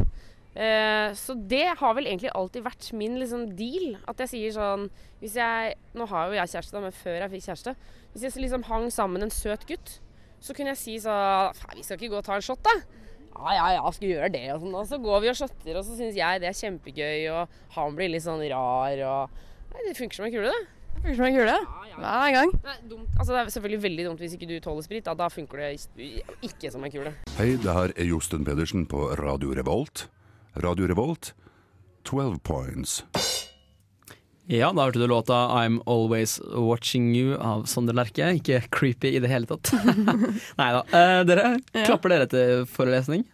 Eh, 0.56 1.10
så 1.12 1.34
det 1.36 1.66
har 1.76 1.96
vel 1.98 2.06
egentlig 2.08 2.30
alltid 2.32 2.64
vært 2.64 2.86
min 2.96 3.18
liksom, 3.20 3.50
deal. 3.58 3.98
At 4.08 4.22
jeg 4.24 4.32
sier 4.32 4.54
sånn 4.56 4.86
hvis 5.20 5.36
jeg, 5.36 5.74
Nå 5.96 6.06
har 6.08 6.30
jo 6.30 6.38
jeg 6.38 6.52
kjæreste, 6.54 6.76
da, 6.76 6.80
men 6.86 6.94
før 6.96 7.18
jeg 7.20 7.32
fikk 7.34 7.44
kjæreste 7.46 7.74
Hvis 8.12 8.24
jeg 8.24 8.42
liksom 8.44 8.64
hang 8.68 8.86
sammen 8.92 9.24
en 9.24 9.32
søt 9.32 9.66
gutt, 9.68 9.98
så 10.40 10.56
kunne 10.56 10.72
jeg 10.72 10.80
si 10.80 10.94
sånn 11.00 11.56
Vi 11.74 11.84
skal 11.84 12.00
ikke 12.00 12.14
gå 12.14 12.22
og 12.22 12.24
ta 12.24 12.38
en 12.38 12.44
shot, 12.44 12.62
da? 12.64 12.72
Ja, 13.36 13.52
ja, 13.52 13.66
ja, 13.76 13.90
skal 13.92 14.08
gjøre 14.08 14.30
det. 14.32 14.46
Og, 14.54 14.62
sånn. 14.62 14.78
og 14.80 14.88
så 14.88 15.00
går 15.02 15.20
vi 15.26 15.28
og 15.34 15.36
shotter, 15.36 15.76
og 15.76 15.84
så 15.84 15.98
syns 15.98 16.16
jeg 16.16 16.40
det 16.40 16.48
er 16.48 16.56
kjempegøy, 16.56 17.26
og 17.34 17.58
han 17.76 17.98
blir 17.98 18.08
litt 18.14 18.24
sånn 18.24 18.40
rar, 18.48 19.02
og 19.10 19.44
Nei, 19.74 19.82
det 19.90 19.96
funker 19.98 20.16
som 20.16 20.24
en 20.24 20.32
kule, 20.32 20.48
det. 20.48 20.76
Funker 21.02 21.18
som 21.18 21.26
en 21.26 21.36
kule. 21.36 21.56
Hver 22.00 22.32
gang. 22.32 22.52
Nei, 22.64 22.76
dumt. 22.88 23.10
Altså, 23.18 23.34
det 23.34 23.42
er 23.42 23.50
selvfølgelig 23.52 23.82
veldig 23.82 24.06
dumt 24.08 24.22
hvis 24.24 24.36
ikke 24.38 24.48
du 24.48 24.56
tåler 24.64 24.86
sprit. 24.86 25.04
Da, 25.04 25.12
da 25.18 25.28
funker 25.28 25.60
det 25.60 25.74
ikke 26.48 26.72
som 26.72 26.86
en 26.86 26.94
kule. 26.94 27.12
Hei, 27.36 27.50
det 27.60 27.76
her 27.76 27.92
er 27.92 28.08
Josten 28.08 28.48
Pedersen 28.48 28.88
på 28.88 29.10
Radio 29.20 29.52
Revolt. 29.58 30.06
Radio 30.56 30.86
Revolt, 30.86 31.34
12 32.04 32.38
points. 32.38 33.04
Ja, 34.46 34.72
da 34.72 34.84
hørte 34.86 34.98
du 35.02 35.06
låta 35.06 35.32
'I'm 35.32 35.80
Always 35.86 36.40
Watching 36.54 37.14
You' 37.14 37.38
av 37.40 37.64
Sondre 37.66 37.94
Lerche. 37.94 38.28
Ikke 38.38 38.60
creepy 38.70 39.16
i 39.16 39.18
det 39.18 39.28
hele 39.28 39.46
tatt. 39.46 39.72
Nei 40.60 40.68
da. 40.72 40.82
Eh, 40.94 41.22
dere, 41.26 41.48
klapper 41.84 42.08
dere 42.14 42.28
til 42.30 42.62
forelesning? 42.70 43.24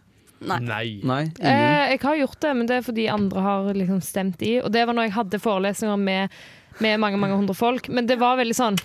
Nei. 0.43 0.57
Nei. 0.65 0.87
Nei? 1.05 1.21
Eh, 1.39 1.91
jeg 1.93 2.01
har 2.01 2.17
gjort 2.17 2.39
det, 2.41 2.53
men 2.57 2.67
det 2.67 2.79
er 2.79 2.87
fordi 2.89 3.05
andre 3.13 3.41
har 3.45 3.69
liksom 3.77 4.01
stemt 4.03 4.41
i. 4.41 4.57
Og 4.61 4.71
det 4.73 4.87
var 4.89 4.97
når 4.97 5.07
jeg 5.07 5.15
hadde 5.19 5.39
forelesninger 5.39 6.01
med, 6.01 6.33
med 6.81 6.99
mange 6.99 7.21
mange 7.21 7.37
hundre 7.37 7.55
folk. 7.55 7.87
Men 7.89 8.09
det 8.09 8.17
var 8.19 8.35
veldig 8.41 8.57
sånn 8.57 8.81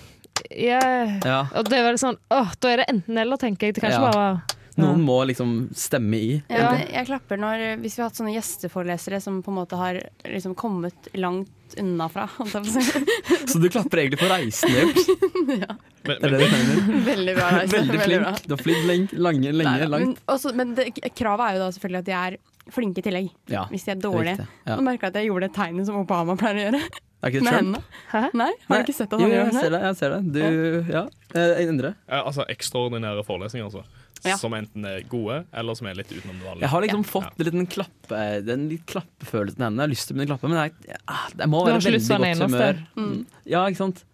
yeah. 0.53 1.17
Ja. 1.25 1.41
Og 1.57 1.65
det 1.65 1.81
var 1.81 1.89
veldig 1.89 2.05
sånn 2.05 2.21
åh, 2.31 2.53
da 2.61 2.71
er 2.71 2.77
det 2.85 2.91
enten 2.93 3.19
eller, 3.19 3.41
tenker 3.41 3.67
jeg. 3.73 3.75
Det 3.75 3.81
kan 3.83 3.91
ikke 3.97 4.05
Ja. 4.05 4.13
bare 4.13 4.43
Noen 4.79 5.03
må 5.05 5.17
liksom 5.29 5.53
stemme 5.77 6.17
i. 6.23 6.33
Ja, 6.53 6.73
jeg 6.79 7.07
klapper 7.09 7.41
når, 7.41 7.63
hvis 7.83 7.97
vi 7.99 8.03
har 8.05 8.11
hatt 8.11 8.19
sånne 8.21 8.35
gjesteforelesere 8.37 9.21
som 9.25 9.41
på 9.43 9.51
en 9.53 9.59
måte 9.61 9.79
har 9.81 9.99
liksom 10.25 10.55
kommet 10.59 11.09
langt 11.19 11.51
unna 11.79 12.07
fra. 12.09 12.29
jeg 12.39 12.53
på. 12.55 12.63
Så 13.53 13.59
du 13.61 13.69
klapper 13.69 14.01
egentlig 14.01 14.21
for 14.23 14.31
reisen 14.33 14.71
Ja 15.63 15.75
Men, 16.07 16.15
Er 16.17 16.31
det 16.31 16.31
det 16.31 16.39
du 16.39 16.55
mener? 16.55 17.03
Veldig 17.11 17.35
bra. 17.37 17.49
Reise. 17.59 17.73
Veldig 17.77 18.01
flink. 18.07 18.45
Du 18.49 18.55
har 18.55 18.63
flydd 18.63 18.87
lenge, 18.89 19.09
lange, 19.29 19.53
lenge, 19.53 19.73
Nei, 19.75 19.81
men, 19.83 19.91
langt. 19.93 20.23
også, 20.33 20.55
men 20.57 20.73
det, 20.79 20.87
kravet 21.19 21.45
er 21.51 21.59
jo 21.59 21.65
da 21.67 21.69
selvfølgelig 21.77 22.01
at 22.05 22.09
de 22.09 22.17
er 22.23 22.39
flinke 22.73 23.01
i 23.03 23.05
tillegg. 23.09 23.29
Ja, 23.53 23.67
Hvis 23.73 23.85
de 23.89 23.93
er 23.95 24.01
dårlige. 24.01 24.39
riktig. 24.39 24.63
Ja. 24.69 24.79
Nå 24.79 24.87
merka 24.89 25.09
jeg 25.09 25.15
at 25.15 25.21
jeg 25.23 25.29
gjorde 25.31 25.47
det 25.49 25.55
tegnet 25.57 25.89
som 25.89 26.01
Obama 26.01 26.37
pleier 26.41 26.59
å 26.59 26.65
gjøre. 26.69 26.81
Er 27.19 27.33
ikke 27.33 27.41
det 27.43 27.51
Trump? 27.53 27.79
Hæ? 28.13 28.21
Nei, 28.39 28.51
har 28.55 28.71
Nei. 28.71 28.77
du 28.79 28.85
ikke 28.87 28.95
sett 28.95 29.13
at 29.13 29.19
Jo, 29.19 29.27
han 29.27 29.33
jeg 29.33 29.39
gjør 29.41 29.55
ser 29.59 29.65
det? 29.65 29.71
det. 29.73 29.81
Jeg 29.89 29.97
ser 29.99 30.13
det. 30.15 30.21
Du, 30.37 30.93
ja. 30.95 31.01
Eh, 31.35 31.63
Endre? 31.65 31.91
Altså 32.21 32.45
ekstraordinære 32.53 33.25
forelesninger, 33.27 33.67
altså. 33.67 33.83
Ja. 34.27 34.37
Som 34.41 34.55
enten 34.57 34.85
er 34.89 35.05
gode, 35.09 35.43
eller 35.55 35.79
som 35.79 35.87
er 35.91 35.99
litt 36.01 36.11
utenom 36.11 36.37
det 36.41 36.47
vanlige. 36.47 36.65
Jeg 36.65 36.73
har 36.73 36.85
liksom 36.87 37.05
fått 37.07 37.43
litt 37.45 37.55
en 37.55 37.69
klappe, 37.71 38.23
den 38.47 38.67
litt 38.73 38.85
klappefølelsen 38.91 39.63
i 39.63 39.67
hendene. 39.67 39.85
Jeg 39.85 39.87
har 39.87 39.95
lyst 39.95 40.09
til 40.09 40.17
å 40.17 40.19
begynne 40.19 40.29
å 40.29 40.35
klappe, 40.35 40.53
men 40.53 40.61
jeg, 40.65 41.01
jeg 41.39 41.51
må 41.53 41.65
være 41.67 41.83
veldig 41.85 42.03
godt 42.09 42.45
humør. 42.45 42.81
Mm. 42.99 43.19
Ja, 43.47 43.65
ikke 43.69 43.83
sant. 43.85 44.05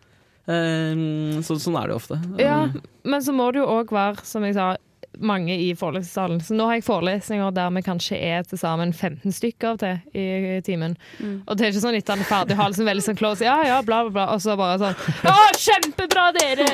Um, 0.45 1.41
så, 1.41 1.57
sånn 1.57 1.79
er 1.81 1.89
det 1.89 1.95
jo 1.95 2.01
ofte. 2.03 2.21
Ja, 2.41 2.59
Um, 2.65 2.83
men 3.09 3.23
så 3.25 3.33
må 3.37 3.51
det 3.53 3.63
jo 3.63 3.69
òg 3.69 3.91
være, 3.93 4.25
som 4.29 4.45
jeg 4.45 4.57
sa, 4.57 4.75
mange 5.19 5.57
i 5.61 5.71
forelesningssalen. 5.79 6.41
Så 6.45 6.57
nå 6.57 6.67
har 6.69 6.79
jeg 6.79 6.87
forelesninger 6.87 7.55
der 7.55 7.71
vi 7.75 7.83
kanskje 7.87 8.19
er 8.19 8.47
til 8.49 8.61
sammen 8.61 8.93
15 8.93 9.35
stykker 9.35 9.75
av 9.75 9.81
til 9.83 9.99
i, 10.17 10.25
i 10.57 10.61
timen. 10.67 10.97
Mm. 11.19 11.37
Og 11.47 11.59
det 11.59 11.67
er 11.67 11.75
ikke 11.75 11.85
sånn 11.85 11.99
etter 11.99 12.17
han 12.17 12.25
er 12.25 12.31
ferdig, 12.31 12.59
har 12.59 12.73
liksom 12.73 12.89
veldig 12.91 13.07
sånn 13.07 13.19
close 13.21 13.47
Ja, 13.47 13.57
ja, 13.67 13.81
bla, 13.87 14.03
bla, 14.07 14.15
bla. 14.17 14.27
Og 14.35 14.43
så 14.45 14.57
bare 14.59 14.79
sånn 14.83 15.31
Å, 15.31 15.37
kjempebra, 15.61 16.27
dere! 16.39 16.69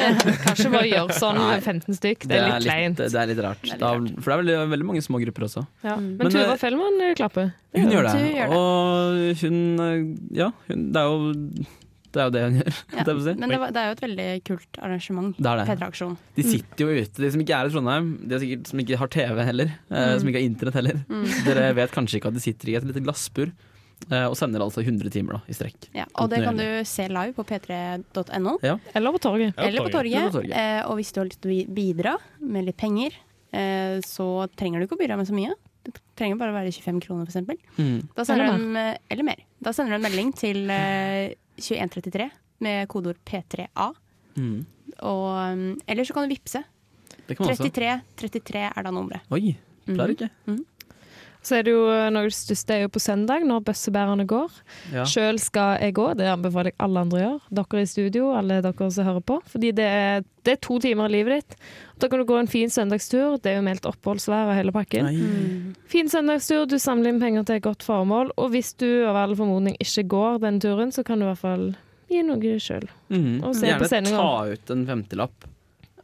Kanskje 0.46 0.72
bare 0.72 0.88
gjøre 0.90 1.18
sånn 1.18 1.40
med 1.40 1.64
15 1.64 1.98
stykk. 2.00 2.29
Det 2.31 2.38
er 2.38 2.48
litt 2.48 2.68
kleint. 2.68 3.03
Det 3.03 3.22
er 3.24 3.33
litt 3.33 3.42
rart. 3.44 3.64
Det 3.64 3.74
er 3.76 4.05
litt 4.05 4.16
Da, 4.16 4.22
for 4.22 4.31
det 4.31 4.37
er 4.37 4.42
veldig, 4.44 4.59
veldig 4.76 4.88
mange 4.92 5.05
små 5.05 5.20
grupper 5.24 5.48
også. 5.48 5.66
Ja. 5.85 5.98
Mm. 5.98 6.09
Men 6.16 6.24
Men, 6.26 6.33
Tuva 6.37 6.55
eh, 6.55 6.61
Fellmann 6.61 7.05
eh, 7.05 7.14
klapper. 7.18 7.53
Hun 7.76 7.92
gjør 7.94 8.09
det. 8.09 8.16
Hun 8.16 8.33
gjør 8.38 8.50
det. 8.50 8.59
Og 8.61 9.44
hun 9.44 9.61
eh, 9.87 10.00
Ja, 10.40 10.50
hun, 10.68 10.88
det 10.94 11.05
er 11.05 11.11
jo 11.11 11.68
det 12.12 12.20
er 12.20 12.29
jo 12.29 12.33
det 12.35 12.42
hun 12.46 12.59
gjør. 12.61 12.79
Ja. 12.96 13.05
si. 13.07 13.35
Men 13.38 13.53
det, 13.55 13.59
var, 13.62 13.70
det 13.75 13.81
er 13.83 13.88
jo 13.90 13.96
et 13.96 14.05
veldig 14.05 14.29
kult 14.49 14.79
arrangement. 14.83 15.33
Det 15.38 15.51
er 15.53 15.61
det. 15.61 15.66
P3-aksjon. 15.70 16.14
De 16.37 16.44
sitter 16.46 16.85
jo 16.85 17.01
ute, 17.05 17.23
de 17.23 17.31
som 17.35 17.42
ikke 17.44 17.59
er 17.61 17.70
i 17.70 17.75
Trondheim, 17.75 18.09
de 18.27 18.35
er 18.38 18.42
sikkert, 18.44 18.70
som 18.73 18.83
ikke 18.85 19.01
har 19.03 19.12
TV 19.16 19.42
heller, 19.51 19.75
eh, 19.90 20.07
Mm. 20.11 20.18
som 20.20 20.29
ikke 20.33 20.40
har 20.40 20.46
internett 20.51 20.79
heller. 20.81 21.03
Mm. 21.09 21.27
Dere 21.46 21.66
vet 21.79 21.92
kanskje 21.94 22.18
ikke 22.20 22.33
at 22.33 22.38
de 22.40 22.42
sitter 22.46 22.73
i 22.73 22.77
et 22.81 22.88
lite 22.90 23.03
glassbur 23.05 23.49
eh, 24.11 24.27
og 24.27 24.37
sender 24.40 24.64
altså 24.64 24.83
100 24.83 25.11
timer 25.14 25.38
da, 25.38 25.40
i 25.46 25.55
strekk. 25.57 25.90
Ja, 25.94 26.07
og 26.18 26.31
det 26.33 26.42
kan 26.44 26.57
du 26.59 26.66
se 26.88 27.07
live 27.12 27.35
på 27.37 27.44
p3.no. 27.46 28.59
Eller 28.94 29.12
på 29.16 29.23
torget. 29.23 29.55
Eller 29.59 29.85
på 29.87 29.92
torget. 29.94 30.20
Eller 30.20 30.31
på 30.31 30.38
torget. 30.40 30.55
Eh, 30.57 30.83
og 30.88 30.96
hvis 31.01 31.12
du 31.14 31.20
har 31.23 31.29
lyst 31.31 31.42
til 31.44 31.53
å 31.55 31.75
bidra 31.81 32.16
med 32.40 32.66
litt 32.70 32.79
penger, 32.81 33.14
eh, 33.53 33.99
så 34.07 34.31
trenger 34.59 34.81
du 34.81 34.88
ikke 34.88 34.99
å 34.99 35.03
bidra 35.05 35.18
med 35.20 35.29
så 35.31 35.37
mye. 35.37 35.55
Det 35.87 35.94
trenger 36.18 36.37
bare 36.37 36.53
å 36.53 36.57
være 36.59 36.73
25 36.77 36.99
kroner, 37.01 37.29
f.eks. 37.31 37.46
Mm. 37.79 38.01
Eller 38.20 38.99
eller 39.09 39.25
mer. 39.25 39.38
Da 39.64 39.73
sender 39.73 39.94
du 39.94 40.01
en 40.01 40.05
melding 40.05 40.33
til 40.37 40.68
eh, 40.75 41.33
2133 41.61 42.31
med 42.61 42.88
kodeord 42.88 43.16
P3A. 43.25 43.90
Mm. 44.37 44.66
Og, 45.01 45.53
um, 45.53 45.81
eller 45.88 46.05
så 46.05 46.14
kan 46.16 46.27
du 46.29 46.35
vippse. 46.35 46.62
Det 47.27 47.37
kan 47.37 47.46
man 47.46 47.53
også. 47.55 47.62
33 47.70 48.01
33 48.16 48.64
er 48.77 48.83
da 48.87 48.90
nummeret. 48.90 49.23
Oi, 49.31 49.55
klarer 49.87 50.12
Mhm. 50.12 50.16
ikke. 50.16 50.31
Så 51.40 51.57
er 51.57 51.64
det 51.64 51.72
jo 51.72 51.87
eh, 51.88 52.09
noe 52.12 52.26
av 52.26 52.29
det 52.29 52.37
største 52.37 52.74
er 52.74 52.83
jo 52.85 52.90
på 52.92 53.00
søndag, 53.00 53.44
når 53.48 53.62
bøssebærerne 53.64 54.26
går. 54.29 54.57
Ja. 54.92 55.07
Sjøl 55.09 55.40
skal 55.40 55.79
jeg 55.81 55.94
gå, 55.96 56.07
det 56.18 56.29
anbefaler 56.29 56.74
jeg 56.74 56.79
alle 56.85 57.05
andre 57.07 57.16
å 57.16 57.22
gjøre. 57.22 57.40
Dere 57.61 57.85
i 57.85 57.88
studio, 57.88 58.33
alle 58.37 58.61
dere 58.66 58.90
som 58.92 59.09
hører 59.09 59.24
på. 59.24 59.38
Fordi 59.55 59.70
det 59.79 59.87
er, 59.88 60.26
det 60.44 60.57
er 60.57 60.61
to 60.66 60.76
timer 60.85 61.09
av 61.09 61.14
livet 61.14 61.40
ditt. 61.40 61.57
Da 62.00 62.11
kan 62.12 62.20
du 62.20 62.26
gå 62.29 62.37
en 62.37 62.50
fin 62.50 62.72
søndagstur. 62.72 63.38
Det 63.40 63.55
er 63.55 63.61
jo 63.61 63.64
meldt 63.64 63.88
oppholdsvær 63.88 64.53
og 64.53 64.59
hele 64.59 64.74
pakken. 64.76 65.09
Mm. 65.09 65.79
Fin 65.90 66.12
søndagstur, 66.12 66.66
du 66.68 66.76
samler 66.81 67.14
inn 67.14 67.22
penger 67.24 67.48
til 67.48 67.61
et 67.61 67.64
godt 67.64 67.88
formål. 67.88 68.35
Og 68.37 68.53
hvis 68.53 68.74
du 68.81 68.88
av 69.09 69.18
all 69.22 69.37
formodning 69.38 69.81
ikke 69.81 70.05
går 70.12 70.42
den 70.44 70.61
turen, 70.61 70.92
så 70.92 71.07
kan 71.07 71.20
du 71.20 71.29
i 71.29 71.31
hvert 71.33 71.44
fall 71.44 71.70
gi 72.11 72.20
noe 72.26 72.61
sjøl. 72.61 72.85
Mm. 73.09 73.40
Og 73.46 73.57
se 73.57 73.72
på 73.81 73.88
Gjerne 73.88 74.12
ta 74.12 74.31
ut 74.50 74.72
en 74.74 74.87
femtilapp 74.88 75.50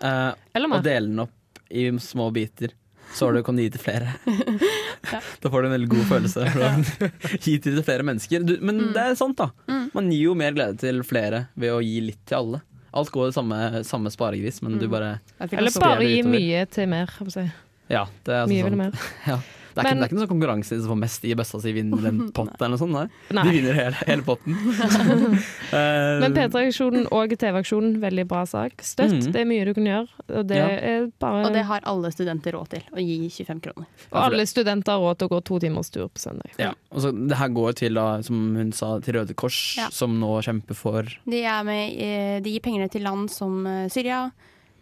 eh, 0.00 0.32
og 0.64 0.82
dele 0.84 1.08
den 1.10 1.24
opp 1.26 1.62
i 1.68 1.88
små 2.00 2.30
biter. 2.34 2.72
Så 3.16 3.26
har 3.30 3.32
du 3.38 3.42
kan 3.46 3.56
gi 3.56 3.70
til 3.72 3.80
flere. 3.80 4.12
Da 5.40 5.48
får 5.52 5.62
du 5.62 5.68
en 5.68 5.72
veldig 5.76 5.88
god 5.88 6.06
følelse. 6.10 6.46
for 6.52 7.38
Gi 7.46 7.54
til 7.64 7.78
flere 7.86 8.04
mennesker. 8.04 8.42
Du, 8.44 8.56
men 8.60 8.76
Mm. 8.86 8.92
det 8.92 9.02
er 9.02 9.14
sant, 9.18 9.36
da. 9.38 9.46
Mm. 9.70 9.84
Man 9.94 10.10
gir 10.12 10.22
jo 10.26 10.34
mer 10.36 10.52
glede 10.56 10.76
til 10.82 11.00
flere 11.06 11.46
ved 11.56 11.72
å 11.72 11.78
gi 11.84 12.00
litt 12.04 12.20
til 12.28 12.36
alle. 12.42 12.60
Alt 12.96 13.10
går 13.14 13.28
i 13.30 13.36
samme, 13.36 13.60
samme 13.84 14.10
sparegris, 14.12 14.60
men 14.64 14.78
du 14.80 14.86
Mm. 14.86 14.90
bare 14.92 15.10
Eller 15.40 15.70
bare 15.80 16.04
gi 16.04 16.22
mye 16.26 16.66
til 16.68 16.86
mer. 16.88 17.06
holdt 17.06 17.18
jeg 17.18 17.26
på 17.26 17.32
å 17.32 17.36
si. 17.46 17.52
Ja, 17.88 18.04
det 18.24 18.34
er 18.34 18.44
sånn 18.46 18.52
Mye 18.52 18.64
vil 18.68 18.76
mer. 18.76 18.92
mer. 19.26 19.38
Det 19.76 19.82
er, 19.84 19.88
ikke, 19.90 19.96
det 19.96 20.02
er 20.02 20.08
ikke 20.08 20.16
noen 20.16 20.24
sånn 20.24 20.30
konkurranse 20.32 20.76
som 20.80 20.88
får 20.94 20.98
mest 21.02 21.24
i 21.28 21.34
bøssa 21.36 21.58
si, 21.60 21.72
vinner 21.76 22.06
en 22.08 22.20
pott 22.36 22.54
eller 22.56 22.72
noe 22.72 22.80
sånt. 22.80 22.94
Nei. 22.96 23.06
Nei. 23.36 23.42
De 23.44 23.50
vinner 23.58 23.76
hele, 23.76 23.98
hele 24.08 24.24
potten. 24.24 24.56
uh, 24.56 26.16
Men 26.22 26.32
P3-aksjonen 26.36 27.06
og 27.12 27.34
TV-aksjonen, 27.36 27.98
veldig 28.02 28.24
bra 28.30 28.44
sak. 28.48 28.80
Støtt. 28.86 29.12
mm. 29.18 29.32
Det 29.34 29.42
er 29.42 29.48
mye 29.50 29.66
du 29.68 29.72
kan 29.76 29.88
gjøre. 29.90 30.08
Og 30.40 30.46
det 30.48 30.56
Ja. 30.62 30.68
er 30.96 31.06
bare 31.20 31.44
Og 31.46 31.52
det 31.52 31.64
har 31.68 31.84
alle 31.84 32.10
studenter 32.14 32.56
råd 32.56 32.68
til, 32.72 32.82
å 32.96 33.04
gi 33.04 33.18
25 33.28 33.60
kroner. 33.68 33.86
Og 34.12 34.18
alle 34.22 34.46
studenter 34.48 34.92
har 34.96 35.04
råd 35.04 35.18
til 35.20 35.28
å 35.28 35.34
gå 35.36 35.42
to 35.52 35.58
timers 35.66 35.90
tur 35.92 36.08
på 36.08 36.18
søndag. 36.24 36.56
ja. 36.58 36.72
og 36.90 37.02
så 37.04 37.12
det 37.12 37.36
her 37.36 37.48
går 37.52 37.76
til, 37.76 37.94
da, 38.00 38.22
som 38.22 38.56
hun 38.56 38.72
sa, 38.72 38.94
til 39.04 39.14
Røde 39.20 39.34
Kors, 39.36 39.76
Ja. 39.76 39.88
som 39.92 40.18
nå 40.20 40.32
kjemper 40.42 40.74
for 40.74 41.02
De, 41.28 41.42
er 41.44 41.62
med, 41.64 41.92
eh, 42.00 42.40
de 42.40 42.50
gir 42.56 42.60
pengene 42.64 42.88
til 42.90 43.02
land 43.02 43.28
som 43.30 43.66
eh, 43.66 43.88
Syria, 43.92 44.30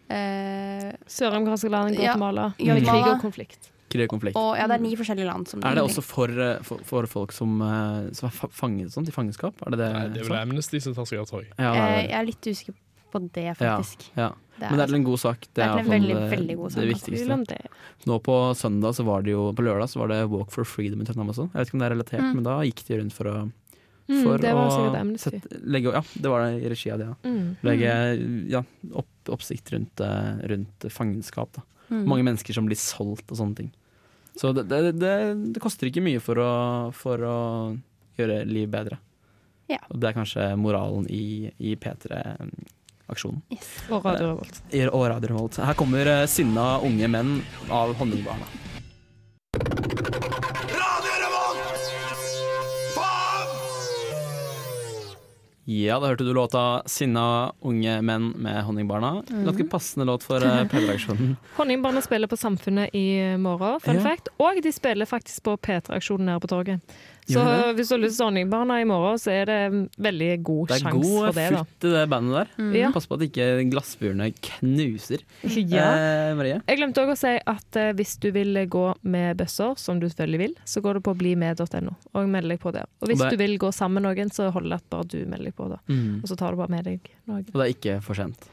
Uh, 0.05 0.91
Sør-amerikanske 1.09 1.69
land, 1.73 1.95
Guatemala. 1.97 2.53
Ja, 2.61 2.75
Guatemala. 2.75 2.91
krig 2.93 3.07
og 3.15 3.21
konflikt. 3.23 3.71
Skikkelig 3.95 4.07
konflikt. 4.11 4.35
Og 4.37 4.57
ja, 4.57 4.67
det 4.67 4.75
er 4.77 4.81
ni 4.83 4.95
forskjellige 4.95 5.25
land 5.25 5.47
som 5.47 5.63
Er 5.63 5.75
det 5.75 5.83
også 5.83 6.03
for, 6.03 6.27
eh, 6.29 6.59
for, 6.63 6.77
for 6.83 7.07
folk 7.07 7.31
som, 7.31 7.61
eh, 7.61 8.11
som 8.13 8.27
er 8.29 8.49
fanget 8.51 8.91
sånn, 8.91 9.07
i 9.07 9.11
fangenskap? 9.11 9.55
Er 9.65 9.71
det 9.71 9.79
det? 9.79 9.91
Nei, 9.93 10.07
det 10.09 10.17
er 10.19 10.23
vel 10.23 10.31
sånn? 10.31 10.41
Amnesty 10.49 10.79
som 10.81 10.93
tar 10.93 11.05
seg 11.05 11.19
av, 11.19 11.25
tog. 11.27 11.45
Ja, 11.57 11.73
Eh, 11.73 11.81
er 11.81 12.01
Jeg 12.09 12.19
er 12.19 12.25
litt 12.25 12.41
usikker 12.41 12.73
på 13.13 13.31
det, 13.31 13.57
faktisk. 13.57 14.09
ja. 14.17 14.31
Det 14.55 14.69
Men 14.71 14.77
det 14.77 14.83
er 14.83 14.87
til 14.87 14.95
en 14.95 15.03
god 15.03 15.19
sak. 15.19 15.39
Det 15.53 15.63
er 15.65 15.71
til 15.75 15.79
en 15.79 15.91
veldig, 15.91 16.15
det- 16.15 16.31
veldig 16.39 16.55
god 16.57 16.71
sak. 16.71 16.79
Det 16.81 16.89
viktigste. 16.95 17.45
det. 17.47 17.67
Nå 18.07 18.19
på 18.23 18.55
søndag 18.55 18.95
så 18.95 19.03
var 19.03 19.21
det 19.21 19.31
jo 19.31 19.51
På 19.51 19.61
lørdag 19.63 19.89
så 19.91 19.97
var 19.99 20.07
det 20.07 20.29
Walk 20.29 20.49
for 20.51 20.63
freedom 20.63 21.01
i 21.01 21.03
Trondheim 21.03 21.27
også. 21.27 21.51
Jeg 21.51 21.59
vet 21.59 21.67
ikke 21.67 21.73
om 21.75 21.79
det 21.79 21.91
er 21.91 21.95
relatert, 21.95 22.21
Mm. 22.21 22.33
men 22.35 22.43
da 22.43 22.59
gikk 22.61 22.85
de 22.87 22.97
rundt 23.01 23.11
for 23.13 23.25
å 23.25 23.51
Mm, 24.07 24.39
det 24.39 24.53
var 24.53 24.69
å 24.69 24.71
sikkert 24.71 24.99
Amnesty. 25.01 25.29
sette- 25.41 25.65
legge, 25.65 25.91
Ja, 25.91 26.01
det 26.21 26.29
var 26.29 26.45
det 26.45 26.63
i 26.63 26.69
regi 26.69 26.91
av 26.91 26.99
det, 26.99 27.07
ja. 27.07 27.15
Mm. 27.29 27.57
Legge 27.63 28.49
ja, 28.49 28.63
opp, 28.93 29.07
oppsikt 29.27 29.71
rundt, 29.73 29.99
eh, 29.99 30.47
rundt 30.47 30.79
fangenskap. 30.93 31.51
Da. 31.53 31.61
Mm. 31.91 32.05
Mange 32.05 32.23
mennesker 32.23 32.53
som 32.53 32.65
blir 32.67 32.77
solgt 32.77 33.31
og 33.31 33.37
sånne 33.37 33.55
ting. 33.55 33.71
Så 34.35 34.51
det, 34.55 34.67
det, 34.71 34.95
det, 34.99 35.15
det 35.55 35.63
koster 35.63 35.87
ikke 35.89 36.03
mye 36.03 36.21
for 36.23 36.39
å, 36.43 36.51
for 36.95 37.21
å 37.23 37.37
gjøre 38.19 38.41
liv 38.49 38.69
bedre. 38.71 38.99
Ja. 39.71 39.79
Og 39.89 39.97
det 40.01 40.11
er 40.11 40.17
kanskje 40.17 40.49
moralen 40.59 41.07
i, 41.09 41.49
i 41.57 41.73
P3-aksjonen. 41.79 43.41
Yes. 43.55 43.71
Og 43.89 44.05
Radio 44.05 45.31
Revolt. 45.31 45.59
Her 45.63 45.77
kommer 45.79 46.11
eh, 46.11 46.27
sinna 46.29 46.75
unge 46.85 47.09
menn 47.09 47.39
av 47.73 47.95
Honningbarna. 47.97 48.74
Ja, 55.65 55.99
da 55.99 56.07
hørte 56.11 56.23
du 56.23 56.33
låta 56.33 56.81
'Sinna 56.85 57.51
unge 57.65 58.01
menn 58.01 58.33
med 58.37 58.63
Honningbarna'. 58.65 59.23
Mm. 59.29 59.45
Ganske 59.45 59.63
passende 59.69 60.05
låt 60.05 60.23
for 60.23 60.37
uh, 60.45 60.63
P3-aksjonen. 60.69 61.35
Honningbarna 61.57 62.01
spiller 62.01 62.27
på 62.27 62.37
Samfunnet 62.37 62.89
i 62.93 63.37
morgen, 63.37 63.79
fun 63.81 63.95
Ja. 63.95 64.01
fact. 64.01 64.27
Og 64.37 64.61
de 64.63 64.71
spiller 64.71 65.05
faktisk 65.05 65.43
på 65.43 65.57
P3-aksjonen 65.57 66.25
nede 66.25 66.39
på 66.39 66.47
torget. 66.47 66.79
Så 67.25 67.41
hvis 67.73 67.89
du 67.89 67.95
har 67.95 68.01
lyst 68.03 68.19
til 68.19 68.25
Honningbarna 68.27 68.75
i 68.81 68.85
morgen, 68.85 69.17
så 69.17 69.31
er 69.33 69.45
det 69.49 69.59
veldig 69.97 70.27
god 70.45 70.67
Det 70.69 70.75
er 70.75 70.83
sjanse 70.83 71.01
god 71.01 71.15
for 71.25 71.37
det, 71.39 71.45
da. 71.55 71.61
futt 71.63 71.87
i 71.87 71.91
det 71.95 72.03
bandet 72.11 72.35
der. 72.37 72.51
Mm. 72.61 72.75
Ja. 72.77 72.89
Pass 72.93 73.07
på 73.09 73.17
at 73.17 73.23
ikke 73.25 73.47
glassburene 73.71 74.27
knuser. 74.45 75.23
Ja. 75.43 75.87
Eh, 75.95 76.35
Marie? 76.37 76.59
Jeg 76.69 76.77
glemte 76.77 77.01
òg 77.01 77.13
å 77.15 77.17
si 77.17 77.33
at 77.41 77.79
eh, 77.81 77.91
hvis 77.97 78.13
du 78.21 78.29
vil 78.35 78.53
gå 78.69 78.83
med 79.09 79.37
bøsser, 79.41 79.73
som 79.81 79.99
du 79.99 80.05
selvfølgelig 80.07 80.41
vil, 80.43 80.53
så 80.69 80.83
går 80.85 80.99
du 80.99 81.05
på 81.07 81.15
blimed.no 81.17 81.95
og 82.13 82.29
meld 82.29 82.53
deg 82.53 82.61
på 82.61 82.71
der. 82.75 82.85
Og 83.01 83.09
hvis 83.09 83.21
Og 83.21 83.25
det- 83.31 83.37
du 83.39 83.43
vil 83.43 83.57
gå 83.57 83.71
sammen 83.73 84.03
med 84.03 84.09
noen, 84.17 84.29
så 84.29 84.51
holder 84.53 84.69
det 84.69 84.81
at 84.83 84.89
bare 84.93 85.07
du 85.09 85.17
melder 85.25 85.45
deg 85.49 85.55
på, 85.55 85.69
da. 85.69 85.77
Mm. 85.89 86.21
Og 86.21 86.29
så 86.29 86.37
tar 86.37 86.51
du 86.51 86.57
bare 86.61 86.69
med 86.69 86.83
deg 86.85 87.09
noen. 87.25 87.45
Og 87.49 87.57
det 87.57 87.65
er 87.65 87.73
ikke 87.73 88.01
for 88.03 88.13
sent. 88.13 88.49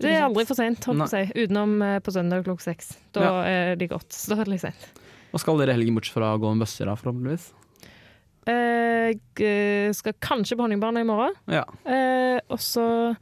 Det 0.00 0.08
er 0.10 0.22
aldri 0.24 0.46
for 0.48 0.54
seint, 0.56 0.80
holdt 0.88 1.04
på 1.04 1.06
å 1.06 1.12
si. 1.12 1.44
Utenom 1.44 1.76
eh, 1.82 1.98
på 2.00 2.10
søndag 2.14 2.44
klokka 2.46 2.62
seks. 2.72 2.96
Da 3.12 3.20
Ja. 3.20 3.34
er 3.44 3.76
de 3.76 3.86
godt. 3.86 4.08
Så 4.16 4.28
da 4.32 4.40
er 4.40 4.44
det 4.48 4.52
litt 4.56 4.60
sent. 4.64 4.88
Hva 5.30 5.40
skal 5.40 5.58
dere 5.58 5.70
i 5.74 5.76
helgen 5.76 5.94
bortsett 5.94 6.14
fra 6.14 6.32
å 6.34 6.40
gå 6.40 6.50
med 6.56 6.62
bøsser, 6.64 6.86
da, 6.86 6.94
forhåpentligvis? 6.94 7.52
Jeg 8.46 9.18
eh, 9.40 9.90
skal 9.96 10.14
kanskje 10.20 10.56
på 10.58 10.66
Honningbarna 10.66 11.00
i 11.00 11.08
morgen. 11.08 11.34
Ja. 11.50 11.64
Eh, 11.88 12.40
og 12.52 12.60
så 12.60 13.16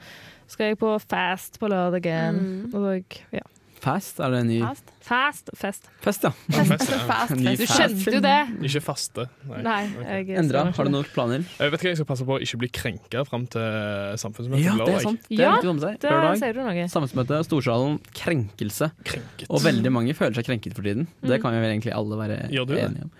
skal 0.50 0.72
jeg 0.72 0.78
på 0.82 0.96
Fast 1.08 1.58
på 1.62 1.68
lørdagen. 1.70 2.38
Mm. 2.68 2.74
Og 2.74 3.18
ja. 3.32 3.44
Fast? 3.82 4.20
Er 4.22 4.30
det 4.30 4.40
en 4.44 4.46
ny 4.46 4.56
Fast. 4.62 4.90
Fast, 5.02 5.48
fest. 5.58 5.88
fest, 6.04 6.22
ja? 6.22 6.30
Fest, 6.54 6.84
ja. 6.92 6.98
Fast, 7.10 7.32
Du 7.34 7.48
fest. 7.64 7.72
skjønte 7.74 8.12
jo 8.14 8.20
det! 8.22 8.34
Ikke 8.68 8.82
faste. 8.84 9.24
Nei. 9.50 9.62
Nei. 9.66 9.80
okay. 10.20 10.36
Endra, 10.38 10.62
har 10.76 10.86
du 10.86 10.92
noen 10.94 11.08
planer? 11.10 11.42
Jeg 11.58 11.72
vet 11.72 11.80
ikke, 11.82 11.88
jeg 11.90 11.98
skal 11.98 12.08
passe 12.12 12.26
på 12.28 12.36
å 12.36 12.38
ikke 12.46 12.60
bli 12.62 12.70
krenka 12.78 13.24
fram 13.26 13.48
til 13.50 14.14
samfunnsmøtet 14.22 14.68
Ja, 14.68 14.76
det 14.86 14.94
er 15.00 15.02
sant. 15.08 15.26
Det 15.26 15.40
Ja, 15.40 15.48
er 15.48 15.58
viktig 15.58 15.72
å 15.72 15.74
seg. 15.82 16.06
Lørdag, 16.06 16.38
sier 16.44 16.54
du 16.54 16.62
noe. 16.62 16.86
samfunnsmøte, 16.94 17.40
Storsalen, 17.48 17.98
krenkelse. 18.22 18.92
Krenket. 19.10 19.48
Og 19.50 19.66
veldig 19.66 19.94
mange 19.98 20.14
føler 20.14 20.38
seg 20.38 20.46
krenket 20.52 20.78
for 20.78 20.86
tiden. 20.86 21.08
Det 21.18 21.40
Mm. 21.40 21.42
kan 21.42 21.58
jo 21.58 21.64
vel 21.66 21.72
egentlig 21.74 21.96
alle 21.98 22.20
være 22.22 22.38
Gjør 22.54 22.66
du 22.70 22.74
det? 22.76 22.84
enige 22.86 23.08
om. 23.10 23.12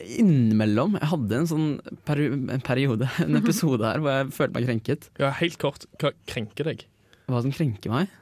Innimellom. 0.00 0.96
Jeg 1.00 1.10
hadde 1.12 1.38
en 1.38 1.48
sånn 1.50 1.68
peri 2.08 2.26
en 2.32 2.64
periode, 2.66 3.08
en 3.22 3.38
episode 3.38 3.86
her, 3.86 4.02
hvor 4.02 4.16
jeg 4.18 4.34
følte 4.34 4.58
meg 4.58 4.68
krenket. 4.68 5.08
Ja, 5.22 5.30
helt 5.38 5.60
kort, 5.62 5.86
hva 6.02 6.12
krenker 6.30 6.70
deg? 6.72 6.84
Hva 7.30 7.40
som 7.44 7.54
krenker 7.54 7.92
meg? 7.94 8.12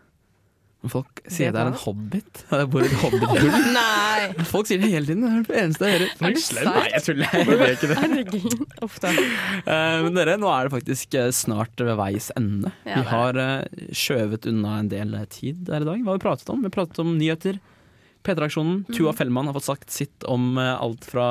Folk 0.90 1.20
sier 1.30 1.52
Det 1.52 1.54
det 1.54 1.60
er 1.62 1.68
en 1.70 1.76
hobbit. 1.78 2.40
Jeg 2.50 2.68
bor 2.72 2.82
i 2.82 2.88
et 2.88 2.94
hobbithull. 2.98 3.52
Nei! 3.76 4.44
Folk 4.50 4.66
sier 4.66 4.80
det 4.82 4.88
hele 4.90 5.06
tiden. 5.06 5.22
Det 5.22 5.30
er 5.30 5.44
det 5.46 5.60
eneste 5.60 5.86
jeg 5.86 5.94
hører. 5.94 6.14
Er 6.26 6.34
du 6.34 6.40
slem? 6.42 6.66
Nei, 6.66 6.82
jeg 6.90 7.04
tuller. 7.06 7.36
Jeg 7.36 7.46
gjør 7.46 7.74
ikke 7.76 7.90
det. 7.92 7.98
Herregud. 8.00 8.56
Uff. 8.82 8.96
Eh, 9.06 9.98
Men 10.02 10.18
dere, 10.18 10.34
nå 10.42 10.50
er 10.50 10.66
det 10.66 10.74
faktisk 10.74 11.14
eh, 11.20 11.28
snart 11.38 11.84
ved 11.86 11.94
veis 12.02 12.32
ende. 12.34 12.72
Ja, 12.82 12.96
vi 12.98 13.06
har 13.12 13.38
eh, 13.44 13.84
skjøvet 13.94 14.48
unna 14.50 14.80
en 14.80 14.90
del 14.90 15.14
tid 15.30 15.70
her 15.70 15.86
i 15.86 15.90
dag. 15.92 16.02
Hva 16.02 16.16
har 16.16 16.18
vi 16.18 16.26
pratet 16.26 16.50
om? 16.50 16.64
Vi 16.64 16.70
har 16.72 16.74
pratet 16.80 16.98
om 17.04 17.14
nyheter. 17.14 17.62
P3-aksjonen. 18.26 18.84
Mm. 18.88 18.96
Tua 18.96 19.12
Fellmann 19.16 19.46
har 19.50 19.56
fått 19.58 19.68
sagt 19.70 19.90
sitt 19.90 20.24
om 20.30 20.56
eh, 20.58 20.74
alt 20.82 21.04
fra 21.08 21.28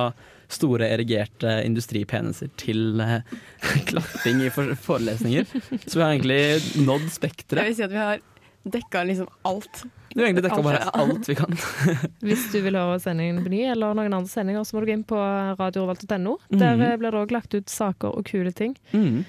store 0.51 0.89
erigerte 0.91 1.61
industripeniser 1.63 2.49
til 2.59 2.99
eh, 2.99 3.21
klapping 3.89 4.41
i 4.43 4.49
forelesninger. 4.51 5.47
Så 5.85 5.95
vi 5.97 6.03
har 6.03 6.11
egentlig 6.11 6.41
nådd 6.85 7.07
Jeg 7.07 7.15
spekteret. 7.19 7.69
vil 7.69 7.77
si 7.79 7.85
at 7.87 7.93
vi 7.95 8.01
har 8.01 8.21
dekka 8.61 9.03
liksom 9.07 9.29
alt. 9.47 9.83
Vi 10.13 10.19
har 10.21 10.27
egentlig 10.27 10.43
dekka 10.43 10.61
bare 10.61 10.83
Alt, 10.93 11.29
vi 11.29 11.35
kan. 11.39 11.55
Hvis 12.27 12.43
du 12.51 12.59
vil 12.61 12.75
høre 12.77 12.99
sendingen 13.01 13.39
på 13.45 13.49
ny, 13.49 13.63
eller 13.71 13.95
noen 13.97 14.13
andre 14.13 14.29
sendinger, 14.29 14.67
så 14.67 14.75
må 14.75 14.83
du 14.83 14.91
gå 14.91 14.97
inn 14.99 15.05
på 15.07 15.17
radiorevolt.no. 15.57 16.35
Mhm. 16.51 16.59
Der 16.59 16.83
eh, 16.91 16.97
blir 16.99 17.15
det 17.15 17.21
òg 17.23 17.31
lagt 17.33 17.55
ut 17.55 17.71
saker 17.71 18.11
og 18.19 18.27
kule 18.27 18.51
ting. 18.53 18.75
Mm. 18.91 19.23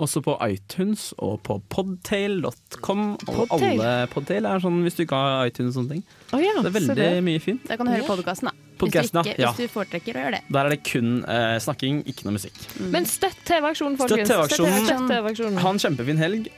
Også 0.00 0.22
på 0.24 0.34
iTunes 0.48 1.10
og 1.20 1.42
på 1.44 1.58
podtail.com. 1.72 3.02
Og 3.28 3.48
Podtail? 3.50 3.80
alle 3.80 4.06
Podtail 4.12 4.46
er 4.48 4.62
sånn 4.64 4.78
hvis 4.86 4.96
du 4.96 5.02
ikke 5.04 5.18
har 5.20 5.50
iTunes 5.50 5.74
og 5.74 5.82
sånne 5.82 5.98
ting. 5.98 6.04
Oh, 6.32 6.40
ja, 6.40 6.54
Det 6.60 6.70
er 6.70 6.76
veldig 6.78 6.96
det. 6.96 7.08
mye 7.26 7.42
fint. 7.44 7.66
Da 7.68 7.76
kan 7.76 7.88
du 7.88 7.92
høre 7.92 8.06
podkasten, 8.08 8.48
da. 8.48 8.70
Podcasten, 8.80 9.20
hvis, 9.20 9.28
du 9.28 9.32
ikke, 9.34 9.42
ja. 9.42 9.50
hvis 9.52 9.68
du 9.68 9.74
foretrekker 9.74 10.16
å 10.16 10.24
gjøre 10.24 10.38
det. 10.38 10.42
Der 10.56 10.68
er 10.68 10.74
det 10.74 10.80
kun 10.88 11.10
eh, 11.28 11.56
snakking, 11.62 12.00
ikke 12.08 12.26
noe 12.26 12.38
musikk. 12.38 12.56
Men 12.94 13.06
støtt 13.06 13.42
TV-aksjonen, 13.46 13.98
folkens. 14.00 14.32
Støtt 14.32 15.10
TV-aksjonen. 15.12 15.60
Ha 15.62 15.74
en 15.76 15.82
kjempefin 15.84 16.22
helg. 16.22 16.48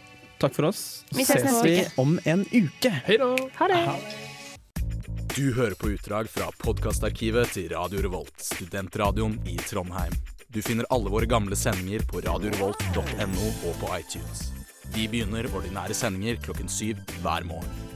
Takk 0.43 0.55
for 0.55 0.71
oss. 0.71 0.85
Vi 1.15 1.27
ses 1.27 1.43
ses 1.43 1.59
vi 1.65 1.75
om 2.01 2.17
en 2.25 2.47
uke. 2.53 2.93
Hei 3.09 3.19
da! 3.21 3.33
Ha 3.59 3.71
det. 3.73 3.83
Du 5.35 5.49
hører 5.57 5.75
på 5.75 5.91
utdrag 5.91 6.31
fra 6.31 6.47
podkastarkivet 6.63 7.57
til 7.57 7.73
Radio 7.75 8.05
Revolt, 8.07 8.37
studentradioen 8.39 9.41
i 9.51 9.59
Trondheim. 9.67 10.15
Du 10.55 10.61
finner 10.63 10.87
alle 10.95 11.11
våre 11.11 11.27
gamle 11.27 11.57
sendinger 11.59 12.05
på 12.07 12.21
radiorevolt.no 12.23 13.47
og 13.67 13.81
på 13.81 13.89
iTunes. 13.97 14.45
Vi 14.95 15.09
begynner 15.11 15.49
ordinære 15.51 15.97
sendinger 15.99 16.39
klokken 16.45 16.71
syv 16.71 17.01
hver 17.25 17.43
morgen. 17.49 17.94